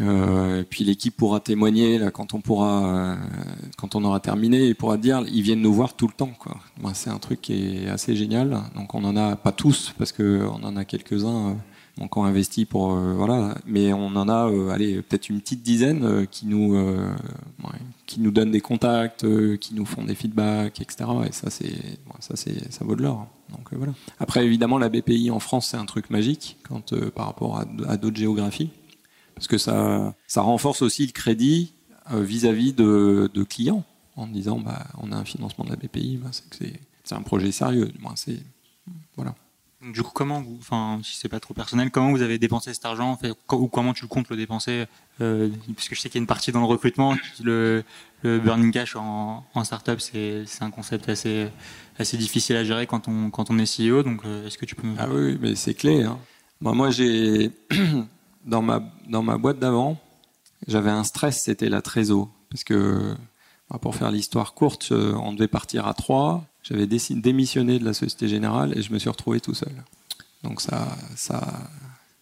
euh, 0.00 0.62
puis 0.68 0.84
l'équipe 0.84 1.16
pourra 1.16 1.40
témoigner 1.40 2.00
quand 2.12 2.34
on 2.34 2.40
pourra, 2.40 2.86
euh, 2.86 3.16
quand 3.76 3.94
on 3.94 4.04
aura 4.04 4.20
terminé, 4.20 4.68
et 4.68 4.74
pourra 4.74 4.96
dire, 4.96 5.22
ils 5.26 5.42
viennent 5.42 5.62
nous 5.62 5.72
voir 5.72 5.94
tout 5.94 6.06
le 6.06 6.12
temps. 6.12 6.32
C'est 6.94 7.10
un 7.10 7.18
truc 7.18 7.40
qui 7.40 7.84
est 7.84 7.88
assez 7.88 8.16
génial. 8.16 8.60
Donc 8.74 8.94
on 8.94 9.04
en 9.04 9.16
a 9.16 9.36
pas 9.36 9.52
tous 9.52 9.94
parce 9.98 10.12
que 10.12 10.46
on 10.46 10.64
en 10.64 10.76
a 10.76 10.84
quelques-uns. 10.84 11.50
Euh, 11.50 11.54
donc 11.98 12.18
on 12.18 12.24
investit 12.24 12.66
pour 12.66 12.94
voilà, 12.94 13.54
mais 13.66 13.94
on 13.94 14.08
en 14.08 14.28
a, 14.28 14.52
allez, 14.70 15.00
peut-être 15.00 15.30
une 15.30 15.40
petite 15.40 15.62
dizaine 15.62 16.26
qui 16.30 16.46
nous, 16.46 16.76
qui 18.04 18.20
nous 18.20 18.30
donnent 18.30 18.50
des 18.50 18.60
contacts, 18.60 19.24
qui 19.56 19.74
nous 19.74 19.86
font 19.86 20.04
des 20.04 20.14
feedbacks, 20.14 20.78
etc. 20.78 21.08
Et 21.26 21.32
ça, 21.32 21.48
c'est, 21.48 21.72
ça, 22.20 22.36
c'est, 22.36 22.70
ça 22.70 22.84
vaut 22.84 22.96
de 22.96 23.02
l'or. 23.02 23.26
Donc 23.48 23.72
voilà. 23.72 23.94
Après, 24.20 24.44
évidemment, 24.44 24.76
la 24.76 24.90
BPI 24.90 25.30
en 25.30 25.38
France, 25.38 25.68
c'est 25.68 25.78
un 25.78 25.86
truc 25.86 26.10
magique 26.10 26.58
par 27.14 27.24
rapport 27.24 27.62
à 27.88 27.96
d'autres 27.96 28.18
géographies 28.18 28.68
parce 29.36 29.46
que 29.46 29.58
ça, 29.58 30.14
ça 30.26 30.40
renforce 30.40 30.82
aussi 30.82 31.06
le 31.06 31.12
crédit 31.12 31.72
euh, 32.12 32.22
vis-à-vis 32.22 32.72
de, 32.72 33.30
de, 33.32 33.44
clients, 33.44 33.84
en 34.16 34.26
disant 34.26 34.58
bah, 34.58 34.86
on 34.98 35.12
a 35.12 35.16
un 35.16 35.24
financement 35.24 35.64
de 35.64 35.70
la 35.70 35.76
BPI, 35.76 36.16
bah, 36.16 36.30
c'est 36.32 37.14
un 37.14 37.22
projet 37.22 37.52
sérieux. 37.52 37.92
c'est 38.16 38.40
voilà. 39.14 39.34
Du 39.82 40.02
coup, 40.02 40.10
comment, 40.14 40.40
vous, 40.40 40.56
enfin, 40.58 41.00
si 41.04 41.16
c'est 41.16 41.28
pas 41.28 41.38
trop 41.38 41.52
personnel, 41.52 41.90
comment 41.90 42.10
vous 42.10 42.22
avez 42.22 42.38
dépensé 42.38 42.72
cet 42.72 42.86
argent, 42.86 43.18
ou 43.52 43.68
comment 43.68 43.92
tu 43.92 44.06
comptes 44.06 44.30
le 44.30 44.36
dépenser 44.36 44.86
euh, 45.20 45.50
Parce 45.74 45.88
que 45.88 45.94
je 45.94 46.00
sais 46.00 46.08
qu'il 46.08 46.18
y 46.18 46.20
a 46.20 46.22
une 46.22 46.26
partie 46.26 46.50
dans 46.50 46.60
le 46.60 46.66
recrutement, 46.66 47.14
le, 47.42 47.84
le 48.22 48.38
burning 48.38 48.72
cash 48.72 48.96
en, 48.96 49.44
en 49.54 49.64
startup, 49.64 50.00
c'est 50.00 50.46
un 50.60 50.70
concept 50.70 51.08
assez, 51.10 51.48
assez 51.98 52.16
difficile 52.16 52.56
à 52.56 52.64
gérer 52.64 52.86
quand 52.86 53.06
on, 53.06 53.30
quand 53.30 53.50
on 53.50 53.58
est 53.58 53.78
CEO. 53.78 54.02
Donc, 54.02 54.24
euh, 54.24 54.46
est-ce 54.46 54.56
que 54.56 54.64
tu 54.64 54.74
peux 54.74 54.86
me 54.86 54.96
Ah 54.98 55.08
oui, 55.10 55.38
mais 55.40 55.54
c'est 55.54 55.74
clé. 55.74 56.04
Hein. 56.04 56.18
moi, 56.60 56.90
j'ai 56.90 57.52
dans 58.46 58.62
ma, 58.62 58.82
dans 59.08 59.22
ma 59.22 59.36
boîte 59.38 59.58
d'avant, 59.58 59.98
j'avais 60.66 60.90
un 60.90 61.04
stress, 61.04 61.42
c'était 61.42 61.68
la 61.68 61.82
trésor. 61.82 62.28
Parce 62.50 62.64
que, 62.64 63.14
bah, 63.70 63.78
pour 63.80 63.94
faire 63.94 64.10
l'histoire 64.10 64.54
courte, 64.54 64.88
euh, 64.92 65.14
on 65.14 65.32
devait 65.32 65.48
partir 65.48 65.86
à 65.86 65.94
trois. 65.94 66.44
J'avais 66.62 66.86
démissionné 66.86 67.78
de 67.78 67.84
la 67.84 67.92
Société 67.92 68.28
Générale 68.28 68.76
et 68.76 68.82
je 68.82 68.92
me 68.92 68.98
suis 68.98 69.10
retrouvé 69.10 69.40
tout 69.40 69.54
seul. 69.54 69.72
Donc 70.42 70.60
ça, 70.60 70.96
ça, 71.14 71.68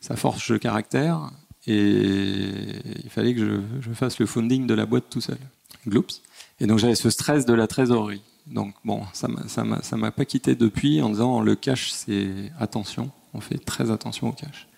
ça 0.01 0.17
force 0.17 0.49
le 0.49 0.59
caractère 0.59 1.31
et 1.67 2.77
il 3.03 3.11
fallait 3.11 3.35
que 3.35 3.41
je, 3.41 3.81
je 3.81 3.93
fasse 3.95 4.19
le 4.19 4.27
funding 4.27 4.67
de 4.67 4.75
la 4.75 4.85
boîte 4.85 5.05
tout 5.09 5.21
seul. 5.21 5.39
Gloops. 5.87 6.23
Et 6.61 6.67
donc 6.67 6.79
j'avais 6.79 6.95
ce 6.95 7.11
stress 7.11 7.47
de 7.47 7.55
la 7.55 7.67
trésorerie. 7.67 8.23
Donc 8.47 8.75
bon, 8.85 9.03
ça 9.13 9.29
ne 9.29 9.97
m'a 9.97 10.11
pas 10.11 10.25
quitté 10.25 10.55
depuis 10.55 11.01
en 11.01 11.09
disant 11.09 11.41
le 11.41 11.55
cash, 11.55 11.91
c'est 11.93 12.53
attention, 12.59 13.11
on 13.33 13.41
fait 13.41 13.59
très 13.59 13.91
attention 13.91 14.29
au 14.29 14.33
cash. 14.33 14.69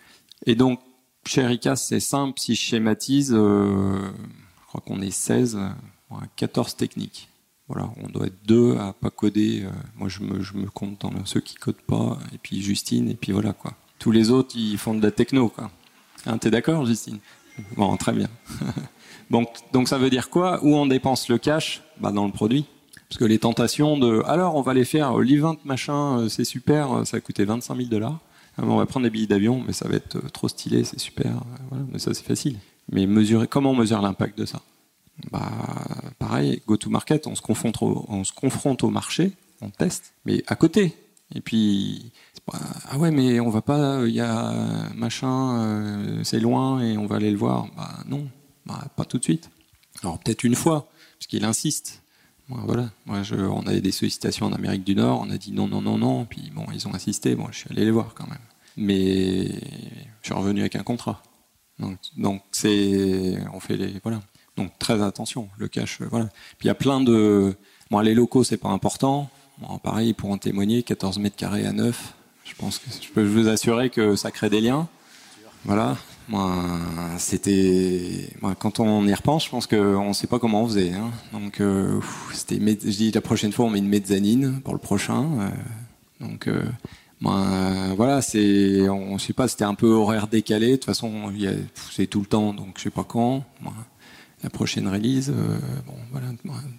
Et 0.46 0.54
donc 0.54 0.80
chez 1.28 1.42
Erika, 1.42 1.76
c'est 1.76 2.00
simple, 2.00 2.38
si 2.38 2.54
je 2.54 2.60
schématise, 2.60 3.32
euh, 3.34 3.98
je 4.60 4.66
crois 4.66 4.82
qu'on 4.84 5.00
est 5.00 5.10
16, 5.10 5.58
14 6.36 6.76
techniques. 6.76 7.28
Voilà, 7.68 7.90
on 8.02 8.08
doit 8.08 8.26
être 8.26 8.46
deux 8.46 8.76
à 8.76 8.92
pas 8.92 9.10
coder. 9.10 9.64
Euh, 9.64 9.70
moi, 9.96 10.08
je 10.08 10.22
me, 10.22 10.70
compte 10.70 11.00
dans 11.00 11.12
ceux 11.24 11.40
qui 11.40 11.56
codent 11.56 11.82
pas, 11.86 12.18
et 12.32 12.38
puis 12.38 12.62
Justine, 12.62 13.08
et 13.08 13.14
puis 13.14 13.32
voilà 13.32 13.52
quoi. 13.52 13.72
Tous 13.98 14.12
les 14.12 14.30
autres, 14.30 14.54
ils 14.56 14.78
font 14.78 14.94
de 14.94 15.02
la 15.02 15.10
techno, 15.10 15.48
quoi. 15.48 15.70
Hein, 16.26 16.38
T'es 16.38 16.50
d'accord, 16.50 16.86
Justine? 16.86 17.18
Bon, 17.76 17.96
très 17.96 18.12
bien. 18.12 18.28
donc, 19.30 19.48
donc 19.72 19.88
ça 19.88 19.98
veut 19.98 20.10
dire 20.10 20.30
quoi? 20.30 20.60
Où 20.62 20.76
on 20.76 20.86
dépense 20.86 21.28
le 21.28 21.38
cash? 21.38 21.82
Bah, 21.98 22.12
Dans 22.12 22.26
le 22.26 22.32
produit. 22.32 22.66
Parce 23.08 23.18
que 23.18 23.24
les 23.24 23.38
tentations 23.38 23.96
de 23.98 24.20
alors 24.26 24.56
on 24.56 24.62
va 24.62 24.74
les 24.74 24.84
faire 24.84 25.16
l'event 25.18 25.56
machin, 25.64 26.18
euh, 26.18 26.28
c'est 26.28 26.44
super, 26.44 27.06
ça 27.06 27.18
a 27.18 27.20
coûté 27.20 27.44
25 27.44 27.76
000 27.76 27.88
dollars. 27.88 28.18
Ah, 28.59 28.62
on 28.64 28.77
va 28.77 28.87
prendre 28.87 29.05
des 29.05 29.11
billets 29.11 29.27
d'avion, 29.27 29.62
mais 29.66 29.73
ça 29.73 29.88
va 29.88 29.97
être 29.97 30.16
euh, 30.16 30.29
trop 30.31 30.49
stylé, 30.49 30.85
c'est 30.85 30.99
super. 30.99 31.31
Euh, 31.73 31.77
mais 31.92 31.99
ça, 31.99 32.14
c'est 32.14 32.25
facile. 32.25 32.59
Mais 32.90 33.07
mesurer, 33.07 33.47
comment 33.47 33.73
on 33.73 33.77
mesure 33.77 34.01
l'impact 34.01 34.38
de 34.38 34.47
ça? 34.47 34.62
Bah, 35.31 35.51
Pareil, 36.19 36.62
go-to-market, 36.66 37.27
on, 37.27 37.35
se 37.35 37.42
confronte 37.42 37.83
au, 37.83 38.05
on 38.09 38.25
se 38.25 38.33
confronte 38.33 38.83
au 38.83 38.90
marché, 38.90 39.33
on 39.61 39.71
teste, 39.71 40.12
mais 40.25 40.42
à 40.47 40.57
côté. 40.57 40.95
Et 41.35 41.40
puis, 41.40 42.12
ah 42.53 42.99
ouais, 42.99 43.11
mais 43.11 43.40
on 43.40 43.51
va 43.51 43.62
pas, 43.62 44.07
il 44.07 44.14
y 44.14 44.21
a 44.21 44.53
machin, 44.95 45.59
euh, 45.61 46.25
c'est 46.25 46.38
loin 46.38 46.81
et 46.81 46.97
on 46.97 47.07
va 47.07 47.16
aller 47.16 47.31
le 47.31 47.37
voir. 47.37 47.66
Bah 47.77 47.90
non, 48.07 48.29
bah, 48.64 48.85
pas 48.97 49.05
tout 49.05 49.19
de 49.19 49.25
suite. 49.25 49.51
Alors 50.03 50.19
peut-être 50.19 50.45
une 50.45 50.55
fois, 50.55 50.88
parce 51.19 51.27
qu'il 51.27 51.45
insiste. 51.45 52.03
Voilà, 52.48 52.90
moi 53.06 53.22
on 53.32 53.66
avait 53.66 53.80
des 53.80 53.92
sollicitations 53.92 54.46
en 54.46 54.52
Amérique 54.52 54.85
du 54.85 54.94
Nord, 54.94 55.20
on 55.26 55.30
a 55.30 55.37
dit 55.37 55.52
non, 55.52 55.66
non, 55.66 55.82
non, 55.82 55.98
non, 55.98 56.24
puis 56.24 56.52
bon, 56.54 56.64
ils 56.72 56.87
ont 56.87 56.94
insisté, 56.94 57.35
bon, 57.35 57.48
je 57.50 57.59
suis 57.59 57.70
allé 57.70 57.85
les 57.85 57.90
voir 57.90 58.14
quand 58.14 58.28
même 58.28 58.38
mais 58.76 59.48
je 60.22 60.24
suis 60.24 60.35
revenu 60.35 60.61
avec 60.61 60.76
un 60.76 60.82
contrat. 60.82 61.22
Donc, 61.78 61.98
donc 62.16 62.42
c'est, 62.52 63.38
on 63.52 63.61
fait 63.61 63.76
les, 63.76 64.00
voilà. 64.02 64.20
Donc 64.56 64.78
très 64.78 65.02
attention, 65.02 65.48
le 65.59 65.68
cash, 65.68 66.00
euh, 66.00 66.09
voilà. 66.11 66.26
Puis 66.59 66.64
il 66.64 66.66
y 66.68 66.70
a 66.70 66.74
plein 66.74 67.00
de, 67.00 67.54
bon, 67.90 68.00
les 68.00 68.14
locaux 68.14 68.44
c'est 68.44 68.56
pas 68.56 68.70
important. 68.70 69.30
Bon, 69.59 69.78
pareil, 69.78 70.12
pour 70.12 70.30
en 70.30 70.38
témoigner, 70.38 70.82
14 70.82 71.18
mètres 71.18 71.37
carrés 71.37 71.66
à 71.66 71.72
9. 71.72 72.14
Je 72.44 72.54
pense 72.54 72.78
que 72.78 72.90
je 72.90 73.09
peux 73.11 73.24
vous 73.24 73.48
assurer 73.48 73.90
que 73.90 74.16
ça 74.16 74.30
crée 74.30 74.50
des 74.50 74.61
liens. 74.61 74.88
Voilà. 75.64 75.96
Moi, 76.28 76.54
c'était, 77.18 78.28
moi, 78.42 78.56
quand 78.58 78.80
on 78.80 79.06
y 79.06 79.14
repense, 79.14 79.44
je 79.44 79.50
pense 79.50 79.66
qu'on 79.66 80.08
ne 80.08 80.12
sait 80.12 80.26
pas 80.26 80.38
comment 80.38 80.62
on 80.62 80.66
faisait. 80.66 80.92
Hein. 80.92 81.10
Donc, 81.33 81.60
euh, 81.60 82.00
c'était, 82.33 82.56
je 82.56 82.96
dis 82.96 83.12
la 83.12 83.20
prochaine 83.20 83.52
fois, 83.52 83.66
on 83.66 83.70
met 83.70 83.79
une 83.79 83.88
mezzanine 83.88 84.60
pour 84.62 84.74
le 84.74 84.81
prochain. 84.81 85.24
Euh, 85.38 86.27
donc, 86.27 86.48
euh, 86.48 86.64
ben, 87.20 87.94
voilà, 87.96 88.22
c'est, 88.22 88.88
on 88.88 89.18
sait 89.18 89.33
pas, 89.33 89.48
c'était 89.48 89.64
un 89.64 89.74
peu 89.74 89.88
horaire 89.88 90.27
décalé. 90.27 90.72
De 90.72 90.77
toute 90.77 90.87
façon, 90.87 91.33
c'est 91.92 92.06
tout 92.06 92.20
le 92.20 92.27
temps, 92.27 92.52
donc 92.52 92.74
je 92.77 92.83
sais 92.83 92.90
pas 92.90 93.04
quand. 93.04 93.44
la 94.42 94.50
prochaine 94.50 94.88
release, 94.88 95.31
euh, 95.31 95.58
bon, 95.87 95.94
voilà, 96.12 96.29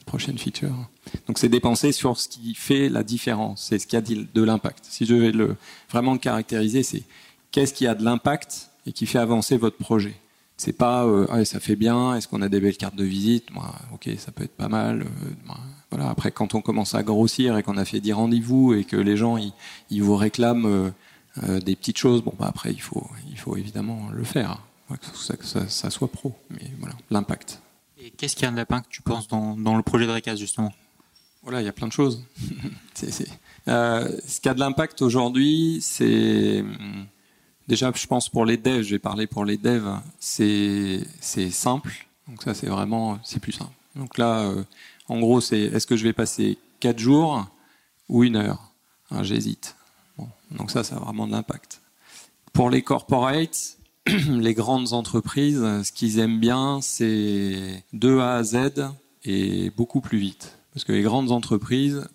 prochaine 0.05 0.37
feature. 0.37 0.75
Donc 1.25 1.39
c'est 1.39 1.49
dépenser 1.49 1.91
sur 1.91 2.19
ce 2.19 2.27
qui 2.27 2.53
fait 2.53 2.89
la 2.89 3.03
différence, 3.03 3.65
c'est 3.69 3.79
ce 3.79 3.87
qui 3.87 3.95
a 3.95 4.01
de 4.01 4.43
l'impact. 4.43 4.85
Si 4.87 5.05
je 5.05 5.15
vais 5.15 5.31
le 5.31 5.55
vraiment 5.89 6.13
le 6.13 6.19
caractériser, 6.19 6.83
c'est 6.83 7.03
qu'est-ce 7.51 7.73
qui 7.73 7.87
a 7.87 7.95
de 7.95 8.03
l'impact 8.03 8.69
et 8.87 8.93
qui 8.93 9.05
fait 9.05 9.19
avancer 9.19 9.57
votre 9.57 9.77
projet. 9.77 10.15
c'est 10.55 10.73
pas 10.73 11.05
euh, 11.05 11.45
ça 11.45 11.59
fait 11.59 11.75
bien, 11.75 12.15
est-ce 12.15 12.27
qu'on 12.27 12.41
a 12.41 12.49
des 12.49 12.59
belles 12.59 12.77
cartes 12.77 12.95
de 12.95 13.03
visite? 13.03 13.51
Moi, 13.51 13.69
ok, 13.93 14.09
ça 14.17 14.31
peut 14.31 14.45
être 14.45 14.55
pas 14.55 14.69
mal. 14.69 15.01
Euh, 15.01 15.53
voilà. 15.91 16.09
Après, 16.09 16.31
quand 16.31 16.55
on 16.55 16.61
commence 16.61 16.95
à 16.95 17.03
grossir 17.03 17.57
et 17.57 17.63
qu'on 17.63 17.77
a 17.77 17.85
fait 17.85 17.99
10 17.99 18.13
rendez-vous 18.13 18.73
et 18.73 18.85
que 18.85 18.95
les 18.95 19.17
gens 19.17 19.37
ils, 19.37 20.01
vous 20.01 20.15
réclament 20.15 20.91
euh, 21.43 21.59
des 21.59 21.75
petites 21.75 21.97
choses, 21.97 22.23
bon 22.23 22.33
bah 22.39 22.47
après 22.47 22.71
il 22.71 22.81
faut 22.81 23.07
il 23.29 23.37
faut 23.37 23.57
évidemment 23.57 24.09
le 24.11 24.23
faire, 24.23 24.59
hein. 24.89 24.97
que, 24.97 25.45
ça, 25.45 25.89
soit 25.89 26.11
pro. 26.11 26.33
Mais 26.49 26.71
voilà, 26.79 26.95
l'impact. 27.11 27.61
Et 27.99 28.11
qu'est-ce 28.11 28.35
qu'il 28.35 28.45
y 28.45 28.47
a 28.47 28.51
de 28.51 28.55
l'impact, 28.55 28.87
tu 28.89 29.01
penses, 29.01 29.27
dans, 29.27 29.57
dans 29.57 29.75
le 29.75 29.83
projet 29.83 30.07
de 30.07 30.11
Recas 30.11 30.35
justement? 30.35 30.71
Voilà, 31.43 31.61
il 31.61 31.65
y 31.65 31.69
a 31.69 31.73
plein 31.73 31.87
de 31.87 31.93
choses. 31.93 32.23
c'est, 32.93 33.11
ce 33.11 34.39
qui 34.41 34.49
a 34.49 34.53
de 34.53 34.59
l'impact 34.59 35.01
aujourd'hui, 35.01 35.79
c'est 35.81 36.63
Déjà, 37.67 37.91
je 37.93 38.07
pense 38.07 38.29
pour 38.29 38.45
les 38.45 38.57
devs, 38.57 38.83
je 38.83 38.91
vais 38.91 38.99
parler 38.99 39.27
pour 39.27 39.43
les 39.43 39.57
devs, 39.57 39.99
c'est 40.19 41.05
simple. 41.51 42.07
Donc 42.27 42.41
ça, 42.43 42.53
c'est 42.53 42.67
vraiment, 42.67 43.19
c'est 43.23 43.39
plus 43.39 43.51
simple. 43.51 43.73
Donc 43.95 44.17
là, 44.17 44.41
euh, 44.41 44.63
en 45.09 45.19
gros, 45.19 45.41
c'est 45.41 45.59
est-ce 45.59 45.87
que 45.87 45.97
je 45.97 46.03
vais 46.03 46.13
passer 46.13 46.57
4 46.79 46.99
jours 46.99 47.47
ou 48.09 48.23
une 48.23 48.35
heure? 48.35 48.71
Ah, 49.11 49.23
J'hésite. 49.23 49.75
Donc 50.51 50.71
ça, 50.71 50.83
ça 50.83 50.95
a 50.95 50.99
vraiment 50.99 51.27
de 51.27 51.33
l'impact. 51.33 51.81
Pour 52.53 52.69
les 52.69 52.81
corporates, 52.81 53.77
les 54.29 54.53
grandes 54.53 54.93
entreprises, 54.93 55.61
ce 55.83 55.91
qu'ils 55.91 56.19
aiment 56.19 56.39
bien, 56.39 56.79
c'est 56.81 57.83
de 57.93 58.17
A 58.17 58.35
à 58.35 58.43
Z 58.43 58.57
et 59.25 59.71
beaucoup 59.71 59.99
plus 59.99 60.17
vite. 60.17 60.57
Parce 60.73 60.85
que 60.85 60.93
les 60.93 61.01
grandes 61.01 61.31
entreprises, 61.31 62.07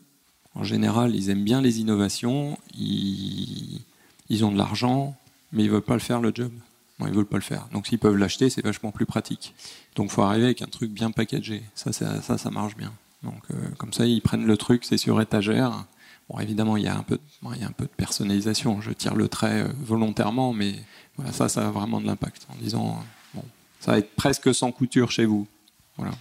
en 0.55 0.65
général, 0.65 1.15
ils 1.15 1.31
aiment 1.31 1.45
bien 1.45 1.61
les 1.61 1.81
innovations, 1.81 2.59
ils, 2.75 3.83
ils 4.29 4.45
ont 4.45 4.53
de 4.53 4.59
l'argent, 4.59 5.15
mais 5.53 5.65
ils 5.65 5.71
veulent 5.71 5.83
pas 5.83 5.95
le 5.95 6.01
faire 6.01 6.21
le 6.21 6.33
job. 6.35 6.51
Bon, 6.99 7.07
ils 7.07 7.13
veulent 7.13 7.27
pas 7.27 7.37
le 7.37 7.43
faire. 7.43 7.69
Donc 7.73 7.87
s'ils 7.87 7.99
peuvent 7.99 8.17
l'acheter, 8.17 8.51
c'est 8.51 8.65
vachement 8.65 8.91
plus 8.91 9.07
pratique. 9.07 9.55
Donc 9.97 10.11
faut 10.11 10.23
arriver 10.23 10.47
avec 10.47 10.63
un 10.63 10.67
truc 10.67 10.91
bien 10.91 11.11
packagé. 11.11 11.63
Ça, 11.75 11.93
ça, 11.93 12.21
ça, 12.21 12.51
marche 12.51 12.77
bien. 12.77 12.93
Donc 13.23 13.43
euh, 13.51 13.69
comme 13.79 13.93
ça, 13.93 14.07
ils 14.07 14.21
prennent 14.21 14.47
le 14.47 14.57
truc, 14.57 14.85
c'est 14.85 14.99
sur 14.99 15.21
étagère. 15.21 15.85
Bon, 16.29 16.39
évidemment, 16.39 16.77
il 16.77 16.85
y 16.85 16.89
a 16.89 16.97
un 16.97 17.03
peu, 17.03 17.19
il 17.55 17.61
y 17.61 17.65
a 17.65 17.67
un 17.67 17.73
peu 17.73 17.85
de 17.85 17.91
personnalisation. 17.91 18.81
Je 18.81 18.91
tire 18.93 19.15
le 19.15 19.29
trait 19.29 19.63
euh, 19.63 19.73
volontairement, 19.81 20.53
mais 20.53 20.75
voilà, 21.17 21.33
ça, 21.33 21.49
ça 21.49 21.67
a 21.67 21.71
vraiment 21.71 22.01
de 22.01 22.07
l'impact. 22.07 22.47
En 22.51 22.57
disant, 22.57 22.91
euh, 22.91 23.03
bon, 23.35 23.45
ça 23.81 23.93
va 23.93 23.99
être 23.99 24.15
presque 24.15 24.55
sans 24.55 24.73
couture 24.73 25.11
chez 25.11 25.25
vous. 25.25 25.47
Voilà. 25.97 26.13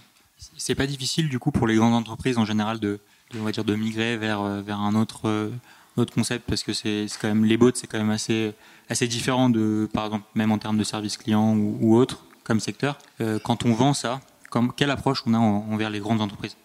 C'est 0.56 0.74
pas 0.74 0.86
difficile 0.86 1.28
du 1.28 1.38
coup 1.38 1.52
pour 1.52 1.66
les 1.66 1.76
grandes 1.76 1.94
entreprises 1.94 2.36
en 2.36 2.44
général 2.44 2.80
de, 2.80 2.98
de 3.32 3.38
on 3.38 3.44
va 3.44 3.52
dire, 3.52 3.64
de 3.64 3.76
migrer 3.76 4.16
vers 4.16 4.42
vers 4.62 4.80
un 4.80 4.96
autre 4.96 5.50
autre 5.96 6.14
concept 6.14 6.44
parce 6.48 6.62
que 6.62 6.72
c'est 6.72 7.06
quand 7.20 7.28
même 7.28 7.44
les 7.44 7.56
bots, 7.56 7.70
c'est 7.74 7.86
quand 7.86 7.98
même 7.98 8.10
assez 8.10 8.54
assez 8.88 9.08
différent 9.08 9.50
de, 9.50 9.88
par 9.92 10.06
exemple, 10.06 10.24
même 10.34 10.52
en 10.52 10.58
termes 10.58 10.78
de 10.78 10.84
service 10.84 11.16
client 11.16 11.56
ou, 11.56 11.96
autre 11.96 12.24
comme 12.44 12.60
secteur. 12.60 12.98
Euh, 13.20 13.38
quand 13.42 13.64
on 13.64 13.72
vend 13.72 13.94
ça, 13.94 14.20
comme, 14.50 14.72
quelle 14.72 14.90
approche 14.90 15.22
on 15.26 15.34
a 15.34 15.38
envers 15.38 15.90
les 15.90 16.00
grandes 16.00 16.20
entreprises? 16.20 16.56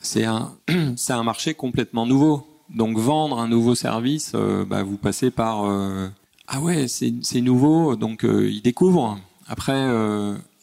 C'est 0.00 0.24
un, 0.24 0.52
un 1.08 1.22
marché 1.22 1.54
complètement 1.54 2.06
nouveau. 2.06 2.46
Donc 2.70 2.98
vendre 2.98 3.38
un 3.38 3.48
nouveau 3.48 3.74
service, 3.74 4.32
euh, 4.34 4.64
bah, 4.64 4.82
vous 4.82 4.98
passez 4.98 5.30
par 5.30 5.64
euh, 5.64 6.08
ah 6.46 6.60
ouais 6.60 6.86
c'est 6.86 7.40
nouveau, 7.40 7.96
donc 7.96 8.24
ils 8.24 8.60
découvrent. 8.60 9.18
Après 9.46 9.88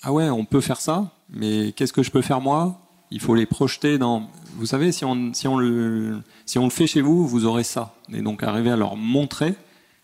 ah 0.04 0.14
ouais 0.14 0.30
on 0.30 0.46
peut 0.46 0.62
faire 0.62 0.80
ça, 0.80 1.12
mais 1.32 1.72
qu'est-ce 1.72 1.94
que 1.94 2.04
je 2.04 2.12
peux 2.12 2.22
faire 2.22 2.42
moi? 2.42 2.85
Il 3.16 3.22
faut 3.22 3.34
les 3.34 3.48
projeter 3.48 3.98
dans. 3.98 4.30
Vous 4.58 4.68
savez 4.68 4.92
si 4.92 5.04
on 5.04 5.34
si 5.34 5.48
on 5.48 5.58
le 5.58 6.22
si 6.46 6.60
on 6.60 6.66
le 6.66 6.70
fait 6.70 6.86
chez 6.86 7.02
vous, 7.02 7.28
vous 7.28 7.46
aurez 7.46 7.64
ça. 7.64 7.96
Et 8.14 8.22
donc 8.22 8.44
arriver 8.44 8.70
à 8.70 8.76
leur 8.76 8.96
montrer 8.96 9.56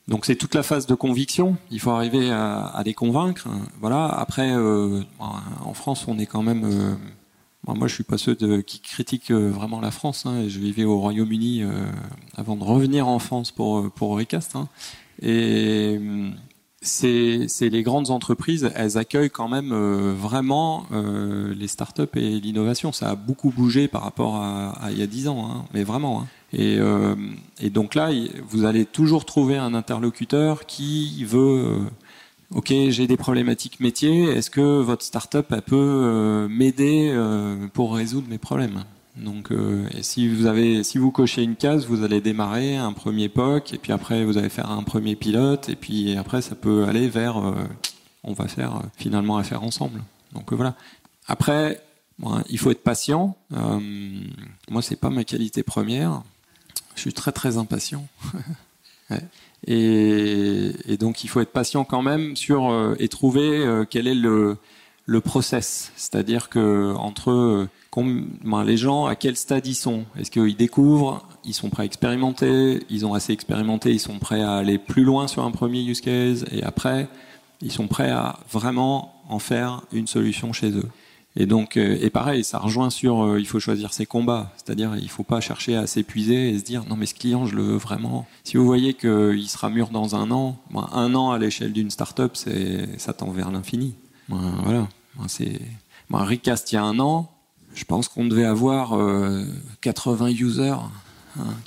donc 0.07 0.25
c'est 0.25 0.35
toute 0.35 0.55
la 0.55 0.63
phase 0.63 0.87
de 0.87 0.95
conviction. 0.95 1.55
Il 1.69 1.79
faut 1.79 1.91
arriver 1.91 2.31
à, 2.31 2.81
les 2.85 2.93
convaincre. 2.93 3.47
Voilà. 3.79 4.07
Après, 4.07 4.51
euh, 4.51 5.01
en 5.19 5.73
France, 5.73 6.05
on 6.07 6.19
est 6.19 6.25
quand 6.25 6.43
même. 6.43 6.63
Euh, 6.65 6.95
moi, 7.65 7.87
je 7.87 7.93
suis 7.93 8.03
pas 8.03 8.17
ceux 8.17 8.35
qui 8.61 8.79
critiquent 8.79 9.31
euh, 9.31 9.49
vraiment 9.49 9.79
la 9.79 9.91
France. 9.91 10.25
Hein, 10.25 10.47
je 10.47 10.59
vivais 10.59 10.83
au 10.83 10.99
Royaume-Uni 10.99 11.63
avant 12.35 12.55
de 12.55 12.63
revenir 12.63 13.07
en 13.07 13.19
France 13.19 13.51
pour 13.51 13.89
pour 13.91 14.17
Recast. 14.17 14.55
Hein, 14.55 14.67
et 15.21 15.97
c'est 16.81 17.47
les 17.61 17.83
grandes 17.83 18.09
entreprises, 18.09 18.71
elles 18.75 18.97
accueillent 18.97 19.29
quand 19.29 19.47
même 19.47 19.71
vraiment 20.13 20.85
les 20.91 21.67
startups 21.67 22.03
et 22.15 22.39
l'innovation. 22.39 22.91
Ça 22.91 23.11
a 23.11 23.15
beaucoup 23.15 23.51
bougé 23.51 23.87
par 23.87 24.03
rapport 24.03 24.35
à, 24.37 24.89
il 24.91 24.97
y 24.97 25.03
a 25.03 25.07
dix 25.07 25.27
ans, 25.27 25.47
hein, 25.49 25.65
mais 25.73 25.83
vraiment. 25.83 26.21
Hein. 26.21 26.27
Et, 26.53 26.77
euh, 26.79 27.15
et, 27.61 27.69
donc 27.69 27.95
là, 27.95 28.09
vous 28.49 28.65
allez 28.65 28.85
toujours 28.85 29.25
trouver 29.25 29.57
un 29.57 29.73
interlocuteur 29.73 30.65
qui 30.65 31.23
veut, 31.23 31.39
euh, 31.65 31.79
ok, 32.53 32.73
j'ai 32.89 33.07
des 33.07 33.17
problématiques 33.17 33.79
métiers, 33.79 34.23
est-ce 34.23 34.49
que 34.49 34.81
votre 34.81 35.03
startup 35.03 35.45
elle 35.51 35.61
peut 35.61 35.75
euh, 35.77 36.47
m'aider 36.49 37.09
euh, 37.13 37.67
pour 37.73 37.95
résoudre 37.95 38.27
mes 38.27 38.37
problèmes? 38.37 38.83
Donc, 39.17 39.51
et 39.51 40.03
si 40.03 40.27
vous 40.27 40.45
avez, 40.45 40.83
si 40.83 40.97
vous 40.97 41.11
cochez 41.11 41.43
une 41.43 41.55
case, 41.55 41.85
vous 41.85 42.03
allez 42.03 42.21
démarrer 42.21 42.77
un 42.77 42.93
premier 42.93 43.27
POC, 43.27 43.73
et 43.73 43.77
puis 43.77 43.91
après 43.91 44.23
vous 44.23 44.37
allez 44.37 44.49
faire 44.49 44.71
un 44.71 44.83
premier 44.83 45.15
pilote, 45.15 45.67
et 45.67 45.75
puis 45.75 46.15
après 46.15 46.41
ça 46.41 46.55
peut 46.55 46.85
aller 46.85 47.09
vers, 47.09 47.35
on 48.23 48.33
va 48.33 48.47
faire 48.47 48.81
finalement 48.95 49.37
affaire 49.37 49.63
ensemble. 49.63 50.01
Donc 50.33 50.53
voilà. 50.53 50.75
Après, 51.27 51.81
il 52.49 52.57
faut 52.57 52.71
être 52.71 52.83
patient. 52.83 53.35
Euh, 53.53 53.79
moi, 54.69 54.81
c'est 54.81 54.95
pas 54.95 55.09
ma 55.09 55.23
qualité 55.23 55.63
première. 55.63 56.23
Je 56.95 57.01
suis 57.01 57.13
très 57.13 57.31
très 57.31 57.57
impatient. 57.57 58.07
et, 59.67 60.97
donc 60.99 61.23
il 61.23 61.27
faut 61.27 61.41
être 61.41 61.51
patient 61.51 61.83
quand 61.83 62.01
même 62.01 62.35
sur 62.35 62.69
euh, 62.69 62.95
et 62.99 63.07
trouver 63.07 63.65
euh, 63.65 63.85
quel 63.89 64.07
est 64.07 64.15
le, 64.15 64.57
le 65.05 65.21
process, 65.21 65.91
c'est-à-dire 65.95 66.49
que 66.49 66.93
entre 66.95 67.31
euh, 67.31 67.69
ben, 67.95 68.63
les 68.63 68.77
gens 68.77 69.05
à 69.05 69.15
quel 69.15 69.35
stade 69.35 69.67
ils 69.67 69.75
sont, 69.75 70.05
est-ce 70.17 70.31
qu'ils 70.31 70.55
découvrent, 70.55 71.27
ils 71.43 71.53
sont 71.53 71.69
prêts 71.69 71.83
à 71.83 71.85
expérimenter, 71.85 72.83
ils 72.89 73.05
ont 73.05 73.13
assez 73.13 73.33
expérimenté, 73.33 73.91
ils 73.91 73.99
sont 73.99 74.19
prêts 74.19 74.41
à 74.41 74.53
aller 74.53 74.77
plus 74.77 75.03
loin 75.03 75.27
sur 75.27 75.43
un 75.43 75.51
premier 75.51 75.81
use 75.81 76.01
case? 76.01 76.45
Et 76.51 76.63
après 76.63 77.07
ils 77.61 77.71
sont 77.71 77.87
prêts 77.87 78.09
à 78.09 78.39
vraiment 78.51 79.13
en 79.29 79.39
faire 79.39 79.81
une 79.91 80.07
solution 80.07 80.53
chez 80.53 80.71
eux. 80.71 80.89
Et 81.37 81.45
donc, 81.45 81.77
euh, 81.77 81.97
et 82.01 82.09
pareil, 82.09 82.43
ça 82.43 82.59
rejoint 82.59 82.89
sur, 82.89 83.23
euh, 83.23 83.39
il 83.39 83.47
faut 83.47 83.59
choisir 83.59 83.93
ses 83.93 84.05
combats. 84.05 84.51
C'est-à-dire, 84.57 84.97
il 84.97 85.09
faut 85.09 85.23
pas 85.23 85.39
chercher 85.39 85.77
à 85.77 85.87
s'épuiser 85.87 86.49
et 86.49 86.59
se 86.59 86.63
dire, 86.63 86.83
non 86.89 86.97
mais 86.97 87.05
ce 87.05 87.13
client, 87.13 87.45
je 87.45 87.55
le 87.55 87.61
veux 87.61 87.77
vraiment. 87.77 88.27
Si 88.43 88.57
vous 88.57 88.65
voyez 88.65 88.93
qu'il 88.93 89.47
sera 89.47 89.69
mûr 89.69 89.89
dans 89.89 90.15
un 90.15 90.29
an, 90.31 90.57
ben, 90.71 90.89
un 90.91 91.15
an 91.15 91.31
à 91.31 91.39
l'échelle 91.39 91.71
d'une 91.71 91.89
start-up, 91.89 92.31
c'est, 92.33 92.99
ça 92.99 93.13
tend 93.13 93.31
vers 93.31 93.49
l'infini. 93.49 93.95
Ben, 94.27 94.55
voilà. 94.63 94.89
C'est, 95.27 95.61
Recast, 96.09 96.69
il 96.73 96.75
y 96.75 96.77
a 96.77 96.83
un 96.83 96.99
an, 96.99 97.31
je 97.73 97.83
pense 97.85 98.07
qu'on 98.07 98.25
devait 98.25 98.45
avoir 98.45 98.89
80 99.81 100.25
euh, 100.25 100.29
users, 100.29 100.75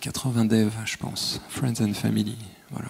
80 0.00 0.40
hein, 0.40 0.44
devs, 0.44 0.72
je 0.84 0.96
pense, 0.96 1.40
friends 1.48 1.80
and 1.80 1.94
family. 1.94 2.36
Voilà. 2.70 2.88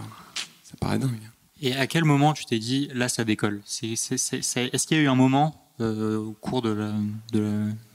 Ça 0.62 0.74
paraît 0.80 0.98
dingue. 0.98 1.30
Et 1.60 1.74
à 1.74 1.86
quel 1.86 2.04
moment 2.04 2.32
tu 2.32 2.44
t'es 2.44 2.58
dit, 2.58 2.90
là, 2.94 3.08
ça 3.08 3.24
décolle? 3.24 3.62
Est-ce 3.64 4.86
qu'il 4.86 4.96
y 4.96 5.00
a 5.00 5.02
eu 5.02 5.08
un 5.08 5.14
moment 5.14 5.64
euh, 5.80 6.18
au 6.18 6.32
cours 6.32 6.62
de 6.62 6.70
la, 6.70 6.92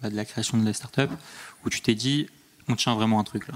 bah, 0.01 0.09
de, 0.09 0.15
la, 0.15 0.26
création 0.26 0.57
de 0.57 0.65
la 0.65 0.74
startup 0.74 1.09
où 1.65 1.70
tu 1.70 1.80
t'es 1.80 1.95
dit 1.95 2.28
on 2.67 2.76
tient 2.76 2.93
vraiment 2.93 3.22
un 3.22 3.24
truc 3.24 3.47
là? 3.47 3.53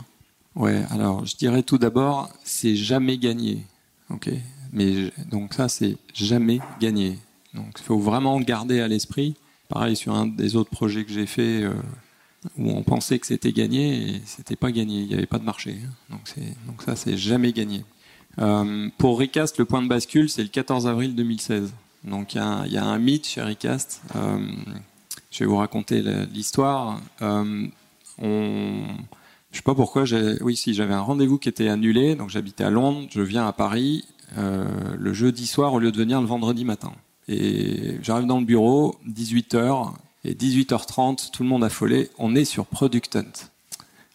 Ouais, 0.55 0.85
alors 0.91 1.25
je 1.25 1.35
dirais 1.35 1.61
tout 1.61 1.77
d'abord, 1.77 2.29
c'est 2.43 2.75
jamais 2.75 3.17
gagné. 3.17 3.65
Ok, 4.09 4.29
mais 4.71 5.11
donc 5.29 5.53
ça 5.53 5.67
c'est 5.67 5.97
jamais 6.13 6.59
gagné. 6.79 7.19
Donc 7.53 7.75
il 7.79 7.83
faut 7.83 7.99
vraiment 7.99 8.39
garder 8.39 8.79
à 8.79 8.87
l'esprit. 8.87 9.35
Pareil 9.73 9.95
sur 9.95 10.13
un 10.13 10.27
des 10.27 10.55
autres 10.55 10.69
projets 10.69 11.03
que 11.03 11.11
j'ai 11.11 11.25
fait 11.25 11.63
euh, 11.63 11.73
où 12.59 12.69
on 12.69 12.83
pensait 12.83 13.17
que 13.17 13.25
c'était 13.25 13.51
gagné 13.51 14.07
et 14.07 14.21
c'était 14.23 14.55
pas 14.55 14.71
gagné. 14.71 14.99
Il 14.99 15.07
n'y 15.07 15.15
avait 15.15 15.25
pas 15.25 15.39
de 15.39 15.43
marché. 15.43 15.77
Hein. 16.11 16.17
Donc 16.67 16.83
ça 16.83 16.95
c'est 16.95 17.17
jamais 17.17 17.53
gagné. 17.53 17.83
Euh, 18.39 18.89
pour 18.99 19.19
Recast, 19.19 19.57
le 19.57 19.65
point 19.65 19.81
de 19.81 19.87
bascule 19.87 20.29
c'est 20.29 20.43
le 20.43 20.49
14 20.49 20.85
avril 20.85 21.15
2016. 21.15 21.73
Donc 22.03 22.35
il 22.35 22.37
y, 22.37 22.77
a 22.77 22.85
un 22.85 22.99
mythe 22.99 23.25
chez 23.25 23.41
Recast. 23.41 24.03
Euh, 24.15 24.47
je 25.31 25.39
vais 25.39 25.45
vous 25.47 25.57
raconter 25.57 26.03
l'histoire. 26.31 27.01
Euh, 27.23 27.65
on... 28.21 28.83
Je 29.49 29.57
sais 29.57 29.63
pas 29.63 29.73
pourquoi. 29.73 30.03
Oui, 30.41 30.55
si 30.55 30.75
j'avais 30.75 30.93
un 30.93 31.01
rendez-vous 31.01 31.39
qui 31.39 31.49
était 31.49 31.69
annulé, 31.69 32.13
donc 32.15 32.29
j'habitais 32.29 32.63
à 32.63 32.69
Londres, 32.69 33.07
je 33.09 33.21
viens 33.21 33.47
à 33.47 33.53
Paris 33.53 34.05
le 34.35 35.13
jeudi 35.13 35.47
soir 35.47 35.73
au 35.73 35.79
lieu 35.79 35.91
de 35.91 35.97
venir 35.97 36.21
le 36.21 36.27
vendredi 36.27 36.63
matin. 36.63 36.91
Et 37.27 37.97
j'arrive 38.01 38.27
dans 38.27 38.39
le 38.39 38.45
bureau, 38.45 38.97
18h, 39.07 39.93
et 40.25 40.33
18h30, 40.33 41.31
tout 41.31 41.43
le 41.43 41.49
monde 41.49 41.63
affolé, 41.63 42.09
on 42.17 42.35
est 42.35 42.45
sur 42.45 42.65
Product 42.65 43.15
Hunt. 43.15 43.49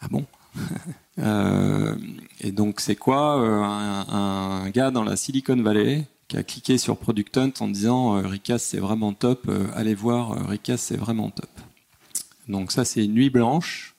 Ah 0.01 0.09
bon 0.11 0.25
euh, 1.19 1.95
Et 2.41 2.53
donc 2.53 2.81
c'est 2.81 2.97
quoi 2.97 3.35
un, 3.35 4.09
un, 4.09 4.71
gars 4.71 4.91
dans 4.91 5.05
la 5.05 5.17
Silicon 5.17 5.61
Valley 5.61 6.07
qui 6.29 6.37
a 6.37 6.43
cliqué 6.43 6.77
sur 6.77 6.99
Product 6.99 7.37
Hunt 7.39 7.53
en 7.61 7.69
disant 7.69 8.17
euh, 8.17 8.27
Ricas 8.27 8.59
c'est 8.59 8.79
vraiment 8.79 9.15
top, 9.15 9.47
euh, 9.49 9.67
allez 9.75 9.95
voir 9.95 10.33
euh, 10.33 10.45
Ricas 10.47 10.77
c'est 10.77 10.97
vraiment 10.97 11.31
top. 11.31 11.49
Donc 12.49 12.71
ça 12.71 12.85
c'est 12.85 13.05
une 13.05 13.15
nuit 13.15 13.31
blanche 13.31 13.95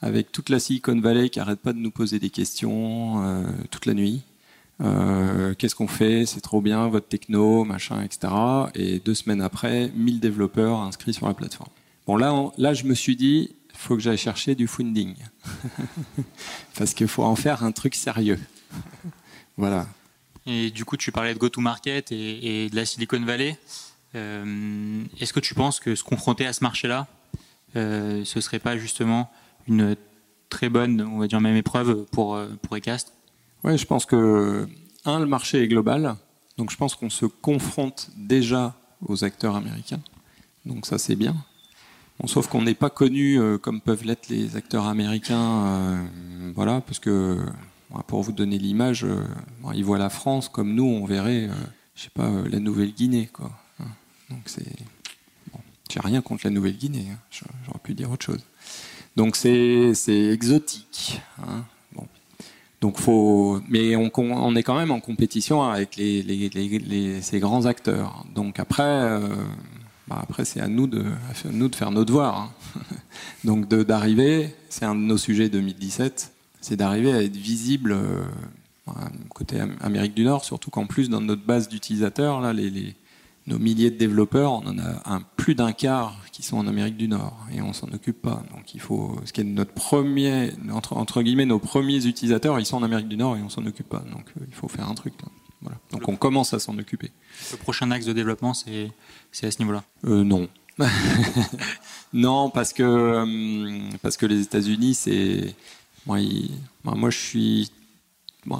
avec 0.00 0.32
toute 0.32 0.48
la 0.48 0.58
Silicon 0.58 0.98
Valley 0.98 1.28
qui 1.28 1.40
arrête 1.40 1.60
pas 1.60 1.74
de 1.74 1.78
nous 1.78 1.90
poser 1.90 2.18
des 2.18 2.30
questions 2.30 3.22
toute 3.70 3.86
la 3.86 3.94
nuit. 3.94 4.22
Euh, 4.80 5.54
Qu'est-ce 5.54 5.74
qu'on 5.74 5.88
fait? 5.88 6.26
C'est 6.26 6.40
trop 6.40 6.60
bien, 6.60 6.88
votre 6.88 7.08
techno, 7.08 7.64
machin, 7.64 8.02
etc. 8.02 8.32
Et 8.74 8.98
deux 8.98 9.14
semaines 9.14 9.40
après, 9.40 9.90
1000 9.94 10.20
développeurs 10.20 10.80
inscrits 10.80 11.14
sur 11.14 11.26
la 11.26 11.34
plateforme. 11.34 11.70
Bon, 12.06 12.16
là, 12.16 12.50
là 12.58 12.74
je 12.74 12.84
me 12.84 12.94
suis 12.94 13.16
dit, 13.16 13.54
il 13.70 13.78
faut 13.78 13.96
que 13.96 14.02
j'aille 14.02 14.18
chercher 14.18 14.54
du 14.54 14.66
funding. 14.66 15.14
Parce 16.76 16.94
qu'il 16.94 17.08
faut 17.08 17.24
en 17.24 17.36
faire 17.36 17.62
un 17.62 17.72
truc 17.72 17.94
sérieux. 17.94 18.40
voilà. 19.56 19.86
Et 20.46 20.70
du 20.70 20.84
coup, 20.84 20.96
tu 20.96 21.12
parlais 21.12 21.34
de 21.34 21.38
go-to-market 21.38 22.12
et, 22.12 22.64
et 22.64 22.70
de 22.70 22.76
la 22.76 22.84
Silicon 22.84 23.20
Valley. 23.20 23.58
Euh, 24.14 25.04
Est-ce 25.20 25.32
que 25.32 25.40
tu 25.40 25.54
penses 25.54 25.80
que 25.80 25.94
se 25.94 26.04
confronter 26.04 26.46
à 26.46 26.52
ce 26.52 26.62
marché-là, 26.62 27.06
euh, 27.76 28.24
ce 28.24 28.40
serait 28.40 28.58
pas 28.58 28.76
justement 28.76 29.30
une 29.66 29.96
très 30.50 30.68
bonne, 30.68 31.00
on 31.00 31.18
va 31.18 31.26
dire 31.26 31.40
même 31.40 31.56
épreuve 31.56 32.04
pour, 32.12 32.36
euh, 32.36 32.48
pour 32.62 32.76
Ecast 32.76 33.12
Ouais, 33.64 33.78
je 33.78 33.86
pense 33.86 34.04
que, 34.04 34.68
un, 35.04 35.20
le 35.20 35.26
marché 35.26 35.62
est 35.62 35.68
global. 35.68 36.16
Donc, 36.58 36.70
je 36.70 36.76
pense 36.76 36.94
qu'on 36.94 37.10
se 37.10 37.26
confronte 37.26 38.10
déjà 38.16 38.74
aux 39.06 39.24
acteurs 39.24 39.56
américains. 39.56 40.00
Donc, 40.66 40.86
ça, 40.86 40.98
c'est 40.98 41.16
bien. 41.16 41.34
Sauf 42.26 42.46
qu'on 42.46 42.62
n'est 42.62 42.74
pas 42.74 42.90
connu 42.90 43.40
euh, 43.40 43.58
comme 43.58 43.80
peuvent 43.80 44.04
l'être 44.04 44.28
les 44.28 44.54
acteurs 44.56 44.86
américains. 44.86 45.66
euh, 45.66 46.52
voilà, 46.54 46.80
parce 46.80 46.98
que, 47.00 47.38
pour 48.06 48.22
vous 48.22 48.32
donner 48.32 48.58
l'image, 48.58 49.04
euh, 49.04 49.24
ils 49.74 49.84
voient 49.84 49.98
la 49.98 50.10
France 50.10 50.48
comme 50.48 50.74
nous, 50.74 50.84
on 50.84 51.06
verrait, 51.06 51.48
je 51.96 52.02
sais 52.02 52.10
pas, 52.14 52.30
la 52.48 52.60
Nouvelle-Guinée, 52.60 53.28
quoi. 53.32 53.50
Hein. 53.80 53.86
Donc, 54.30 54.42
c'est. 54.46 54.76
Bon, 55.52 55.58
j'ai 55.90 56.00
rien 56.00 56.20
contre 56.22 56.42
la 56.44 56.50
Nouvelle-Guinée. 56.50 57.06
hein. 57.12 57.18
J'aurais 57.66 57.78
pu 57.82 57.94
dire 57.94 58.10
autre 58.10 58.24
chose. 58.24 58.44
Donc, 59.16 59.36
c'est 59.36 59.92
c'est 59.94 60.22
exotique. 60.30 61.20
hein. 61.42 61.64
Donc 62.84 62.98
faut, 63.00 63.62
mais 63.66 63.96
on, 63.96 64.54
est 64.56 64.62
quand 64.62 64.76
même 64.76 64.90
en 64.90 65.00
compétition 65.00 65.62
avec 65.62 65.96
les, 65.96 67.20
ces 67.22 67.40
grands 67.40 67.64
acteurs. 67.64 68.26
Donc 68.34 68.60
après, 68.60 68.82
euh, 68.82 69.20
bah 70.06 70.18
après 70.20 70.44
c'est 70.44 70.60
à 70.60 70.68
nous 70.68 70.86
de, 70.86 71.02
nous 71.50 71.68
de 71.70 71.74
faire 71.74 71.90
nos 71.90 72.04
devoirs. 72.04 72.52
hein. 72.76 72.80
Donc 73.44 73.68
d'arriver, 73.68 74.54
c'est 74.68 74.84
un 74.84 74.94
de 74.94 75.00
nos 75.00 75.16
sujets 75.16 75.48
2017, 75.48 76.30
c'est 76.60 76.76
d'arriver 76.76 77.14
à 77.14 77.22
être 77.22 77.34
visible 77.38 77.92
euh, 77.92 78.20
voilà, 78.84 79.08
côté 79.30 79.60
Am- 79.60 79.76
Amérique 79.80 80.12
du 80.12 80.24
Nord, 80.24 80.44
surtout 80.44 80.68
qu'en 80.70 80.84
plus 80.84 81.08
dans 81.08 81.22
notre 81.22 81.46
base 81.46 81.70
d'utilisateurs, 81.70 82.42
là, 82.42 82.52
les- 82.52 82.94
nos 83.46 83.58
milliers 83.58 83.90
de 83.90 83.96
développeurs, 83.96 84.52
on 84.52 84.66
en 84.66 84.78
a 84.78 85.02
un, 85.04 85.20
plus 85.36 85.54
d'un 85.54 85.72
quart 85.72 86.16
qui 86.32 86.42
sont 86.42 86.56
en 86.56 86.66
Amérique 86.66 86.96
du 86.96 87.08
Nord 87.08 87.36
et 87.52 87.60
on 87.60 87.72
s'en 87.72 87.88
occupe 87.88 88.20
pas. 88.22 88.42
Donc 88.54 88.74
il 88.74 88.80
faut, 88.80 89.20
ce 89.24 89.32
qui 89.32 89.42
est 89.42 89.44
notre 89.44 89.72
premier, 89.72 90.52
entre, 90.72 90.96
entre 90.96 91.22
guillemets, 91.22 91.46
nos 91.46 91.58
premiers 91.58 92.06
utilisateurs, 92.06 92.58
ils 92.58 92.66
sont 92.66 92.78
en 92.78 92.82
Amérique 92.82 93.08
du 93.08 93.16
Nord 93.16 93.36
et 93.36 93.42
on 93.42 93.50
s'en 93.50 93.64
occupe 93.66 93.88
pas. 93.88 94.04
Donc 94.12 94.26
euh, 94.36 94.44
il 94.48 94.54
faut 94.54 94.68
faire 94.68 94.88
un 94.88 94.94
truc. 94.94 95.14
là. 95.22 95.28
Voilà. 95.60 95.78
Donc 95.92 96.08
on 96.08 96.16
commence 96.16 96.54
à 96.54 96.58
s'en 96.58 96.78
occuper. 96.78 97.10
Le 97.52 97.56
prochain 97.56 97.90
axe 97.90 98.06
de 98.06 98.12
développement, 98.12 98.54
c'est 98.54 98.90
c'est 99.32 99.46
à 99.46 99.50
ce 99.50 99.58
niveau-là. 99.58 99.84
Euh, 100.06 100.24
non. 100.24 100.48
non, 102.12 102.50
parce 102.50 102.72
que, 102.72 102.82
euh, 102.82 103.90
parce 104.02 104.16
que 104.16 104.26
les 104.26 104.42
États-Unis, 104.42 104.94
c'est. 104.94 105.54
Moi, 106.06 106.18
moi, 106.84 107.08
je 107.10 107.18
suis 107.18 107.70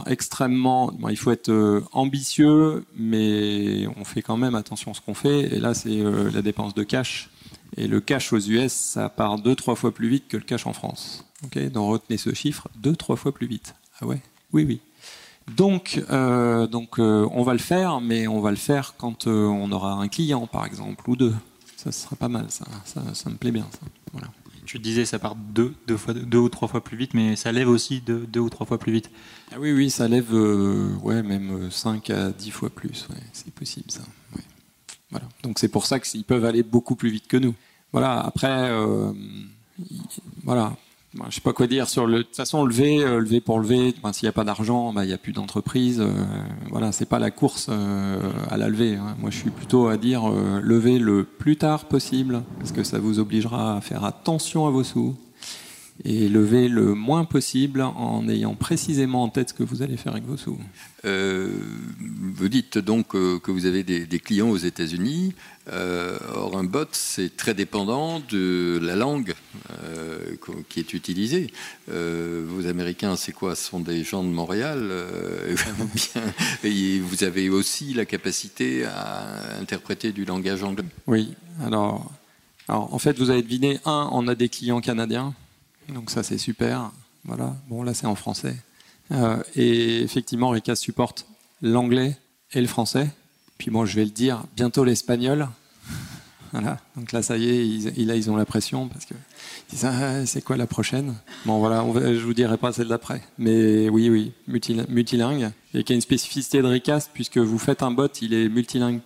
extrêmement. 0.06 0.92
il 1.10 1.16
faut 1.16 1.30
être 1.30 1.50
euh, 1.50 1.82
ambitieux, 1.92 2.84
mais 2.96 3.86
on 3.96 4.04
fait 4.04 4.22
quand 4.22 4.36
même 4.36 4.54
attention 4.54 4.92
à 4.92 4.94
ce 4.94 5.00
qu'on 5.00 5.14
fait. 5.14 5.54
Et 5.54 5.60
là, 5.60 5.74
c'est 5.74 6.00
euh, 6.00 6.30
la 6.30 6.42
dépense 6.42 6.74
de 6.74 6.82
cash. 6.82 7.30
Et 7.76 7.86
le 7.86 8.00
cash 8.00 8.32
aux 8.32 8.38
US, 8.38 8.72
ça 8.72 9.08
part 9.08 9.38
deux, 9.38 9.54
trois 9.54 9.74
fois 9.74 9.92
plus 9.92 10.08
vite 10.08 10.28
que 10.28 10.36
le 10.36 10.44
cash 10.44 10.66
en 10.66 10.72
France. 10.72 11.24
Ok, 11.44 11.58
donc 11.70 11.90
retenez 11.90 12.18
ce 12.18 12.32
chiffre, 12.32 12.68
deux, 12.76 12.94
trois 12.94 13.16
fois 13.16 13.32
plus 13.32 13.46
vite. 13.46 13.74
Ah 14.00 14.06
ouais? 14.06 14.20
Oui, 14.52 14.64
oui. 14.64 14.80
Donc, 15.56 16.02
euh, 16.10 16.66
donc 16.66 16.98
on 16.98 17.42
va 17.42 17.52
le 17.52 17.58
faire, 17.58 18.00
mais 18.00 18.28
on 18.28 18.40
va 18.40 18.50
le 18.50 18.56
faire 18.56 18.94
quand 18.96 19.26
on 19.26 19.70
aura 19.72 19.92
un 19.92 20.08
client, 20.08 20.46
par 20.46 20.64
exemple, 20.64 21.08
ou 21.10 21.16
deux. 21.16 21.34
Ça, 21.76 21.92
sera 21.92 22.16
pas 22.16 22.28
mal, 22.28 22.46
ça. 22.48 22.64
Ça, 22.84 23.28
me 23.28 23.36
plaît 23.36 23.50
bien. 23.50 23.66
Voilà. 24.12 24.28
Tu 24.66 24.78
disais 24.78 25.04
ça 25.04 25.18
part 25.18 25.36
deux, 25.36 25.74
deux, 25.86 25.96
fois, 25.96 26.14
deux 26.14 26.38
ou 26.38 26.48
trois 26.48 26.68
fois 26.68 26.82
plus 26.82 26.96
vite, 26.96 27.12
mais 27.14 27.36
ça 27.36 27.52
lève 27.52 27.68
aussi 27.68 28.00
deux, 28.00 28.26
deux 28.26 28.40
ou 28.40 28.48
trois 28.48 28.66
fois 28.66 28.78
plus 28.78 28.92
vite. 28.92 29.10
Ah 29.52 29.56
oui, 29.58 29.72
oui, 29.72 29.90
ça 29.90 30.08
lève 30.08 30.32
euh, 30.34 30.94
ouais, 31.02 31.22
même 31.22 31.70
5 31.70 32.08
à 32.10 32.30
10 32.30 32.50
fois 32.50 32.70
plus. 32.70 33.06
C'est 33.32 33.52
possible, 33.52 33.90
ça. 33.90 34.00
Voilà. 35.10 35.28
Donc 35.42 35.58
c'est 35.58 35.68
pour 35.68 35.84
ça 35.86 36.00
qu'ils 36.00 36.24
peuvent 36.24 36.44
aller 36.46 36.62
beaucoup 36.62 36.96
plus 36.96 37.10
vite 37.10 37.28
que 37.28 37.36
nous. 37.36 37.54
Voilà, 37.92 38.20
après, 38.20 38.48
euh, 38.70 39.12
il- 39.78 40.02
voilà. 40.44 40.74
Moi, 41.14 41.26
je 41.30 41.36
sais 41.36 41.40
pas 41.40 41.52
quoi 41.52 41.68
dire 41.68 41.88
sur 41.88 42.06
le. 42.06 42.18
De 42.18 42.22
toute 42.22 42.34
façon, 42.36 42.64
lever, 42.64 43.04
euh, 43.04 43.20
lever 43.20 43.40
pour 43.40 43.60
lever. 43.60 43.94
ben, 44.02 44.12
S'il 44.12 44.26
n'y 44.26 44.30
a 44.30 44.32
pas 44.32 44.42
d'argent, 44.42 44.92
ben, 44.92 45.04
il 45.04 45.06
n'y 45.06 45.12
a 45.12 45.18
plus 45.18 45.32
d'entreprise. 45.32 46.00
euh, 46.00 46.10
voilà, 46.70 46.90
c'est 46.90 47.06
pas 47.08 47.20
la 47.20 47.30
course 47.30 47.68
euh, 47.70 48.18
à 48.50 48.56
la 48.56 48.68
lever. 48.68 48.96
hein. 48.96 49.14
Moi, 49.20 49.30
je 49.30 49.36
suis 49.38 49.50
plutôt 49.50 49.86
à 49.86 49.96
dire 49.96 50.28
euh, 50.28 50.60
lever 50.60 50.98
le 50.98 51.22
plus 51.22 51.56
tard 51.56 51.84
possible, 51.84 52.42
parce 52.58 52.72
que 52.72 52.82
ça 52.82 52.98
vous 52.98 53.20
obligera 53.20 53.76
à 53.76 53.80
faire 53.80 54.04
attention 54.04 54.66
à 54.66 54.70
vos 54.70 54.82
sous 54.82 55.14
et 56.02 56.28
lever 56.28 56.68
le 56.68 56.94
moins 56.94 57.24
possible 57.24 57.80
en 57.80 58.28
ayant 58.28 58.56
précisément 58.56 59.22
en 59.22 59.28
tête 59.28 59.50
ce 59.50 59.54
que 59.54 59.62
vous 59.62 59.80
allez 59.80 59.96
faire 59.96 60.12
avec 60.12 60.24
vos 60.24 60.36
sous. 60.36 60.58
Euh, 61.04 61.50
vous 62.34 62.48
dites 62.48 62.78
donc 62.78 63.14
euh, 63.14 63.38
que 63.38 63.52
vous 63.52 63.66
avez 63.66 63.84
des, 63.84 64.06
des 64.06 64.18
clients 64.18 64.50
aux 64.50 64.56
États-Unis. 64.56 65.34
Euh, 65.70 66.18
or, 66.34 66.58
un 66.58 66.64
bot, 66.64 66.88
c'est 66.92 67.36
très 67.36 67.54
dépendant 67.54 68.20
de 68.28 68.80
la 68.82 68.96
langue 68.96 69.34
euh, 69.84 70.18
qui 70.68 70.80
est 70.80 70.92
utilisée. 70.94 71.46
Vos 71.86 72.66
Américains, 72.66 73.16
c'est 73.16 73.32
quoi? 73.32 73.54
Ce 73.54 73.70
sont 73.70 73.80
des 73.80 74.02
gens 74.02 74.24
de 74.24 74.28
Montréal. 74.28 74.90
et 76.64 76.98
vous 76.98 77.24
avez 77.24 77.48
aussi 77.50 77.94
la 77.94 78.04
capacité 78.04 78.84
à 78.84 79.58
interpréter 79.60 80.12
du 80.12 80.24
langage 80.24 80.62
anglais? 80.64 80.84
Oui, 81.06 81.34
alors, 81.62 82.10
alors 82.68 82.92
en 82.92 82.98
fait, 82.98 83.18
vous 83.18 83.30
avez 83.30 83.42
deviné, 83.42 83.78
un, 83.84 84.08
on 84.12 84.26
a 84.28 84.34
des 84.34 84.48
clients 84.48 84.80
canadiens, 84.80 85.34
donc 85.92 86.10
ça 86.10 86.22
c'est 86.22 86.38
super. 86.38 86.90
Voilà, 87.24 87.56
bon 87.68 87.82
là 87.82 87.94
c'est 87.94 88.06
en 88.06 88.14
français. 88.14 88.56
Euh, 89.12 89.42
et 89.54 90.02
effectivement, 90.02 90.48
Recast 90.50 90.82
supporte 90.82 91.26
l'anglais 91.62 92.16
et 92.52 92.60
le 92.60 92.66
français. 92.66 93.08
Puis 93.58 93.70
bon, 93.70 93.84
je 93.86 93.96
vais 93.96 94.04
le 94.04 94.10
dire, 94.10 94.42
bientôt 94.56 94.84
l'espagnol. 94.84 95.48
Voilà, 96.52 96.78
donc 96.96 97.10
là 97.10 97.20
ça 97.20 97.36
y 97.36 97.48
est, 97.48 97.66
ils, 97.66 98.06
là 98.06 98.14
ils 98.14 98.30
ont 98.30 98.36
la 98.36 98.44
pression 98.44 98.86
parce 98.86 99.06
que 99.06 99.14
disent 99.70 99.84
ah, 99.86 100.24
c'est 100.24 100.40
quoi 100.40 100.56
la 100.56 100.68
prochaine? 100.68 101.16
Bon 101.46 101.58
voilà, 101.58 101.82
on 101.82 101.92
je 101.92 102.20
vous 102.24 102.32
dirai 102.32 102.56
pas 102.58 102.72
celle 102.72 102.86
d'après, 102.86 103.22
mais 103.38 103.88
oui 103.88 104.08
oui, 104.08 104.32
multi- 104.46 104.80
multilingue 104.88 105.50
et 105.74 105.82
qui 105.82 105.92
a 105.92 105.96
une 105.96 106.00
spécificité 106.00 106.62
de 106.62 106.68
Recast 106.68 107.10
puisque 107.12 107.38
vous 107.38 107.58
faites 107.58 107.82
un 107.82 107.90
bot, 107.90 108.06
il 108.22 108.34
est 108.34 108.48
multilingue 108.48 109.00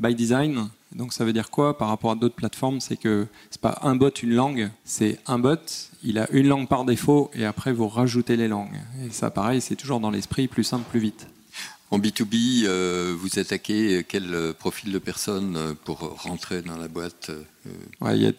by 0.00 0.14
design. 0.14 0.68
Donc 0.96 1.12
ça 1.12 1.24
veut 1.24 1.32
dire 1.32 1.50
quoi 1.50 1.78
par 1.78 1.88
rapport 1.88 2.10
à 2.10 2.14
d'autres 2.16 2.34
plateformes? 2.34 2.80
C'est 2.80 2.96
que 2.96 3.26
c'est 3.50 3.60
pas 3.60 3.78
un 3.82 3.94
bot 3.94 4.10
une 4.10 4.34
langue, 4.34 4.70
c'est 4.84 5.18
un 5.28 5.38
bot, 5.38 5.56
il 6.02 6.18
a 6.18 6.28
une 6.32 6.48
langue 6.48 6.66
par 6.66 6.84
défaut 6.84 7.30
et 7.34 7.44
après 7.44 7.72
vous 7.72 7.86
rajoutez 7.86 8.36
les 8.36 8.48
langues. 8.48 8.74
Et 9.06 9.10
ça 9.10 9.30
pareil, 9.30 9.60
c'est 9.60 9.76
toujours 9.76 10.00
dans 10.00 10.10
l'esprit 10.10 10.48
plus 10.48 10.64
simple, 10.64 10.84
plus 10.90 10.98
vite. 11.00 11.28
En 11.92 11.98
B2B, 11.98 12.64
euh, 12.66 13.14
vous 13.18 13.38
attaquez 13.40 14.04
quel 14.08 14.32
euh, 14.32 14.52
profil 14.52 14.92
de 14.92 14.98
personnes 14.98 15.56
euh, 15.56 15.74
pour 15.84 15.98
rentrer 16.22 16.62
dans 16.62 16.76
la 16.76 16.86
boîte 16.88 17.30
Ouais, 18.00 18.16
il 18.16 18.22
y 18.22 18.26
a- 18.28 18.32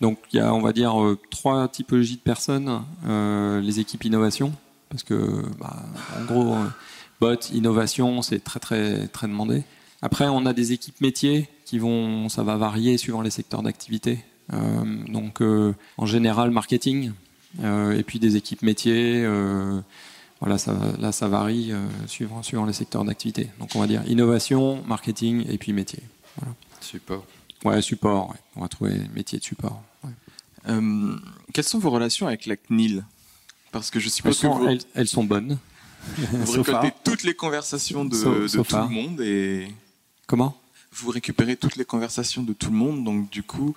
donc 0.00 0.18
il 0.32 0.36
y 0.36 0.40
a, 0.40 0.52
on 0.54 0.60
va 0.60 0.72
dire, 0.72 0.94
trois 1.30 1.66
typologies 1.68 2.16
de 2.16 2.20
personnes. 2.20 2.82
Euh, 3.06 3.60
les 3.60 3.80
équipes 3.80 4.04
innovation, 4.04 4.52
parce 4.90 5.02
que, 5.02 5.42
bah, 5.58 5.76
en 6.20 6.24
gros, 6.24 6.56
bot, 7.20 7.34
innovation, 7.52 8.22
c'est 8.22 8.38
très 8.42 8.60
très 8.60 9.08
très 9.08 9.26
demandé. 9.26 9.64
Après, 10.02 10.26
on 10.28 10.46
a 10.46 10.52
des 10.52 10.72
équipes 10.72 11.00
métiers 11.00 11.48
qui 11.64 11.78
vont, 11.78 12.28
ça 12.28 12.42
va 12.42 12.56
varier 12.56 12.96
suivant 12.98 13.20
les 13.20 13.30
secteurs 13.30 13.62
d'activité. 13.62 14.24
Euh, 14.52 15.04
donc, 15.08 15.42
euh, 15.42 15.74
en 15.96 16.06
général, 16.06 16.50
marketing, 16.50 17.12
euh, 17.62 17.98
et 17.98 18.02
puis 18.02 18.18
des 18.18 18.36
équipes 18.36 18.62
métiers. 18.62 19.26
voilà, 20.40 20.56
ça, 20.58 20.76
là, 21.00 21.10
ça 21.12 21.26
varie 21.28 21.72
suivant, 22.06 22.42
suivant 22.42 22.64
les 22.64 22.72
secteurs 22.72 23.04
d'activité. 23.04 23.48
Donc, 23.58 23.70
on 23.74 23.80
va 23.80 23.86
dire 23.88 24.02
innovation, 24.06 24.82
marketing 24.86 25.44
et 25.50 25.58
puis 25.58 25.72
métier. 25.72 26.00
Support. 26.80 27.24
Ouais, 27.64 27.82
support. 27.82 28.30
ouais. 28.30 28.36
On 28.56 28.60
va 28.60 28.68
trouver 28.68 29.00
métier 29.14 29.38
de 29.40 29.44
support. 29.44 29.82
ouais. 30.04 30.10
Euh, 30.68 31.16
quelles 31.52 31.64
sont 31.64 31.78
vos 31.80 31.90
relations 31.90 32.26
avec 32.28 32.46
la 32.46 32.56
CNIL 32.56 33.04
Parce 33.72 33.90
que 33.90 33.98
je 33.98 34.06
Elles 34.06 34.12
suppose 34.12 34.36
que 34.36 34.46
sont, 34.46 34.58
vous, 34.58 34.68
elles, 34.68 34.80
elles 34.94 35.08
sont 35.08 35.24
bonnes. 35.24 35.58
vous 36.16 36.46
so 36.54 36.62
récoltez 36.62 36.92
toutes 37.04 37.24
les 37.24 37.34
conversations 37.34 38.04
de, 38.04 38.14
So- 38.14 38.40
de 38.42 38.46
so 38.48 38.62
tout 38.62 38.76
le 38.76 38.88
monde 38.88 39.20
et 39.20 39.68
Comment? 40.28 40.54
Vous 40.92 41.10
récupérez 41.10 41.56
toutes 41.56 41.76
les 41.76 41.84
conversations 41.84 42.42
de 42.42 42.52
tout 42.52 42.70
le 42.70 42.76
monde. 42.76 43.02
Donc 43.02 43.30
du 43.30 43.42
coup, 43.42 43.74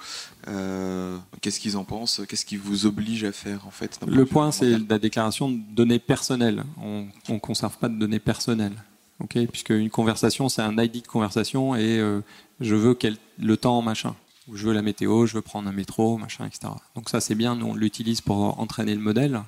euh, 0.48 1.18
qu'est-ce 1.40 1.60
qu'ils 1.60 1.78
en 1.78 1.86
pensent? 1.86 2.22
Qu'est-ce 2.28 2.46
qui 2.46 2.58
vous 2.58 2.86
oblige 2.86 3.24
à 3.24 3.32
faire 3.32 3.66
en 3.66 3.72
fait 3.72 4.00
Le 4.06 4.26
point 4.26 4.52
c'est 4.52 4.78
la 4.78 5.00
déclaration 5.00 5.50
de 5.50 5.58
données 5.58 6.00
personnelles. 6.00 6.64
On 6.82 7.08
ne 7.30 7.40
conserve 7.40 7.78
pas 7.78 7.88
de 7.88 7.96
données 7.96 8.20
personnelles. 8.20 8.76
ok? 9.22 9.46
Puisque 9.48 9.70
une 9.70 9.90
conversation, 9.90 10.50
c'est 10.50 10.62
un 10.62 10.78
ID 10.78 11.04
de 11.04 11.08
conversation 11.08 11.76
et 11.76 12.00
euh, 12.00 12.22
je 12.60 12.76
veux 12.76 12.96
quel, 12.96 13.18
le 13.40 13.56
temps, 13.56 13.82
machin. 13.82 14.16
Ou 14.50 14.58
je 14.58 14.68
veux 14.68 14.74
la 14.74 14.82
météo, 14.82 15.26
je 15.26 15.36
veux 15.36 15.42
prendre 15.42 15.70
un 15.70 15.74
métro, 15.74 16.18
machin, 16.18 16.46
etc. 16.46 16.74
Donc 16.96 17.10
ça, 17.10 17.22
c'est 17.22 17.36
bien. 17.36 17.56
Nous, 17.56 17.68
on 17.68 17.76
l'utilise 17.76 18.20
pour 18.20 18.60
entraîner 18.60 18.94
le 18.96 19.02
modèle. 19.02 19.42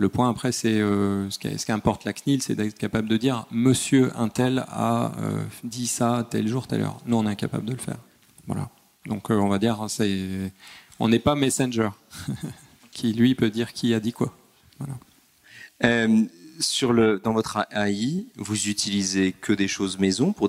Le 0.00 0.08
point 0.08 0.30
après, 0.30 0.50
c'est 0.50 0.78
ce 0.78 1.66
qu'importe 1.66 2.04
la 2.06 2.14
CNIL, 2.14 2.40
c'est 2.40 2.54
d'être 2.54 2.78
capable 2.78 3.06
de 3.06 3.18
dire 3.18 3.46
Monsieur 3.50 4.10
un 4.16 4.28
tel 4.28 4.64
a 4.68 5.12
dit 5.62 5.86
ça 5.86 6.26
tel 6.30 6.48
jour, 6.48 6.66
telle 6.66 6.80
heure. 6.80 6.98
Nous, 7.04 7.16
on 7.16 7.26
est 7.26 7.30
incapable 7.30 7.66
de 7.66 7.72
le 7.72 7.78
faire. 7.78 7.98
Voilà. 8.46 8.70
Donc, 9.04 9.28
on 9.28 9.48
va 9.48 9.58
dire, 9.58 9.84
c'est, 9.88 10.52
on 10.98 11.08
n'est 11.08 11.18
pas 11.18 11.34
Messenger, 11.34 11.90
qui 12.92 13.12
lui 13.12 13.34
peut 13.34 13.50
dire 13.50 13.74
qui 13.74 13.92
a 13.92 14.00
dit 14.00 14.12
quoi. 14.12 14.34
Voilà 14.78 14.96
sur 16.60 16.92
le, 16.92 17.20
dans 17.22 17.32
votre 17.32 17.66
AI, 17.72 18.26
vous 18.36 18.68
utilisez 18.68 19.32
que 19.32 19.52
des 19.52 19.68
choses 19.68 19.98
maison 19.98 20.32
pour 20.32 20.48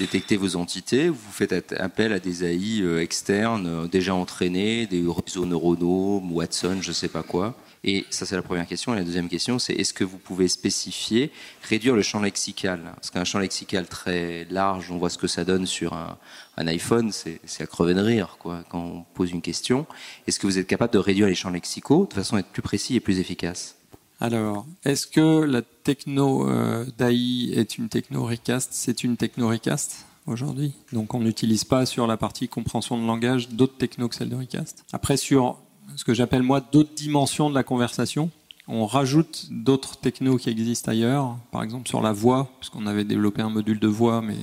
détecter 0.00 0.38
vos 0.38 0.56
entités. 0.56 1.10
Vous 1.10 1.30
faites 1.30 1.74
appel 1.78 2.12
à 2.14 2.20
des 2.20 2.44
AI 2.44 2.80
euh, 2.80 3.02
externes 3.02 3.66
euh, 3.66 3.86
déjà 3.86 4.14
entraînés, 4.14 4.86
des 4.86 5.04
réseaux 5.06 5.44
neuronaux, 5.44 6.22
Watson, 6.30 6.78
je 6.80 6.88
ne 6.88 6.94
sais 6.94 7.08
pas 7.08 7.22
quoi. 7.22 7.54
Et 7.84 8.06
ça, 8.08 8.24
c'est 8.24 8.34
la 8.34 8.42
première 8.42 8.66
question. 8.66 8.94
Et 8.94 8.96
la 8.96 9.04
deuxième 9.04 9.28
question, 9.28 9.58
c'est 9.58 9.74
est-ce 9.74 9.92
que 9.92 10.04
vous 10.04 10.16
pouvez 10.16 10.48
spécifier, 10.48 11.30
réduire 11.62 11.94
le 11.94 12.02
champ 12.02 12.20
lexical? 12.20 12.80
Parce 12.94 13.10
qu'un 13.10 13.24
champ 13.24 13.38
lexical 13.38 13.86
très 13.86 14.46
large, 14.50 14.90
on 14.90 14.96
voit 14.96 15.10
ce 15.10 15.18
que 15.18 15.26
ça 15.26 15.44
donne 15.44 15.66
sur 15.66 15.92
un, 15.92 16.18
un 16.56 16.66
iPhone, 16.66 17.12
c'est 17.12 17.62
à 17.62 17.66
crever 17.66 17.94
de 17.94 18.00
rire 18.00 18.36
quoi, 18.38 18.64
quand 18.70 18.82
on 18.82 19.04
pose 19.14 19.30
une 19.30 19.42
question. 19.42 19.86
Est-ce 20.26 20.38
que 20.38 20.46
vous 20.46 20.58
êtes 20.58 20.66
capable 20.66 20.94
de 20.94 20.98
réduire 20.98 21.26
les 21.26 21.34
champs 21.34 21.50
lexicaux 21.50 22.06
de 22.08 22.14
façon 22.14 22.36
à 22.36 22.40
être 22.40 22.48
plus 22.48 22.62
précis 22.62 22.96
et 22.96 23.00
plus 23.00 23.18
efficace? 23.18 23.79
Alors, 24.20 24.66
est-ce 24.84 25.06
que 25.06 25.44
la 25.44 25.62
techno 25.62 26.46
euh, 26.46 26.84
d'AI 26.98 27.52
est 27.54 27.78
une 27.78 27.88
techno 27.88 28.24
recast? 28.26 28.68
C'est 28.72 29.02
une 29.02 29.16
techno 29.16 29.48
recast 29.48 30.04
aujourd'hui? 30.26 30.74
Donc, 30.92 31.14
on 31.14 31.20
n'utilise 31.20 31.64
pas 31.64 31.86
sur 31.86 32.06
la 32.06 32.18
partie 32.18 32.46
compréhension 32.46 33.00
de 33.00 33.06
langage 33.06 33.48
d'autres 33.48 33.78
technos 33.78 34.08
que 34.10 34.14
celle 34.14 34.28
de 34.28 34.36
recast. 34.36 34.84
Après, 34.92 35.16
sur 35.16 35.58
ce 35.96 36.04
que 36.04 36.12
j'appelle 36.12 36.42
moi 36.42 36.60
d'autres 36.60 36.94
dimensions 36.94 37.48
de 37.48 37.54
la 37.54 37.62
conversation, 37.62 38.30
on 38.68 38.84
rajoute 38.84 39.48
d'autres 39.50 39.96
technos 39.96 40.36
qui 40.36 40.50
existent 40.50 40.90
ailleurs. 40.90 41.38
Par 41.50 41.62
exemple, 41.62 41.88
sur 41.88 42.02
la 42.02 42.12
voix, 42.12 42.50
parce 42.58 42.68
qu'on 42.68 42.86
avait 42.86 43.04
développé 43.04 43.40
un 43.40 43.48
module 43.48 43.80
de 43.80 43.88
voix, 43.88 44.20
mais 44.20 44.36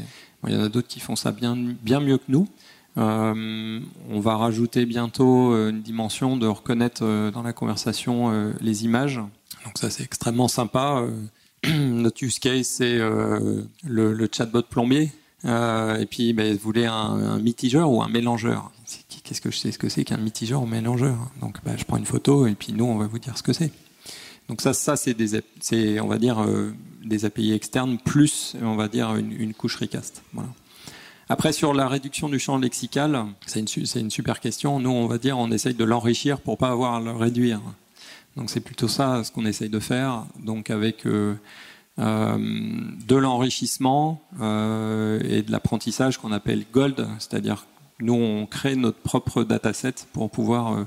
il 0.47 0.55
y 0.55 0.57
en 0.57 0.63
a 0.63 0.69
d'autres 0.69 0.87
qui 0.87 0.99
font 0.99 1.15
ça 1.15 1.31
bien, 1.31 1.55
bien 1.55 1.99
mieux 1.99 2.17
que 2.17 2.29
nous. 2.29 2.47
Euh, 2.97 3.79
on 4.09 4.19
va 4.19 4.37
rajouter 4.37 4.87
bientôt 4.87 5.53
euh, 5.53 5.69
une 5.69 5.83
dimension 5.83 6.35
de 6.35 6.47
reconnaître 6.47 7.29
dans 7.29 7.43
la 7.43 7.53
conversation 7.53 8.53
les 8.59 8.85
images. 8.85 9.21
Donc 9.65 9.77
ça 9.77 9.89
c'est 9.89 10.03
extrêmement 10.03 10.47
sympa. 10.47 11.03
Euh, 11.03 11.11
notre 11.89 12.23
use 12.23 12.39
case 12.39 12.67
c'est 12.67 12.97
euh, 12.97 13.63
le, 13.83 14.29
chatbot 14.31 14.63
plombier. 14.63 15.11
Euh, 15.45 15.99
et 15.99 16.05
puis 16.05 16.33
ben, 16.33 16.53
vous 16.53 16.59
voulez 16.59 16.85
un, 16.85 17.39
mitigeur 17.39 17.91
ou 17.91 18.01
un 18.01 18.09
mélangeur. 18.09 18.71
Qu'est-ce 19.23 19.41
que 19.41 19.51
je 19.51 19.57
sais 19.57 19.71
ce 19.71 19.77
que 19.77 19.89
c'est 19.89 20.03
qu'un 20.03 20.17
mitigeur 20.17 20.61
ou 20.63 20.65
mélangeur 20.65 21.17
Donc 21.41 21.57
ben, 21.63 21.77
je 21.77 21.83
prends 21.83 21.97
une 21.97 22.05
photo 22.05 22.47
et 22.47 22.55
puis 22.55 22.73
nous 22.73 22.85
on 22.85 22.97
va 22.97 23.07
vous 23.07 23.19
dire 23.19 23.37
ce 23.37 23.43
que 23.43 23.53
c'est. 23.53 23.71
Donc 24.49 24.61
ça, 24.61 24.73
ça 24.73 24.95
c'est 24.95 25.13
des, 25.13 25.99
on 25.99 26.07
va 26.07 26.17
dire 26.17 26.45
des 27.03 27.25
API 27.25 27.51
externes 27.51 27.97
plus, 27.97 28.55
on 28.61 28.75
va 28.75 28.87
dire 28.87 29.13
une, 29.15 29.53
couche 29.53 29.75
recast. 29.75 30.23
Voilà. 30.33 30.49
Après 31.27 31.51
sur 31.51 31.73
la 31.73 31.89
réduction 31.89 32.29
du 32.29 32.39
champ 32.39 32.57
lexical, 32.57 33.25
c'est 33.45 33.59
une, 33.59 33.85
une, 33.95 34.09
super 34.09 34.39
question. 34.39 34.79
Nous 34.79 34.89
on 34.89 35.07
va 35.07 35.17
dire 35.17 35.37
on 35.37 35.51
essaye 35.51 35.73
de 35.73 35.83
l'enrichir 35.83 36.39
pour 36.39 36.57
pas 36.57 36.69
avoir 36.69 36.95
à 36.95 37.01
le 37.01 37.11
réduire. 37.11 37.61
Donc 38.37 38.51
c'est 38.51 38.59
plutôt 38.59 38.87
ça 38.87 39.23
ce 39.23 39.31
qu'on 39.31 39.45
essaye 39.45 39.69
de 39.69 39.79
faire. 39.79 40.25
Donc 40.39 40.69
avec 40.69 41.05
euh, 41.05 41.33
euh, 41.99 42.37
de 43.07 43.15
l'enrichissement 43.15 44.21
euh, 44.39 45.19
et 45.27 45.41
de 45.41 45.51
l'apprentissage 45.51 46.19
qu'on 46.19 46.31
appelle 46.31 46.63
gold, 46.71 47.07
c'est-à-dire 47.17 47.65
nous 47.99 48.13
on 48.13 48.45
crée 48.45 48.75
notre 48.75 48.99
propre 48.99 49.43
dataset 49.43 49.95
pour 50.13 50.29
pouvoir 50.29 50.85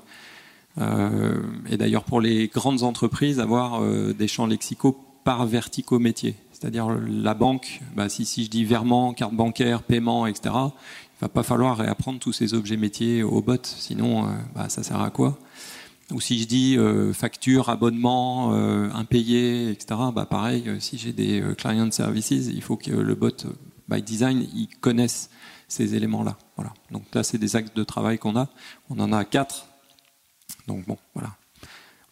et 0.78 1.76
d'ailleurs 1.76 2.04
pour 2.04 2.20
les 2.20 2.46
grandes 2.46 2.84
entreprises 2.84 3.40
avoir 3.40 3.82
des 3.82 4.28
champs 4.28 4.46
lexicaux 4.46 4.96
par 5.24 5.44
verticaux 5.44 5.98
métiers. 5.98 6.36
C'est-à-dire 6.52 6.88
la 7.06 7.34
banque, 7.34 7.80
bah, 7.96 8.08
si, 8.08 8.24
je 8.44 8.48
dis 8.48 8.64
virement, 8.64 9.12
carte 9.12 9.34
bancaire, 9.34 9.82
paiement, 9.82 10.26
etc., 10.26 10.54
il 10.54 11.20
va 11.22 11.28
pas 11.28 11.42
falloir 11.42 11.76
réapprendre 11.76 12.20
tous 12.20 12.32
ces 12.32 12.54
objets 12.54 12.76
métiers 12.76 13.22
au 13.22 13.42
bot, 13.42 13.58
sinon 13.62 14.28
bah, 14.54 14.68
ça 14.68 14.82
sert 14.84 15.00
à 15.00 15.10
quoi? 15.10 15.36
Ou 16.10 16.20
si 16.20 16.40
je 16.40 16.46
dis 16.46 16.76
euh, 16.76 17.12
facture, 17.12 17.68
abonnement, 17.68 18.52
euh, 18.54 18.90
impayé, 18.92 19.70
etc., 19.70 20.00
bah 20.14 20.26
pareil, 20.26 20.64
euh, 20.66 20.80
si 20.80 20.98
j'ai 20.98 21.12
des 21.12 21.42
client 21.56 21.90
services, 21.90 22.30
il 22.30 22.62
faut 22.62 22.76
que 22.76 22.90
le 22.90 23.14
bot, 23.14 23.46
by 23.88 24.02
design, 24.02 24.46
il 24.54 24.68
connaisse 24.80 25.30
ces 25.68 25.94
éléments-là. 25.94 26.36
Voilà. 26.56 26.72
Donc 26.90 27.04
là, 27.14 27.22
c'est 27.22 27.38
des 27.38 27.56
axes 27.56 27.74
de 27.74 27.84
travail 27.84 28.18
qu'on 28.18 28.36
a. 28.36 28.48
On 28.88 28.98
en 28.98 29.12
a 29.12 29.24
quatre. 29.24 29.66
Donc 30.66 30.86
bon, 30.86 30.98
voilà. 31.14 31.36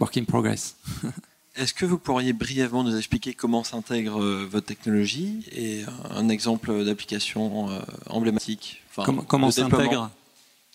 Work 0.01 0.17
in 0.17 0.25
progress. 0.25 0.77
Est-ce 1.57 1.75
que 1.75 1.85
vous 1.85 1.99
pourriez 1.99 2.33
brièvement 2.33 2.85
nous 2.85 2.97
expliquer 2.97 3.35
comment 3.35 3.65
s'intègre 3.65 4.21
votre 4.45 4.67
technologie 4.67 5.45
et 5.51 5.83
un 6.11 6.29
exemple 6.29 6.85
d'application 6.85 7.81
emblématique 8.07 8.85
Comment, 8.95 9.23
comment 9.23 9.51
s'intègre? 9.51 10.09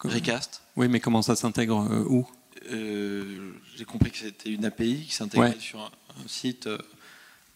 Recast 0.04 0.62
Oui, 0.76 0.90
mais 0.90 1.00
comment 1.00 1.22
ça 1.22 1.38
s'intègre 1.38 2.06
où? 2.10 2.28
J'ai 2.70 3.86
compris 3.86 4.12
que 4.12 4.18
c'était 4.18 4.52
une 4.52 4.66
API 4.66 5.06
qui 5.08 5.14
s'intégrait 5.14 5.56
sur 5.60 5.80
un, 5.80 6.28
site 6.28 6.68
euh, 6.68 6.78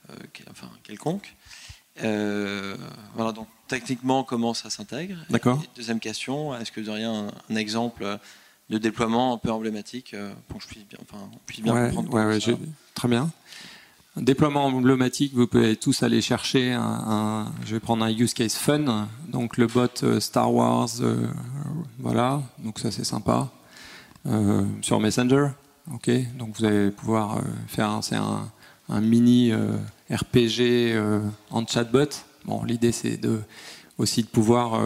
euh, 0.09 0.15
enfin, 0.49 0.69
quelconque. 0.83 1.35
voilà, 1.97 3.31
donc 3.33 3.47
techniquement, 3.67 4.23
comment 4.23 4.53
ça 4.53 4.69
s'intègre? 4.69 5.17
D'accord. 5.29 5.61
Deuxième 5.75 5.99
question, 5.99 6.55
est-ce 6.55 6.71
que 6.71 6.81
vous 6.81 6.89
auriez 6.89 7.05
un, 7.05 7.31
exemple 7.55 8.19
de 8.69 8.77
déploiement 8.77 9.33
un 9.33 9.37
peu 9.37 9.51
emblématique 9.51 10.15
pour 10.47 10.57
que 10.57 10.63
je 10.63 10.69
puisse 10.69 10.87
bien, 10.87 10.99
enfin, 11.01 11.29
puisse 11.45 11.61
bien 11.61 11.89
comprendre 11.91 12.39
Très 12.93 13.07
bien. 13.07 13.31
Un 14.17 14.23
déploiement 14.23 14.65
emblématique, 14.65 15.35
vous 15.35 15.45
pouvez 15.45 15.75
tous 15.75 16.01
aller 16.01 16.21
chercher 16.21 16.73
un, 16.73 17.53
je 17.65 17.75
vais 17.75 17.79
prendre 17.79 18.03
un 18.03 18.09
use 18.09 18.33
case 18.33 18.55
fun, 18.55 19.07
donc 19.27 19.57
le 19.57 19.67
bot 19.67 20.19
Star 20.19 20.51
Wars, 20.51 20.89
voilà, 21.99 22.41
donc 22.57 22.79
ça 22.79 22.91
c'est 22.91 23.03
sympa. 23.03 23.51
Euh, 24.25 24.63
sur 24.81 24.99
Messenger. 24.99 25.49
Ok, 25.93 26.09
donc 26.37 26.57
vous 26.57 26.65
allez 26.65 26.91
pouvoir 26.91 27.37
euh, 27.37 27.41
faire 27.67 27.99
c'est 28.01 28.17
un, 28.17 28.49
mini 29.01 29.51
euh, 29.51 29.77
RPG 30.09 30.97
en 31.49 31.65
chatbot. 31.65 32.09
Bon, 32.45 32.63
l'idée 32.63 32.91
c'est 32.91 33.17
de 33.17 33.39
aussi 33.97 34.23
de 34.23 34.27
pouvoir. 34.27 34.81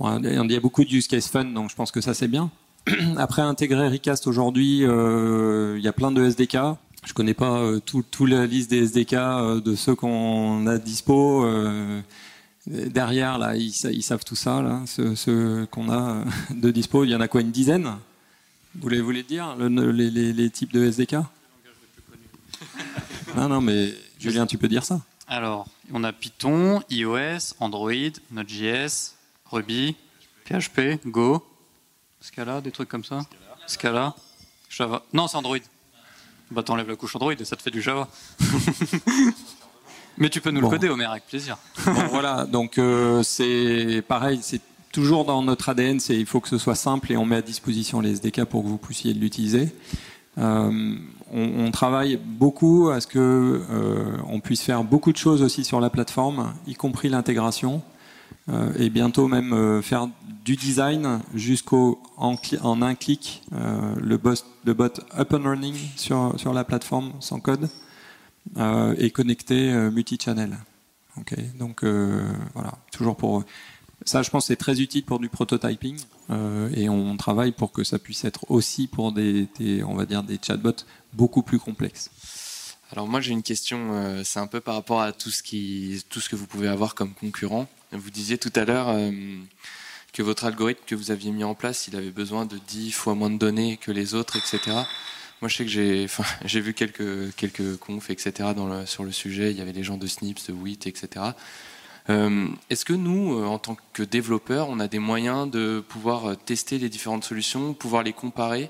il 0.00 0.52
y 0.52 0.56
a 0.56 0.60
beaucoup 0.60 0.84
de 0.84 0.90
use 0.90 1.08
case 1.08 1.28
fun, 1.28 1.44
donc 1.44 1.70
je 1.70 1.74
pense 1.74 1.90
que 1.90 2.00
ça 2.00 2.14
c'est 2.14 2.28
bien. 2.28 2.50
Après 3.16 3.42
intégrer 3.42 3.88
Recast 3.88 4.26
aujourd'hui, 4.26 4.78
il 4.78 5.80
y 5.80 5.88
a 5.88 5.92
plein 5.92 6.10
de 6.10 6.24
SDK. 6.24 6.56
Je 7.06 7.12
connais 7.12 7.34
pas 7.34 7.62
toute 7.84 8.10
tout 8.10 8.26
la 8.26 8.46
liste 8.46 8.70
des 8.70 8.84
SDK 8.84 9.14
de 9.62 9.74
ceux 9.74 9.94
qu'on 9.94 10.66
a 10.66 10.78
dispo. 10.78 11.46
derrière 12.66 13.38
là, 13.38 13.56
ils, 13.56 13.72
savent 14.02 14.24
tout 14.24 14.36
ça 14.36 14.62
là, 14.62 14.82
ceux 14.86 15.66
qu'on 15.70 15.90
a 15.90 16.24
de 16.50 16.70
dispo. 16.70 17.04
Il 17.04 17.10
y 17.10 17.14
en 17.14 17.20
a 17.20 17.28
quoi 17.28 17.42
une 17.42 17.50
dizaine? 17.50 17.90
Vous 18.74 18.82
voulez, 18.82 19.00
vous 19.00 19.12
dire 19.12 19.54
les, 19.56 20.50
types 20.50 20.72
de 20.72 20.84
SDK 20.84 21.16
Non, 23.36 23.48
non, 23.48 23.60
mais 23.60 23.94
Julien, 24.18 24.46
tu 24.46 24.58
peux 24.58 24.68
dire 24.68 24.84
ça. 24.84 25.00
Alors, 25.28 25.66
on 25.92 26.02
a 26.04 26.12
Python, 26.12 26.82
iOS, 26.90 27.54
Android, 27.60 27.92
Node.js, 28.30 29.14
Ruby, 29.50 29.96
PHP, 30.44 31.06
Go, 31.06 31.46
Scala, 32.20 32.60
des 32.60 32.70
trucs 32.70 32.88
comme 32.88 33.04
ça. 33.04 33.20
Scala, 33.66 34.14
Java. 34.68 35.04
Non, 35.12 35.28
c'est 35.28 35.36
Android. 35.36 35.58
Bah, 36.50 36.62
t'enlèves 36.62 36.88
la 36.88 36.96
couche 36.96 37.14
Android 37.16 37.32
et 37.32 37.44
ça 37.44 37.56
te 37.56 37.62
fait 37.62 37.70
du 37.70 37.80
Java. 37.80 38.08
Mais 40.18 40.28
tu 40.30 40.40
peux 40.40 40.50
nous 40.50 40.60
le 40.60 40.68
coder, 40.68 40.88
Omer, 40.88 41.10
avec 41.10 41.26
plaisir. 41.26 41.56
voilà, 42.10 42.44
donc 42.44 42.78
euh, 42.78 43.22
c'est 43.22 44.02
pareil, 44.06 44.40
c'est 44.42 44.60
toujours 44.94 45.24
dans 45.24 45.42
notre 45.42 45.70
ADN, 45.70 45.98
c'est 45.98 46.16
il 46.16 46.24
faut 46.24 46.38
que 46.38 46.48
ce 46.48 46.56
soit 46.56 46.76
simple 46.76 47.10
et 47.10 47.16
on 47.16 47.26
met 47.26 47.34
à 47.34 47.42
disposition 47.42 48.00
les 48.00 48.12
SDK 48.12 48.44
pour 48.44 48.62
que 48.62 48.68
vous 48.68 48.78
puissiez 48.78 49.12
l'utiliser. 49.12 49.74
Euh, 50.38 50.94
on, 51.32 51.70
travaille 51.72 52.16
beaucoup 52.16 52.90
à 52.90 53.00
ce 53.00 53.08
que 53.08 53.18
euh, 53.18 54.16
on 54.28 54.38
puisse 54.38 54.62
faire 54.62 54.84
beaucoup 54.84 55.10
de 55.10 55.16
choses 55.16 55.42
aussi 55.42 55.64
sur 55.64 55.80
la 55.80 55.90
plateforme, 55.90 56.54
y 56.68 56.74
compris 56.74 57.08
l'intégration, 57.08 57.82
euh, 58.48 58.72
et 58.78 58.88
bientôt 58.88 59.26
même 59.26 59.82
faire 59.82 60.08
du 60.44 60.54
design 60.54 61.20
jusqu'au 61.34 62.00
en, 62.16 62.36
un 62.82 62.94
clic 62.94 63.42
le, 63.50 64.20
le 64.64 64.74
bot 64.74 65.00
up 65.18 65.32
and 65.32 65.42
running 65.42 65.74
sur, 65.96 66.54
la 66.54 66.62
plateforme 66.62 67.14
sans 67.18 67.40
code 67.40 67.68
et 68.98 69.10
connecté 69.10 69.72
multi-channel. 69.90 70.56
Donc 71.58 71.84
voilà, 72.54 72.74
toujours 72.92 73.16
pour 73.16 73.44
ça, 74.04 74.22
je 74.22 74.30
pense, 74.30 74.46
c'est 74.46 74.56
très 74.56 74.80
utile 74.80 75.04
pour 75.04 75.18
du 75.18 75.28
prototyping 75.28 75.98
euh, 76.30 76.68
et 76.74 76.88
on 76.88 77.16
travaille 77.16 77.52
pour 77.52 77.72
que 77.72 77.84
ça 77.84 77.98
puisse 77.98 78.24
être 78.24 78.50
aussi 78.50 78.86
pour 78.86 79.12
des, 79.12 79.48
on 79.86 79.94
va 79.94 80.04
dire, 80.04 80.22
des 80.22 80.38
chatbots 80.42 80.84
beaucoup 81.12 81.42
plus 81.42 81.58
complexes. 81.58 82.10
Alors 82.92 83.08
moi, 83.08 83.20
j'ai 83.20 83.32
une 83.32 83.42
question. 83.42 83.92
Euh, 83.92 84.22
c'est 84.24 84.38
un 84.38 84.46
peu 84.46 84.60
par 84.60 84.74
rapport 84.74 85.00
à 85.00 85.12
tout 85.12 85.30
ce 85.30 85.42
qui, 85.42 86.04
tout 86.10 86.20
ce 86.20 86.28
que 86.28 86.36
vous 86.36 86.46
pouvez 86.46 86.68
avoir 86.68 86.94
comme 86.94 87.14
concurrent. 87.14 87.66
Vous 87.92 88.10
disiez 88.10 88.36
tout 88.36 88.52
à 88.54 88.64
l'heure 88.64 88.90
euh, 88.90 89.10
que 90.12 90.22
votre 90.22 90.44
algorithme 90.44 90.82
que 90.86 90.94
vous 90.94 91.10
aviez 91.10 91.30
mis 91.30 91.44
en 91.44 91.54
place, 91.54 91.88
il 91.88 91.96
avait 91.96 92.10
besoin 92.10 92.44
de 92.44 92.58
10 92.68 92.92
fois 92.92 93.14
moins 93.14 93.30
de 93.30 93.38
données 93.38 93.78
que 93.78 93.90
les 93.90 94.14
autres, 94.14 94.36
etc. 94.36 94.60
moi, 95.40 95.48
je 95.48 95.56
sais 95.56 95.64
que 95.64 95.70
j'ai, 95.70 96.06
j'ai 96.44 96.60
vu 96.60 96.74
quelques 96.74 97.34
quelques 97.36 97.76
confs, 97.78 98.10
etc. 98.10 98.50
Sur 98.84 99.04
le 99.04 99.12
sujet. 99.12 99.50
Il 99.50 99.56
y 99.56 99.62
avait 99.62 99.72
les 99.72 99.82
gens 99.82 99.96
de 99.96 100.06
Snips, 100.06 100.46
de 100.48 100.52
WIT, 100.52 100.86
etc. 100.86 101.32
Euh, 102.10 102.48
est-ce 102.68 102.84
que 102.84 102.92
nous, 102.92 103.38
euh, 103.38 103.46
en 103.46 103.58
tant 103.58 103.76
que 103.94 104.02
développeurs, 104.02 104.68
on 104.68 104.78
a 104.78 104.88
des 104.88 104.98
moyens 104.98 105.50
de 105.50 105.82
pouvoir 105.86 106.26
euh, 106.26 106.34
tester 106.34 106.78
les 106.78 106.90
différentes 106.90 107.24
solutions, 107.24 107.72
pouvoir 107.72 108.02
les 108.02 108.12
comparer 108.12 108.68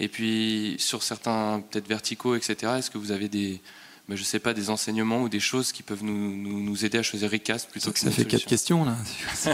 Et 0.00 0.08
puis, 0.08 0.74
sur 0.78 1.02
certains 1.04 1.62
peut-être 1.70 1.86
verticaux, 1.86 2.34
etc., 2.34 2.72
est-ce 2.78 2.90
que 2.90 2.98
vous 2.98 3.12
avez 3.12 3.28
des, 3.28 3.60
ben, 4.08 4.16
je 4.16 4.24
sais 4.24 4.40
pas, 4.40 4.52
des 4.52 4.68
enseignements 4.68 5.22
ou 5.22 5.28
des 5.28 5.38
choses 5.38 5.70
qui 5.70 5.84
peuvent 5.84 6.02
nous, 6.02 6.60
nous, 6.60 6.84
aider 6.84 6.98
à 6.98 7.04
choisir 7.04 7.30
Recast 7.30 7.70
plutôt 7.70 7.92
que 7.92 8.00
ça 8.00 8.10
fait 8.10 8.24
quatre 8.24 8.46
questions 8.46 8.84
là. 8.84 8.96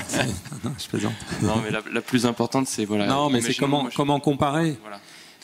non, 0.64 0.72
je 0.78 0.88
plaisante. 0.88 1.12
Non, 1.42 1.56
mais 1.62 1.70
la, 1.70 2.00
plus 2.00 2.24
importante, 2.24 2.66
c'est 2.66 2.86
voilà. 2.86 3.08
Non, 3.08 3.28
mais 3.28 3.42
c'est 3.42 3.54
comment 3.54 3.90
comment 3.94 4.20
comparer. 4.20 4.78
Voilà. 4.80 5.00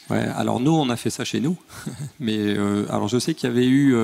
Ouais, 0.08 0.26
alors 0.36 0.58
nous, 0.58 0.72
on 0.72 0.88
a 0.88 0.96
fait 0.96 1.10
ça 1.10 1.24
chez 1.24 1.40
nous, 1.40 1.58
mais 2.18 2.56
alors 2.88 3.08
je 3.08 3.18
sais 3.18 3.34
qu'il 3.34 3.48
y 3.48 3.52
avait 3.52 3.66
eu, 3.66 3.94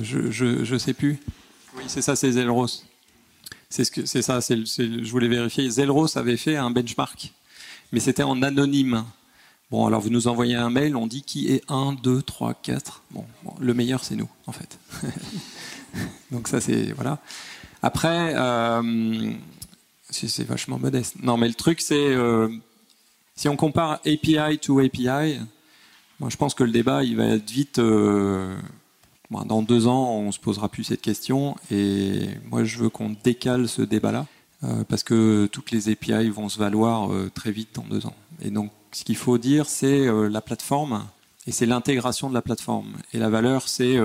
je, 0.00 0.30
je, 0.30 0.64
je 0.64 0.76
sais 0.78 0.94
plus. 0.94 1.20
Oui, 1.76 1.84
c'est 1.86 2.02
ça, 2.02 2.16
c'est 2.16 2.32
Zelros. 2.32 2.66
C'est 3.70 3.84
ce 3.84 3.90
que, 3.90 4.04
c'est 4.04 4.22
ça, 4.22 4.40
je 4.40 5.10
voulais 5.10 5.28
vérifier. 5.28 5.68
Zelros 5.70 6.18
avait 6.18 6.36
fait 6.36 6.56
un 6.56 6.70
benchmark, 6.70 7.32
mais 7.90 8.00
c'était 8.00 8.22
en 8.22 8.42
anonyme. 8.42 9.04
Bon, 9.70 9.86
alors 9.86 10.02
vous 10.02 10.10
nous 10.10 10.28
envoyez 10.28 10.54
un 10.54 10.68
mail, 10.68 10.96
on 10.96 11.06
dit 11.06 11.22
qui 11.22 11.50
est 11.50 11.62
1, 11.70 11.94
2, 11.94 12.20
3, 12.20 12.52
4. 12.52 13.02
Bon, 13.10 13.24
le 13.58 13.72
meilleur, 13.72 14.04
c'est 14.04 14.16
nous, 14.16 14.28
en 14.46 14.52
fait. 14.52 14.78
Donc 16.30 16.48
ça, 16.48 16.60
c'est... 16.60 16.92
Voilà. 16.92 17.18
Après, 17.80 18.34
euh, 18.36 19.32
c'est 20.10 20.44
vachement 20.46 20.78
modeste. 20.78 21.16
Non, 21.22 21.38
mais 21.38 21.48
le 21.48 21.54
truc, 21.54 21.80
c'est... 21.80 21.94
Euh, 21.96 22.48
si 23.34 23.48
on 23.48 23.56
compare 23.56 23.92
API 24.04 24.58
to 24.60 24.78
API, 24.80 25.38
moi, 26.20 26.28
je 26.28 26.36
pense 26.36 26.52
que 26.52 26.64
le 26.64 26.70
débat, 26.70 27.02
il 27.02 27.16
va 27.16 27.24
être 27.28 27.50
vite... 27.50 27.78
Euh, 27.78 28.54
dans 29.46 29.62
deux 29.62 29.86
ans, 29.86 30.10
on 30.10 30.32
se 30.32 30.38
posera 30.38 30.68
plus 30.68 30.84
cette 30.84 31.00
question. 31.00 31.56
Et 31.70 32.28
moi, 32.50 32.64
je 32.64 32.78
veux 32.78 32.88
qu'on 32.88 33.14
décale 33.24 33.68
ce 33.68 33.82
débat-là, 33.82 34.26
euh, 34.64 34.84
parce 34.88 35.02
que 35.02 35.46
toutes 35.50 35.70
les 35.70 35.88
API 35.88 36.28
vont 36.28 36.48
se 36.48 36.58
valoir 36.58 37.12
euh, 37.12 37.30
très 37.34 37.50
vite 37.50 37.70
dans 37.74 37.84
deux 37.84 38.06
ans. 38.06 38.14
Et 38.42 38.50
donc, 38.50 38.70
ce 38.92 39.04
qu'il 39.04 39.16
faut 39.16 39.38
dire, 39.38 39.66
c'est 39.66 40.06
euh, 40.06 40.28
la 40.28 40.40
plateforme, 40.40 41.04
et 41.46 41.52
c'est 41.52 41.66
l'intégration 41.66 42.28
de 42.28 42.34
la 42.34 42.42
plateforme. 42.42 42.92
Et 43.12 43.18
la 43.18 43.30
valeur, 43.30 43.68
c'est 43.68 43.96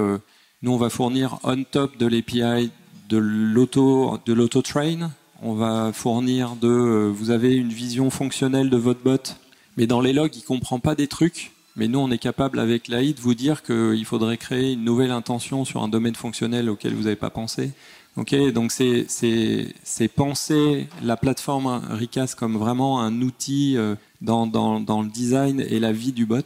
nous, 0.63 0.71
on 0.71 0.77
va 0.77 0.89
fournir 0.89 1.37
on 1.43 1.63
top 1.63 1.97
de 1.97 2.07
l'API 2.07 2.71
de 3.09 3.17
l'auto 3.17 4.17
de 4.25 4.33
l'auto 4.33 4.63
train. 4.63 5.11
On 5.43 5.53
va 5.53 5.91
fournir 5.93 6.55
de, 6.55 7.11
vous 7.13 7.29
avez 7.29 7.55
une 7.55 7.69
vision 7.69 8.09
fonctionnelle 8.09 8.71
de 8.71 8.77
votre 8.77 9.03
bot, 9.03 9.35
mais 9.75 9.85
dans 9.85 10.01
les 10.01 10.13
logs, 10.13 10.35
il 10.35 10.41
comprend 10.41 10.79
pas 10.79 10.95
des 10.95 11.07
trucs 11.07 11.51
mais 11.77 11.87
nous, 11.87 11.99
on 11.99 12.09
est 12.09 12.17
capable 12.17 12.59
avec 12.59 12.87
l'AI 12.87 13.13
de 13.13 13.21
vous 13.21 13.35
dire 13.35 13.61
qu'il 13.61 14.03
faudrait 14.03 14.37
créer 14.37 14.73
une 14.73 14.83
nouvelle 14.83 15.11
intention 15.11 15.63
sur 15.63 15.83
un 15.83 15.87
domaine 15.87 16.15
fonctionnel 16.15 16.69
auquel 16.69 16.95
vous 16.95 17.03
n'avez 17.03 17.15
pas 17.15 17.29
pensé. 17.29 17.71
Ok, 18.17 18.35
donc 18.51 18.71
c'est 18.71 20.07
penser 20.15 20.87
la 21.03 21.17
plateforme 21.17 21.83
Ricas 21.91 22.33
comme 22.35 22.57
vraiment 22.57 22.99
un 22.99 23.21
outil 23.21 23.77
euh, 23.77 23.93
dans, 24.21 24.47
dans, 24.47 25.03
le 25.03 25.07
design 25.07 25.61
et 25.61 25.79
la 25.79 25.91
vie 25.91 26.13
du 26.13 26.25
bot. 26.25 26.41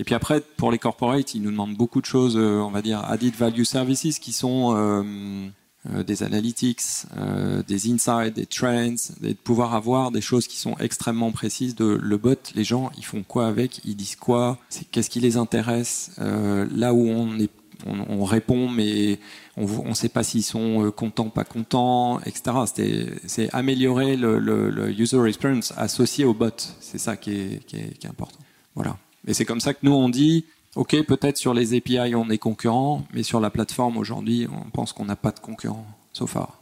Et 0.00 0.04
puis 0.04 0.16
après, 0.16 0.42
pour 0.56 0.72
les 0.72 0.78
corporates, 0.78 1.36
ils 1.36 1.42
nous 1.42 1.52
demandent 1.52 1.76
beaucoup 1.76 2.00
de 2.00 2.06
choses, 2.06 2.36
euh, 2.36 2.58
on 2.58 2.70
va 2.70 2.82
dire 2.82 3.04
added 3.04 3.36
value 3.36 3.62
services, 3.62 4.18
qui 4.18 4.32
sont 4.32 4.74
euh, 4.76 5.46
euh, 5.90 6.04
des 6.04 6.22
analytics, 6.22 6.80
euh, 7.16 7.64
des 7.64 7.90
insights, 7.90 8.34
des 8.34 8.46
trends, 8.46 8.94
de 9.20 9.32
pouvoir 9.32 9.74
avoir 9.74 10.12
des 10.12 10.20
choses 10.20 10.46
qui 10.46 10.56
sont 10.56 10.76
extrêmement 10.78 11.32
précises 11.32 11.74
de 11.74 11.98
le 12.00 12.16
bot, 12.18 12.38
les 12.54 12.62
gens, 12.62 12.92
ils 12.96 13.04
font 13.04 13.24
quoi 13.24 13.48
avec, 13.48 13.80
ils 13.84 13.96
disent 13.96 14.14
quoi, 14.14 14.58
qu'est-ce 14.92 15.10
qui 15.10 15.18
les 15.18 15.36
intéresse, 15.36 16.12
euh, 16.20 16.68
là 16.72 16.94
où 16.94 17.08
on 17.08 17.36
est 17.40 17.50
on, 17.84 18.24
répond, 18.24 18.68
mais 18.68 19.18
on 19.56 19.88
ne 19.88 19.94
sait 19.94 20.08
pas 20.08 20.22
s'ils 20.22 20.44
sont 20.44 20.92
contents, 20.94 21.30
pas 21.30 21.42
contents, 21.42 22.20
etc. 22.20 23.18
C'est 23.26 23.52
améliorer 23.52 24.14
le, 24.16 24.38
le, 24.38 24.90
user 24.92 25.26
experience 25.26 25.74
associé 25.76 26.24
au 26.24 26.32
bot. 26.32 26.54
C'est 26.78 26.98
ça 26.98 27.16
qui 27.16 27.32
est, 27.32 27.66
qui, 27.66 27.78
est, 27.78 27.98
qui 27.98 28.06
est, 28.06 28.10
important. 28.10 28.38
Voilà. 28.76 28.98
Et 29.26 29.34
c'est 29.34 29.44
comme 29.44 29.58
ça 29.58 29.74
que 29.74 29.80
nous, 29.82 29.92
on 29.92 30.08
dit, 30.08 30.44
Ok, 30.74 30.96
peut-être 31.04 31.36
sur 31.36 31.52
les 31.52 31.76
API 31.76 32.14
on 32.14 32.30
est 32.30 32.38
concurrent, 32.38 33.06
mais 33.12 33.22
sur 33.22 33.40
la 33.40 33.50
plateforme 33.50 33.98
aujourd'hui, 33.98 34.48
on 34.50 34.70
pense 34.70 34.92
qu'on 34.92 35.04
n'a 35.04 35.16
pas 35.16 35.30
de 35.30 35.40
concurrent, 35.40 35.86
so 36.12 36.26
far. 36.26 36.58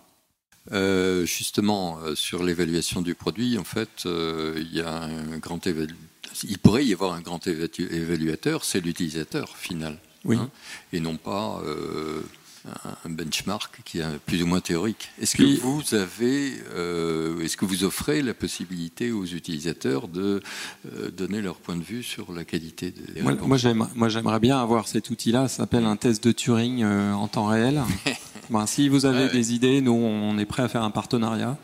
Euh, 0.72 1.24
justement, 1.24 1.98
euh, 1.98 2.14
sur 2.14 2.42
l'évaluation 2.42 3.02
du 3.02 3.14
produit, 3.14 3.56
en 3.58 3.64
fait, 3.64 4.06
euh, 4.06 4.54
il 4.58 4.74
y 4.74 4.80
a 4.80 5.02
un 5.02 5.38
grand 5.38 5.61
il 6.44 6.58
pourrait 6.58 6.86
y 6.86 6.92
avoir 6.92 7.12
un 7.14 7.20
grand 7.20 7.44
évaluateur, 7.46 8.64
c'est 8.64 8.80
l'utilisateur 8.80 9.56
final, 9.56 9.98
oui. 10.24 10.36
Hein, 10.36 10.48
et 10.92 11.00
non 11.00 11.16
pas 11.16 11.61
un 13.04 13.11
benchmark 13.11 13.80
qui 13.84 13.98
est 13.98 14.18
plus 14.26 14.42
ou 14.42 14.46
moins 14.46 14.61
théorique. 14.61 15.08
Est-ce 15.20 15.36
que 15.36 15.61
vous 15.61 15.94
avez, 15.94 16.52
euh, 16.74 17.40
est-ce 17.40 17.56
que 17.56 17.64
vous 17.64 17.84
offrez 17.84 18.22
la 18.22 18.34
possibilité 18.34 19.12
aux 19.12 19.24
utilisateurs 19.24 20.08
de 20.08 20.42
euh, 20.86 21.11
donner 21.11 21.40
leur 21.40 21.56
point 21.56 21.76
de 21.76 21.82
vue 21.82 22.02
sur 22.02 22.32
la 22.32 22.44
qualité 22.44 22.90
des 22.90 23.22
moi, 23.22 23.34
moi, 23.94 24.08
j'aimerais 24.08 24.40
bien 24.40 24.61
avoir 24.61 24.88
cet 24.88 25.11
outil-là. 25.11 25.48
Ça 25.48 25.58
s'appelle 25.58 25.84
un 25.84 25.96
test 25.96 26.22
de 26.24 26.32
Turing 26.32 26.82
euh, 26.82 27.12
en 27.12 27.28
temps 27.28 27.46
réel. 27.46 27.82
ben, 28.50 28.66
si 28.66 28.88
vous 28.88 29.06
avez 29.06 29.28
des 29.28 29.54
idées, 29.54 29.80
nous, 29.80 29.92
on 29.92 30.38
est 30.38 30.46
prêt 30.46 30.62
à 30.62 30.68
faire 30.68 30.82
un 30.82 30.90
partenariat. 30.90 31.56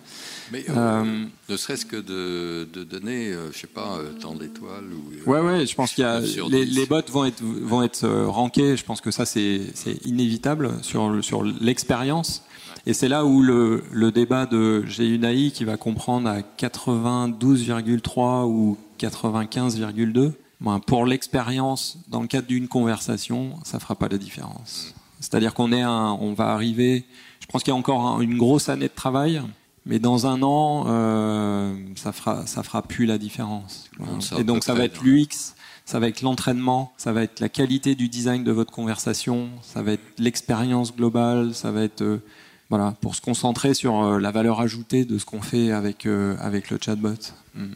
Mais 0.52 0.64
euh, 0.68 0.74
euh, 0.76 1.24
ne 1.48 1.56
serait-ce 1.56 1.86
que 1.86 1.96
de, 1.96 2.68
de 2.72 2.84
donner, 2.84 3.32
euh, 3.32 3.50
je 3.52 3.58
sais 3.58 3.66
pas, 3.66 3.98
tant 4.20 4.34
d'étoiles 4.34 4.84
ou. 4.92 5.30
Ouais, 5.30 5.40
ouais, 5.40 5.66
je 5.66 5.74
pense 5.74 5.94
qu'il 5.94 6.02
y 6.02 6.06
a 6.06 6.20
les, 6.20 6.64
les, 6.64 6.86
bots 6.86 7.00
vont 7.10 7.24
être 7.24 7.42
vont 7.42 7.82
être 7.82 8.08
rankés. 8.08 8.76
Je 8.76 8.84
pense 8.84 9.00
que 9.00 9.10
ça 9.10 9.26
c'est 9.26 9.72
inévitable 10.04 10.72
sur 10.82 11.18
sur 11.22 11.42
l'expérience. 11.42 12.44
Et 12.88 12.94
c'est 12.94 13.08
là 13.08 13.24
où 13.24 13.42
le, 13.42 13.82
le 13.90 14.12
débat 14.12 14.46
de 14.46 14.84
j'ai 14.86 15.08
une 15.08 15.24
AI 15.24 15.50
qui 15.50 15.64
va 15.64 15.76
comprendre 15.76 16.28
à 16.28 16.40
92,3 16.40 18.46
ou 18.46 18.78
95,2. 19.00 20.32
Ben, 20.60 20.80
pour 20.80 21.04
l'expérience, 21.04 21.98
dans 22.08 22.20
le 22.20 22.28
cadre 22.28 22.46
d'une 22.46 22.68
conversation, 22.68 23.54
ça 23.64 23.78
fera 23.78 23.94
pas 23.94 24.08
la 24.08 24.18
différence. 24.18 24.94
C'est-à-dire 25.20 25.52
qu'on 25.52 25.72
est 25.72 25.82
un, 25.82 26.16
on 26.20 26.32
va 26.32 26.48
arriver. 26.48 27.04
Je 27.40 27.46
pense 27.46 27.62
qu'il 27.62 27.72
y 27.72 27.74
a 27.74 27.78
encore 27.78 28.20
une 28.20 28.38
grosse 28.38 28.68
année 28.68 28.88
de 28.88 28.94
travail 28.94 29.42
mais 29.86 30.00
dans 30.00 30.26
un 30.26 30.42
an, 30.42 30.84
euh, 30.88 31.74
ça 31.94 32.12
fera 32.12 32.44
ça 32.46 32.62
fera 32.62 32.82
plus 32.82 33.06
la 33.06 33.18
différence. 33.18 33.88
Et 34.36 34.44
donc 34.44 34.64
ça 34.64 34.74
va 34.74 34.84
être 34.84 35.02
l'UX, 35.02 35.54
ça 35.86 36.00
va 36.00 36.08
être 36.08 36.20
l'entraînement, 36.20 36.92
ça 36.98 37.12
va 37.12 37.22
être 37.22 37.38
la 37.38 37.48
qualité 37.48 37.94
du 37.94 38.08
design 38.08 38.42
de 38.42 38.50
votre 38.50 38.72
conversation, 38.72 39.48
ça 39.62 39.82
va 39.82 39.92
être 39.92 40.02
l'expérience 40.18 40.94
globale, 40.94 41.54
ça 41.54 41.70
va 41.70 41.82
être 41.82 42.02
euh, 42.02 42.22
voilà 42.68 42.96
pour 43.00 43.14
se 43.14 43.20
concentrer 43.20 43.72
sur 43.72 44.02
euh, 44.02 44.18
la 44.18 44.32
valeur 44.32 44.60
ajoutée 44.60 45.04
de 45.04 45.16
ce 45.16 45.24
qu'on 45.24 45.40
fait 45.40 45.70
avec 45.70 46.04
euh, 46.04 46.36
avec 46.40 46.70
le 46.70 46.78
chatbot. 46.84 47.14
Mm. 47.54 47.74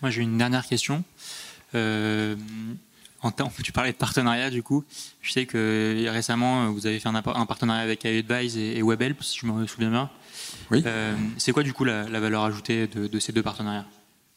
Moi 0.00 0.10
j'ai 0.10 0.22
une 0.22 0.38
dernière 0.38 0.66
question. 0.66 1.04
En 3.20 3.30
temps, 3.30 3.50
tu 3.62 3.72
parlais 3.72 3.92
de 3.92 3.96
partenariat 3.96 4.50
du 4.50 4.62
coup. 4.62 4.84
Je 5.20 5.32
sais 5.32 5.46
que 5.46 6.06
récemment 6.08 6.70
vous 6.70 6.86
avez 6.86 7.00
fait 7.00 7.08
un, 7.08 7.46
partenariat 7.46 7.82
avec 7.82 8.04
iAdvise 8.04 8.56
et, 8.56 8.76
et 8.78 8.82
WebHelp, 8.82 9.22
si 9.22 9.38
je 9.40 9.46
me 9.46 9.66
souviens 9.66 9.90
bien. 9.90 10.10
Oui. 10.70 10.82
Euh, 10.86 11.14
c'est 11.38 11.52
quoi 11.52 11.62
du 11.62 11.72
coup 11.72 11.84
la, 11.84 12.04
valeur 12.04 12.44
ajoutée 12.44 12.86
de, 12.86 13.18
ces 13.18 13.32
deux 13.32 13.42
partenariats? 13.42 13.86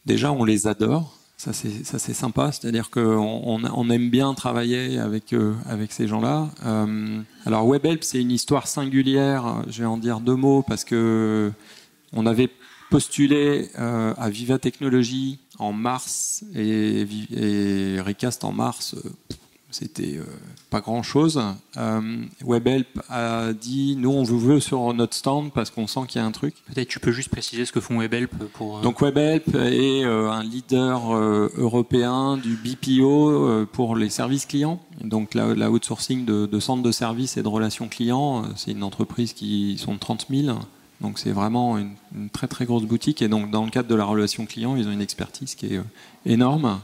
Déjà, 0.05 0.31
on 0.31 0.43
les 0.43 0.67
adore. 0.67 1.17
Ça 1.39 1.53
c'est 1.53 1.85
ça 1.85 1.99
c'est 1.99 2.15
sympa, 2.15 2.51
c'est-à-dire 2.51 2.89
qu'on 2.89 3.61
on, 3.63 3.89
aime 3.91 4.09
bien 4.09 4.33
travailler 4.33 4.97
avec 4.97 5.33
euh, 5.33 5.53
avec 5.67 5.91
ces 5.91 6.07
gens-là. 6.07 6.49
Euh, 6.65 7.21
alors 7.45 7.67
WebHelp 7.67 8.03
c'est 8.03 8.19
une 8.19 8.31
histoire 8.31 8.65
singulière. 8.65 9.61
Je 9.69 9.81
vais 9.81 9.85
en 9.85 9.99
dire 9.99 10.19
deux 10.19 10.33
mots 10.33 10.63
parce 10.67 10.83
que 10.83 11.51
on 12.11 12.25
avait 12.25 12.49
postulé 12.89 13.69
à 13.75 14.29
Viva 14.31 14.57
Technologies 14.57 15.37
en 15.59 15.73
mars 15.73 16.43
et, 16.55 17.05
et 17.31 18.01
Recast 18.01 18.43
en 18.43 18.51
mars 18.51 18.95
c'était 19.69 20.17
euh, 20.17 20.23
pas 20.69 20.79
grand 20.79 21.03
chose. 21.03 21.41
Euh, 21.75 22.23
WebHelp 22.45 22.87
a 23.09 23.51
dit 23.53 23.95
nous 23.97 24.11
on 24.11 24.23
vous 24.23 24.39
veut 24.39 24.59
sur 24.59 24.93
notre 24.93 25.13
stand 25.13 25.51
parce 25.51 25.69
qu'on 25.69 25.87
sent 25.87 26.01
qu'il 26.07 26.21
y 26.21 26.23
a 26.23 26.27
un 26.27 26.31
truc. 26.31 26.55
Peut-être 26.73 26.87
tu 26.87 26.99
peux 26.99 27.11
juste 27.11 27.29
préciser 27.29 27.65
ce 27.65 27.71
que 27.71 27.81
font 27.81 27.99
WebHelp 27.99 28.31
pour. 28.53 28.77
Euh, 28.77 28.81
Donc 28.81 29.01
WebHelp 29.01 29.55
est 29.55 30.03
un 30.03 30.43
leader 30.43 31.11
européen 31.11 32.37
du 32.37 32.55
BPO 32.55 33.65
pour 33.71 33.95
les 33.95 34.09
services 34.09 34.45
clients. 34.45 34.79
Donc 35.01 35.33
la, 35.33 35.69
outsourcing 35.69 36.25
de, 36.25 36.59
centres 36.59 36.83
de 36.83 36.91
services 36.91 37.37
et 37.37 37.43
de 37.43 37.47
relations 37.47 37.87
clients, 37.87 38.43
c'est 38.55 38.71
une 38.71 38.83
entreprise 38.83 39.33
qui 39.33 39.77
sont 39.77 39.97
30 39.97 40.27
000. 40.29 40.57
Donc 41.01 41.19
c'est 41.19 41.31
vraiment 41.31 41.77
une, 41.77 41.91
une, 42.15 42.29
très 42.29 42.47
très 42.47 42.65
grosse 42.65 42.85
boutique 42.85 43.21
et 43.21 43.27
donc 43.27 43.51
dans 43.51 43.63
le 43.63 43.69
cadre 43.69 43.87
de 43.87 43.95
la 43.95 44.05
relation 44.05 44.45
client, 44.45 44.75
ils 44.75 44.87
ont 44.87 44.91
une 44.91 45.01
expertise 45.01 45.55
qui 45.55 45.75
est 45.75 45.81
énorme. 46.25 46.79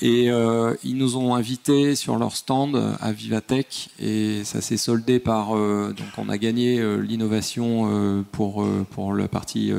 Et 0.00 0.30
euh, 0.30 0.74
ils 0.82 0.96
nous 0.96 1.16
ont 1.16 1.34
invités 1.34 1.94
sur 1.94 2.18
leur 2.18 2.36
stand 2.36 2.80
à 3.00 3.12
Vivatech 3.12 3.90
et 4.00 4.42
ça 4.44 4.60
s'est 4.60 4.76
soldé 4.76 5.20
par 5.20 5.56
euh, 5.56 5.94
donc 5.96 6.08
on 6.18 6.28
a 6.28 6.36
gagné 6.36 6.80
euh, 6.80 6.96
l'innovation 6.96 8.24
pour 8.32 8.66
pour 8.90 9.14
la 9.14 9.28
partie 9.28 9.72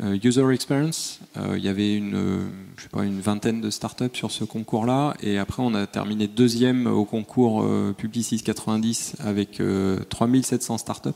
user 0.00 0.52
experience. 0.52 1.20
il 1.56 1.64
y 1.64 1.68
avait 1.68 1.96
une, 1.96 2.48
je 2.76 2.82
sais 2.82 2.88
pas, 2.88 3.04
une 3.04 3.20
vingtaine 3.20 3.60
de 3.60 3.70
startups 3.70 4.14
sur 4.14 4.30
ce 4.30 4.44
concours-là. 4.44 5.16
Et 5.22 5.38
après, 5.38 5.62
on 5.62 5.74
a 5.74 5.86
terminé 5.86 6.28
deuxième 6.28 6.86
au 6.86 7.04
concours 7.04 7.66
Publicis 7.96 8.42
90 8.42 9.16
avec 9.20 9.60
3700 10.08 10.78
startups. 10.78 11.10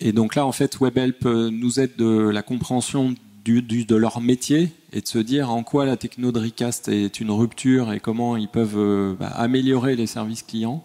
Et 0.00 0.12
donc 0.12 0.36
là, 0.36 0.46
en 0.46 0.52
fait, 0.52 0.78
WebHelp 0.80 1.24
nous 1.24 1.80
aide 1.80 1.96
de 1.96 2.28
la 2.28 2.42
compréhension 2.42 3.14
du, 3.44 3.62
de 3.62 3.96
leur 3.96 4.20
métier 4.20 4.70
et 4.92 5.00
de 5.00 5.06
se 5.06 5.18
dire 5.18 5.50
en 5.50 5.62
quoi 5.62 5.86
la 5.86 5.96
techno 5.96 6.32
de 6.32 6.40
Recast 6.40 6.88
est 6.88 7.20
une 7.20 7.30
rupture 7.30 7.92
et 7.92 8.00
comment 8.00 8.36
ils 8.36 8.48
peuvent 8.48 9.16
bah, 9.18 9.28
améliorer 9.28 9.96
les 9.96 10.06
services 10.06 10.42
clients. 10.42 10.82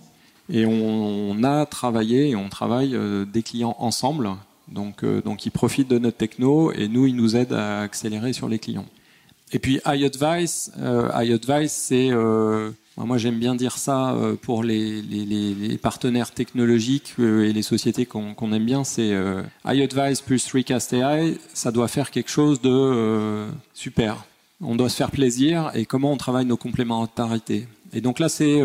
Et 0.49 0.65
on, 0.65 1.43
a 1.43 1.65
travaillé 1.65 2.29
et 2.29 2.35
on 2.35 2.49
travaille 2.49 2.95
des 3.33 3.41
clients 3.41 3.75
ensemble 3.79 4.29
donc, 4.67 5.03
euh, 5.03 5.21
donc 5.21 5.45
ils 5.45 5.51
profitent 5.51 5.89
de 5.89 5.99
notre 5.99 6.17
techno 6.17 6.71
et 6.71 6.87
nous, 6.87 7.05
ils 7.05 7.15
nous 7.15 7.35
aident 7.35 7.53
à 7.53 7.81
accélérer 7.81 8.33
sur 8.33 8.49
les 8.49 8.59
clients. 8.59 8.85
Et 9.51 9.59
puis 9.59 9.79
iAdvice, 9.85 10.71
euh, 10.79 11.09
iAdvice, 11.23 11.71
c'est 11.71 12.09
euh, 12.11 12.71
moi 12.97 13.17
j'aime 13.17 13.39
bien 13.39 13.55
dire 13.55 13.77
ça 13.77 14.13
euh, 14.13 14.35
pour 14.35 14.63
les, 14.63 15.77
partenaires 15.81 16.31
technologiques 16.31 17.15
et 17.19 17.51
les 17.51 17.61
sociétés 17.61 18.05
qu'on 18.05 18.53
aime 18.53 18.65
bien, 18.65 18.83
c'est 18.83 19.13
iAdvice 19.65 20.21
plus 20.21 20.51
Recast 20.51 20.93
AI, 20.93 21.37
ça 21.53 21.71
doit 21.71 21.87
faire 21.87 22.11
quelque 22.11 22.29
chose 22.29 22.61
de 22.61 23.47
super. 23.73 24.25
On 24.61 24.75
doit 24.75 24.89
se 24.89 24.95
faire 24.95 25.11
plaisir 25.11 25.71
et 25.73 25.85
comment 25.85 26.11
on 26.11 26.17
travaille 26.17 26.45
nos 26.45 26.57
complémentarités. 26.57 27.67
Et 27.93 28.01
donc 28.01 28.19
là 28.19 28.29
c'est 28.29 28.61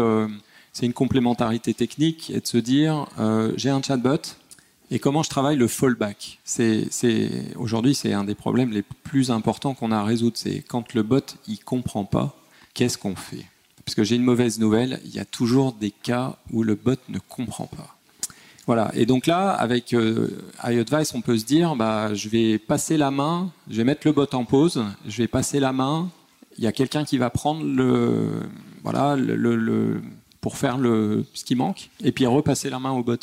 une 0.83 0.93
complémentarité 0.93 1.75
technique 1.75 2.31
et 2.31 2.41
de 2.41 2.47
se 2.47 2.59
dire 2.59 3.07
j'ai 3.57 3.71
un 3.71 3.83
chatbot, 3.83 4.37
et 4.91 4.99
comment 4.99 5.23
je 5.23 5.31
travaille 5.31 5.57
le 5.57 5.69
fallback. 5.69 6.41
Aujourd'hui, 7.57 7.95
c'est 7.95 8.13
un 8.13 8.25
des 8.25 8.35
problèmes 8.35 8.71
les 8.71 8.83
plus 8.83 9.31
importants 9.31 9.75
qu'on 9.75 9.93
a 9.93 9.99
à 9.99 10.05
résoudre. 10.05 10.37
C'est 10.37 10.63
quand 10.63 10.95
le 10.95 11.03
bot 11.03 11.37
il 11.47 11.59
comprend 11.61 12.05
pas, 12.05 12.37
qu'est-ce 12.75 12.99
qu'on 12.99 13.15
fait 13.15 13.47
Parce 13.91 13.97
que 13.97 14.05
j'ai 14.05 14.15
une 14.15 14.23
mauvaise 14.23 14.61
nouvelle, 14.61 15.01
il 15.05 15.11
y 15.11 15.19
a 15.19 15.25
toujours 15.25 15.73
des 15.73 15.91
cas 15.91 16.37
où 16.53 16.63
le 16.63 16.77
bot 16.77 16.95
ne 17.09 17.19
comprend 17.19 17.67
pas. 17.67 17.97
Voilà. 18.69 18.93
Et 18.95 19.05
donc 19.05 19.27
là, 19.27 19.51
avec 19.51 19.93
euh, 19.95 20.29
iAdvice, 20.65 21.13
on 21.13 21.23
peut 21.23 21.37
se 21.37 21.45
dire, 21.45 21.75
bah, 21.75 22.15
je 22.15 22.29
vais 22.29 22.59
passer 22.59 22.97
la 22.97 23.11
main, 23.11 23.51
je 23.69 23.79
vais 23.79 23.83
mettre 23.83 24.07
le 24.07 24.13
bot 24.13 24.33
en 24.33 24.45
pause, 24.45 24.85
je 25.09 25.17
vais 25.17 25.27
passer 25.27 25.59
la 25.59 25.73
main. 25.73 26.09
Il 26.57 26.63
y 26.63 26.69
a 26.69 26.73
quelqu'un 26.73 27.05
qui 27.05 27.19
va 27.19 27.31
prendre 27.31 27.65
le, 27.65 28.43
voilà, 28.85 29.17
le, 29.17 29.35
le, 29.35 30.01
pour 30.41 30.57
faire 30.57 30.79
ce 30.79 31.45
qui 31.45 31.57
manque, 31.57 31.91
et 32.05 32.13
puis 32.13 32.27
repasser 32.27 32.71
la 32.71 32.79
main 32.79 32.93
au 32.93 33.03
bot. 33.03 33.19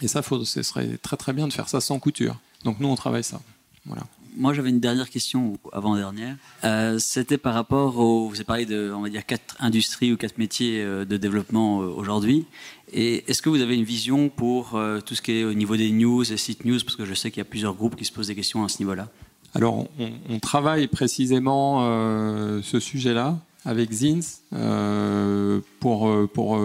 Et 0.00 0.08
ça, 0.08 0.20
ce 0.20 0.62
serait 0.64 0.98
très 1.00 1.16
très 1.16 1.32
bien 1.32 1.46
de 1.46 1.52
faire 1.52 1.68
ça 1.68 1.80
sans 1.80 2.00
couture. 2.00 2.40
Donc 2.64 2.80
nous, 2.80 2.88
on 2.88 2.96
travaille 2.96 3.22
ça. 3.22 3.40
Voilà. 3.86 4.02
Moi, 4.34 4.54
j'avais 4.54 4.70
une 4.70 4.80
dernière 4.80 5.10
question, 5.10 5.58
avant-dernière. 5.72 6.36
Euh, 6.64 6.98
c'était 6.98 7.38
par 7.38 7.54
rapport 7.54 7.98
au... 7.98 8.28
Vous 8.28 8.36
avez 8.36 8.44
parlé 8.44 8.66
de, 8.66 8.92
on 8.94 9.02
va 9.02 9.10
dire, 9.10 9.26
quatre 9.26 9.56
industries 9.60 10.12
ou 10.12 10.16
quatre 10.16 10.38
métiers 10.38 10.82
euh, 10.82 11.04
de 11.04 11.16
développement 11.16 11.82
euh, 11.82 11.86
aujourd'hui. 11.86 12.46
Et 12.92 13.30
est-ce 13.30 13.42
que 13.42 13.50
vous 13.50 13.60
avez 13.60 13.74
une 13.74 13.84
vision 13.84 14.28
pour 14.28 14.78
tout 15.06 15.14
ce 15.14 15.22
qui 15.22 15.32
est 15.32 15.44
au 15.44 15.54
niveau 15.54 15.76
des 15.76 15.90
news 15.90 16.30
et 16.30 16.36
sites 16.36 16.66
news? 16.66 16.78
Parce 16.84 16.94
que 16.94 17.06
je 17.06 17.14
sais 17.14 17.30
qu'il 17.30 17.38
y 17.38 17.40
a 17.40 17.46
plusieurs 17.46 17.74
groupes 17.74 17.96
qui 17.96 18.04
se 18.04 18.12
posent 18.12 18.26
des 18.26 18.34
questions 18.34 18.64
à 18.64 18.68
ce 18.68 18.80
niveau-là. 18.80 19.08
Alors, 19.54 19.86
on, 20.28 20.38
travaille 20.40 20.88
précisément 20.88 21.80
ce 22.62 22.80
sujet-là 22.80 23.38
avec 23.64 23.90
Zins 23.92 24.42
pour, 25.80 26.28
pour 26.34 26.60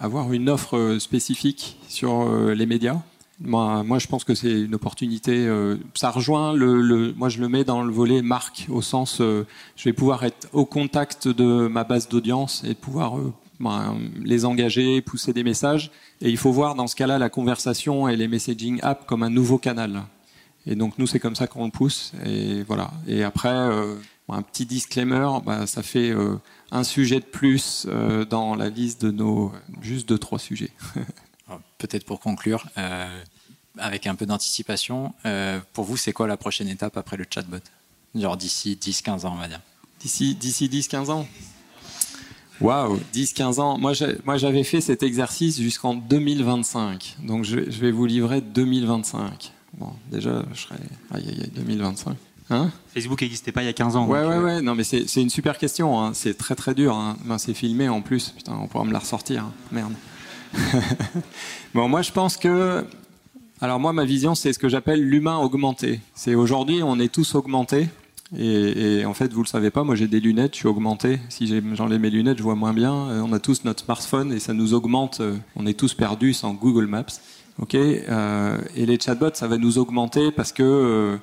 avoir 0.00 0.32
une 0.32 0.48
offre 0.48 0.96
spécifique 0.98 1.76
sur 1.88 2.28
les 2.52 2.66
médias. 2.66 3.00
Moi, 3.40 3.98
je 3.98 4.06
pense 4.06 4.24
que 4.24 4.34
c'est 4.34 4.62
une 4.62 4.74
opportunité. 4.74 5.48
ça 5.94 6.10
rejoint 6.10 6.52
le, 6.52 7.14
Moi, 7.16 7.28
je 7.28 7.40
le 7.40 7.48
mets 7.48 7.64
dans 7.64 7.82
le 7.82 7.92
volet 7.92 8.20
marque, 8.20 8.66
au 8.68 8.82
sens, 8.82 9.18
je 9.18 9.84
vais 9.84 9.94
pouvoir 9.94 10.24
être 10.24 10.48
au 10.52 10.66
contact 10.66 11.26
de 11.26 11.66
ma 11.66 11.84
base 11.84 12.08
d'audience 12.08 12.62
et 12.68 12.74
pouvoir 12.74 13.14
ben, 13.58 13.96
les 14.22 14.44
engager, 14.44 15.00
pousser 15.00 15.32
des 15.32 15.42
messages. 15.42 15.90
Et 16.20 16.28
il 16.28 16.36
faut 16.36 16.52
voir 16.52 16.74
dans 16.74 16.86
ce 16.86 16.94
cas-là 16.96 17.18
la 17.18 17.30
conversation 17.30 18.08
et 18.08 18.16
les 18.16 18.28
messaging 18.28 18.78
apps 18.82 19.06
comme 19.06 19.22
un 19.22 19.30
nouveau 19.30 19.56
canal. 19.56 20.02
Et 20.66 20.74
donc 20.74 20.98
nous, 20.98 21.06
c'est 21.06 21.20
comme 21.20 21.36
ça 21.36 21.46
qu'on 21.46 21.64
le 21.64 21.70
pousse. 21.70 22.12
Et 22.26 22.62
voilà. 22.64 22.90
Et 23.06 23.24
après, 23.24 23.70
un 24.32 24.42
petit 24.42 24.66
disclaimer, 24.66 25.28
bah, 25.44 25.66
ça 25.66 25.82
fait 25.82 26.10
euh, 26.10 26.36
un 26.70 26.84
sujet 26.84 27.20
de 27.20 27.24
plus 27.24 27.86
euh, 27.88 28.24
dans 28.24 28.54
la 28.54 28.68
liste 28.68 29.04
de 29.04 29.10
nos 29.10 29.52
juste 29.80 30.08
deux 30.08 30.18
trois 30.18 30.38
sujets. 30.38 30.70
Peut-être 31.78 32.04
pour 32.04 32.20
conclure, 32.20 32.66
euh, 32.78 33.22
avec 33.78 34.06
un 34.06 34.14
peu 34.14 34.26
d'anticipation, 34.26 35.14
pour 35.72 35.84
vous, 35.84 35.96
c'est 35.96 36.12
quoi 36.12 36.26
la 36.26 36.36
prochaine 36.36 36.68
étape 36.68 36.96
après 36.96 37.16
le 37.16 37.24
chatbot? 37.28 37.58
Genre 38.14 38.36
d'ici 38.36 38.78
10-15 38.80 39.26
ans, 39.26 39.34
on 39.34 39.40
va 39.40 39.48
dire. 39.48 39.60
D'ici 40.00 40.36
10-15 40.40 41.10
ans? 41.10 41.26
Waouh, 42.60 43.00
10-15 43.14 43.60
ans. 43.60 43.78
Moi, 43.78 43.92
j'avais 44.36 44.64
fait 44.64 44.80
cet 44.80 45.02
exercice 45.02 45.60
jusqu'en 45.60 45.94
2025. 45.94 47.16
Donc, 47.22 47.44
je, 47.44 47.58
vais 47.58 47.90
vous 47.90 48.06
livrer 48.06 48.40
2025. 48.40 49.52
Bon, 49.78 49.92
déjà, 50.10 50.42
je 50.52 50.60
serai. 50.60 50.74
Aïe, 51.12 51.24
aïe, 51.28 51.40
aïe, 51.42 51.50
2025. 51.54 52.16
Hein? 52.50 52.70
Facebook 52.92 53.22
n'existait 53.22 53.52
pas 53.52 53.62
il 53.62 53.66
y 53.66 53.68
a 53.68 53.72
15 53.72 53.96
ans. 53.96 54.06
Ouais, 54.06 54.18
ouais, 54.20 54.34
euh, 54.34 54.44
ouais. 54.44 54.60
Non, 54.60 54.74
mais 54.74 54.84
c'est 54.84 55.22
une 55.22 55.30
super 55.30 55.56
question. 55.56 56.00
Hein. 56.00 56.12
C'est 56.14 56.36
très, 56.36 56.54
très 56.54 56.74
dur. 56.74 56.94
Hein. 56.96 57.16
Ben, 57.24 57.38
c'est 57.38 57.54
filmé 57.54 57.88
en 57.88 58.02
plus. 58.02 58.30
Putain, 58.30 58.58
on 58.60 58.66
pourra 58.66 58.84
me 58.84 58.92
la 58.92 58.98
ressortir. 58.98 59.44
Hein. 59.44 59.52
Merde. 59.72 59.92
bon, 61.74 61.88
moi, 61.88 62.02
je 62.02 62.12
pense 62.12 62.36
que. 62.36 62.84
Alors, 63.60 63.78
moi, 63.78 63.92
ma 63.92 64.04
vision, 64.04 64.34
c'est 64.34 64.52
ce 64.52 64.58
que 64.58 64.68
j'appelle 64.68 65.02
l'humain 65.02 65.36
augmenté. 65.36 66.00
C'est 66.14 66.34
aujourd'hui, 66.34 66.82
on 66.82 66.98
est 66.98 67.12
tous 67.12 67.34
augmentés. 67.34 67.88
Et, 68.38 69.04
en 69.04 69.12
fait, 69.12 69.32
vous 69.32 69.42
le 69.42 69.48
savez 69.48 69.70
pas, 69.70 69.82
moi 69.82 69.96
j'ai 69.96 70.06
des 70.06 70.20
lunettes, 70.20 70.54
je 70.54 70.60
suis 70.60 70.68
augmenté. 70.68 71.18
Si 71.28 71.52
j'enlève 71.74 72.00
mes 72.00 72.10
lunettes, 72.10 72.38
je 72.38 72.44
vois 72.44 72.54
moins 72.54 72.72
bien. 72.72 72.94
Euh, 72.94 73.22
on 73.22 73.32
a 73.32 73.40
tous 73.40 73.64
notre 73.64 73.82
smartphone 73.82 74.32
et 74.32 74.38
ça 74.38 74.54
nous 74.54 74.72
augmente. 74.72 75.20
Euh, 75.20 75.36
on 75.56 75.66
est 75.66 75.74
tous 75.74 75.94
perdus 75.94 76.32
sans 76.32 76.54
Google 76.54 76.86
Maps. 76.86 77.06
Ok. 77.58 77.74
et 77.74 78.06
les 78.86 78.98
chatbots, 78.98 79.34
ça 79.34 79.46
va 79.46 79.58
nous 79.58 79.76
augmenter 79.76 80.30
parce 80.30 80.50
que 80.52 81.18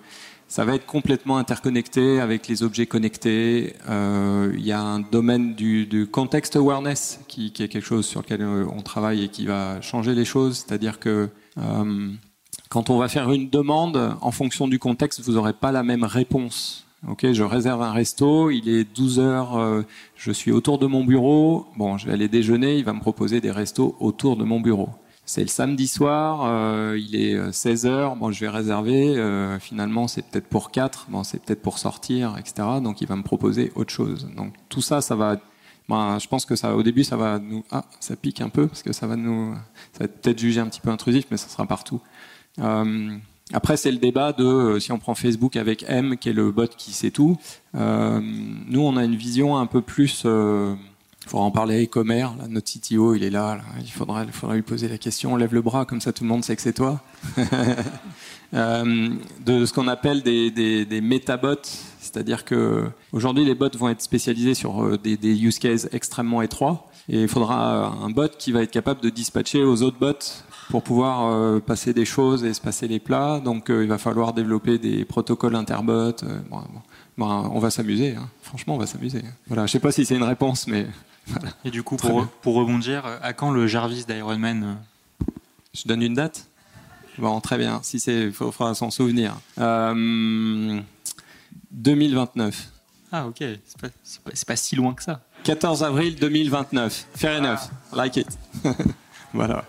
ça 0.48 0.64
va 0.64 0.76
être 0.76 0.86
complètement 0.86 1.38
interconnecté 1.38 2.22
avec 2.22 2.48
les 2.48 2.64
objets 2.64 2.86
connectés. 2.86 3.76
Euh, 3.90 4.54
il 4.56 4.66
y 4.66 4.72
a 4.72 4.82
un 4.82 5.00
domaine 5.00 5.56
du, 5.56 6.08
context 6.12 6.56
awareness 6.56 7.20
qui, 7.28 7.48
est 7.48 7.68
quelque 7.68 7.82
chose 7.82 8.06
sur 8.06 8.22
lequel 8.22 8.42
euh, 8.42 8.66
on 8.74 8.82
travaille 8.82 9.24
et 9.26 9.28
qui 9.28 9.46
va 9.46 9.82
changer 9.82 10.16
les 10.16 10.26
choses. 10.26 10.66
C'est-à-dire 10.66 11.00
que 11.00 11.30
euh, 11.58 12.12
quand 12.70 12.90
on 12.90 12.98
va 12.98 13.10
faire 13.10 13.32
une 13.32 13.50
demande, 13.50 14.16
en 14.22 14.32
fonction 14.32 14.68
du 14.68 14.80
contexte, 14.80 15.20
vous 15.22 15.34
n'aurez 15.34 15.54
pas 15.54 15.72
la 15.72 15.84
même 15.84 16.06
réponse. 16.06 16.86
Ok, 17.08 17.32
je 17.32 17.44
réserve 17.44 17.82
un 17.82 17.92
resto, 17.92 18.50
il 18.50 18.68
est 18.70 18.84
12 18.84 19.20
heures, 19.20 19.84
je 20.16 20.32
suis 20.32 20.52
autour 20.52 20.80
de 20.80 20.88
mon 20.88 21.04
bureau. 21.06 21.68
Bon, 21.78 21.98
je 21.98 22.08
vais 22.08 22.14
aller 22.14 22.28
déjeuner, 22.28 22.78
il 22.78 22.84
va 22.84 22.94
me 22.94 23.00
proposer 23.00 23.40
des 23.40 23.52
restos 23.52 23.96
autour 24.00 24.36
de 24.36 24.44
mon 24.44 24.60
bureau 24.60 24.90
c'est 25.28 25.42
le 25.42 25.48
samedi 25.48 25.88
soir, 25.88 26.46
euh, 26.46 26.98
il 26.98 27.14
est 27.16 27.36
16h, 27.52 27.88
euh, 27.88 28.16
bon, 28.16 28.32
je 28.32 28.40
vais 28.40 28.50
réserver, 28.50 29.18
euh, 29.18 29.60
finalement 29.60 30.08
c'est 30.08 30.22
peut-être 30.22 30.48
pour 30.48 30.72
4, 30.72 31.08
bon, 31.10 31.26
c'est 31.26 31.44
peut-être 31.44 31.62
pour 31.62 31.80
sortir, 31.80 32.38
etc. 32.40 32.66
Donc 32.82 33.02
il 33.02 33.08
va 33.08 33.18
me 33.18 33.24
proposer 33.24 33.74
autre 33.76 33.92
chose. 33.92 34.30
Donc 34.38 34.54
tout 34.70 34.82
ça, 34.82 35.02
ça 35.02 35.16
va, 35.16 35.36
ben, 35.90 36.18
je 36.18 36.28
pense 36.30 36.46
que 36.46 36.56
ça, 36.56 36.74
au 36.78 36.82
début, 36.82 37.04
ça 37.04 37.18
va 37.18 37.40
nous, 37.40 37.66
ah, 37.72 37.84
ça 38.00 38.16
pique 38.16 38.40
un 38.40 38.48
peu, 38.48 38.68
parce 38.68 38.84
que 38.84 38.94
ça 38.94 39.06
va 39.06 39.18
nous, 39.18 39.54
ça 39.92 40.06
va 40.06 40.08
peut-être 40.08 40.40
juger 40.40 40.62
un 40.62 40.68
petit 40.68 40.80
peu 40.80 40.92
intrusif, 40.92 41.26
mais 41.30 41.36
ça 41.36 41.50
sera 41.50 41.66
partout. 41.66 42.00
après, 43.54 43.76
c'est 43.76 43.92
le 43.92 43.98
débat 43.98 44.32
de, 44.32 44.80
si 44.80 44.94
on 44.94 44.98
prend 44.98 45.14
Facebook 45.14 45.58
avec 45.58 45.84
M, 45.90 46.16
qui 46.16 46.30
est 46.30 46.34
le 46.34 46.52
bot 46.52 46.68
qui 46.68 46.94
sait 46.94 47.12
tout, 47.12 47.36
nous 47.74 48.82
on 48.82 48.96
a 48.96 49.04
une 49.04 49.18
vision 49.18 49.58
un 49.58 49.66
peu 49.66 49.82
plus 49.82 50.26
il 51.28 51.30
faudra 51.30 51.46
en 51.46 51.52
parler 51.52 51.84
à 51.84 51.86
Comer, 51.88 52.26
notre 52.48 52.72
CTO, 52.72 53.14
il 53.14 53.22
est 53.22 53.30
là, 53.30 53.60
il, 53.82 53.92
faudra, 53.92 54.24
il 54.24 54.32
faudra 54.32 54.56
lui 54.56 54.62
poser 54.62 54.88
la 54.88 54.98
question, 54.98 55.34
on 55.34 55.36
lève 55.36 55.54
le 55.54 55.62
bras, 55.62 55.84
comme 55.84 56.00
ça 56.00 56.14
tout 56.14 56.24
le 56.24 56.30
monde 56.30 56.42
sait 56.46 56.56
que 56.56 56.62
c'est 56.62 56.72
toi. 56.72 57.02
euh, 58.54 59.10
de 59.46 59.66
ce 59.66 59.74
qu'on 59.74 59.90
appelle 59.90 60.24
des, 60.24 60.52
des, 60.52 60.86
des 60.86 61.02
métabots, 61.02 61.56
c'est-à-dire 62.00 62.46
que 62.46 62.86
aujourd'hui 63.12 63.44
les 63.44 63.56
bots 63.56 63.70
vont 63.78 63.90
être 63.90 64.02
spécialisés 64.02 64.54
sur 64.54 64.86
euh, 64.86 64.98
des, 64.98 65.18
use 65.38 65.60
cases 65.60 65.90
extrêmement 65.92 66.42
étroits, 66.42 66.88
et 67.10 67.24
il 67.24 67.28
faudra 67.28 67.88
un 67.88 68.10
bot 68.10 68.30
qui 68.40 68.54
va 68.54 68.64
être 68.64 68.72
capable 68.72 69.02
de 69.02 69.10
dispatcher 69.10 69.66
aux 69.66 69.82
autres 69.82 70.00
bots 70.00 70.14
pour 70.70 70.82
pouvoir 70.82 71.28
euh, 71.28 71.60
passer 71.60 71.94
des 71.94 72.06
choses 72.06 72.46
et 72.46 72.54
se 72.54 72.62
passer 72.62 72.88
les 72.88 73.00
plats. 73.00 73.42
Donc 73.44 73.70
euh, 73.70 73.84
il 73.84 73.90
va 73.90 73.98
falloir 73.98 74.32
développer 74.32 74.78
des 74.78 75.04
protocoles 75.04 75.56
interbots. 75.56 76.24
Bon, 77.18 77.28
on 77.28 77.60
va 77.60 77.70
s'amuser, 77.70 78.16
hein. 78.16 78.30
franchement 78.42 78.76
on 78.76 78.78
va 78.78 78.86
s'amuser. 78.86 79.24
Voilà, 79.48 79.66
je 79.66 79.74
sais 79.74 79.80
pas 79.80 79.92
si 79.92 80.06
c'est 80.06 80.16
une 80.16 80.24
réponse, 80.24 80.68
mais 80.68 80.88
et 81.66 81.72
du 81.72 81.84
coup, 81.84 81.98
pour, 81.98 82.28
pour, 82.28 82.56
rebondir, 82.56 83.06
à 83.22 83.34
quand 83.34 83.52
le 83.52 83.68
Jarvis 83.68 84.06
d'Ironman 84.06 84.64
euh 84.64 85.26
Je 85.74 85.88
donne 85.88 86.02
une 86.02 86.14
date? 86.14 86.48
Bon, 87.18 87.40
très 87.42 87.58
bien. 87.58 87.80
Si 87.84 88.00
c'est, 88.00 88.26
il 88.26 88.32
faudra 88.32 88.76
s'en 88.76 88.92
souvenir. 88.92 89.36
Euh, 89.58 90.80
2029. 91.72 92.70
Ah, 93.12 93.28
ok. 93.28 93.38
C'est 93.40 93.82
pas, 93.82 93.88
pas, 94.24 94.32
pas, 94.48 94.56
si 94.56 94.76
loin 94.76 94.94
que 94.94 95.04
ça. 95.04 95.22
14 95.44 95.84
avril 95.84 96.16
2029. 96.16 97.08
Fair 97.16 97.40
enough. 97.40 97.70
Like 97.94 98.18
it. 98.18 98.28
voilà. 99.34 99.66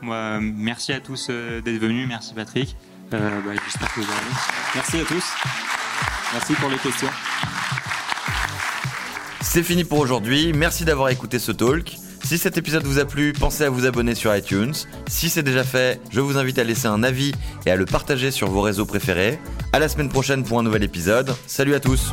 Moi, 0.00 0.40
merci 0.40 0.92
à 0.92 1.00
tous 1.00 1.28
euh, 1.30 1.60
d'être 1.60 1.80
venus. 1.80 2.08
Merci 2.08 2.34
Patrick. 2.34 2.76
Euh, 3.12 3.40
bah, 3.42 3.52
J'espère 3.64 3.94
que 3.94 4.00
vous 4.00 4.10
avez. 4.10 4.34
Merci 4.74 4.98
à 4.98 5.04
tous. 5.04 5.24
Merci 6.32 6.52
pour 6.54 6.68
les 6.68 6.78
questions. 6.78 7.08
C'est 9.50 9.62
fini 9.62 9.82
pour 9.82 9.98
aujourd'hui. 9.98 10.52
Merci 10.52 10.84
d'avoir 10.84 11.08
écouté 11.08 11.38
ce 11.38 11.52
talk. 11.52 11.96
Si 12.22 12.36
cet 12.36 12.58
épisode 12.58 12.84
vous 12.84 12.98
a 12.98 13.06
plu, 13.06 13.32
pensez 13.32 13.64
à 13.64 13.70
vous 13.70 13.86
abonner 13.86 14.14
sur 14.14 14.36
iTunes. 14.36 14.74
Si 15.08 15.30
c'est 15.30 15.42
déjà 15.42 15.64
fait, 15.64 16.02
je 16.10 16.20
vous 16.20 16.36
invite 16.36 16.58
à 16.58 16.64
laisser 16.64 16.86
un 16.86 17.02
avis 17.02 17.32
et 17.64 17.70
à 17.70 17.76
le 17.76 17.86
partager 17.86 18.30
sur 18.30 18.50
vos 18.50 18.60
réseaux 18.60 18.84
préférés. 18.84 19.38
À 19.72 19.78
la 19.78 19.88
semaine 19.88 20.10
prochaine 20.10 20.44
pour 20.44 20.58
un 20.58 20.62
nouvel 20.62 20.84
épisode. 20.84 21.34
Salut 21.46 21.74
à 21.74 21.80
tous. 21.80 22.12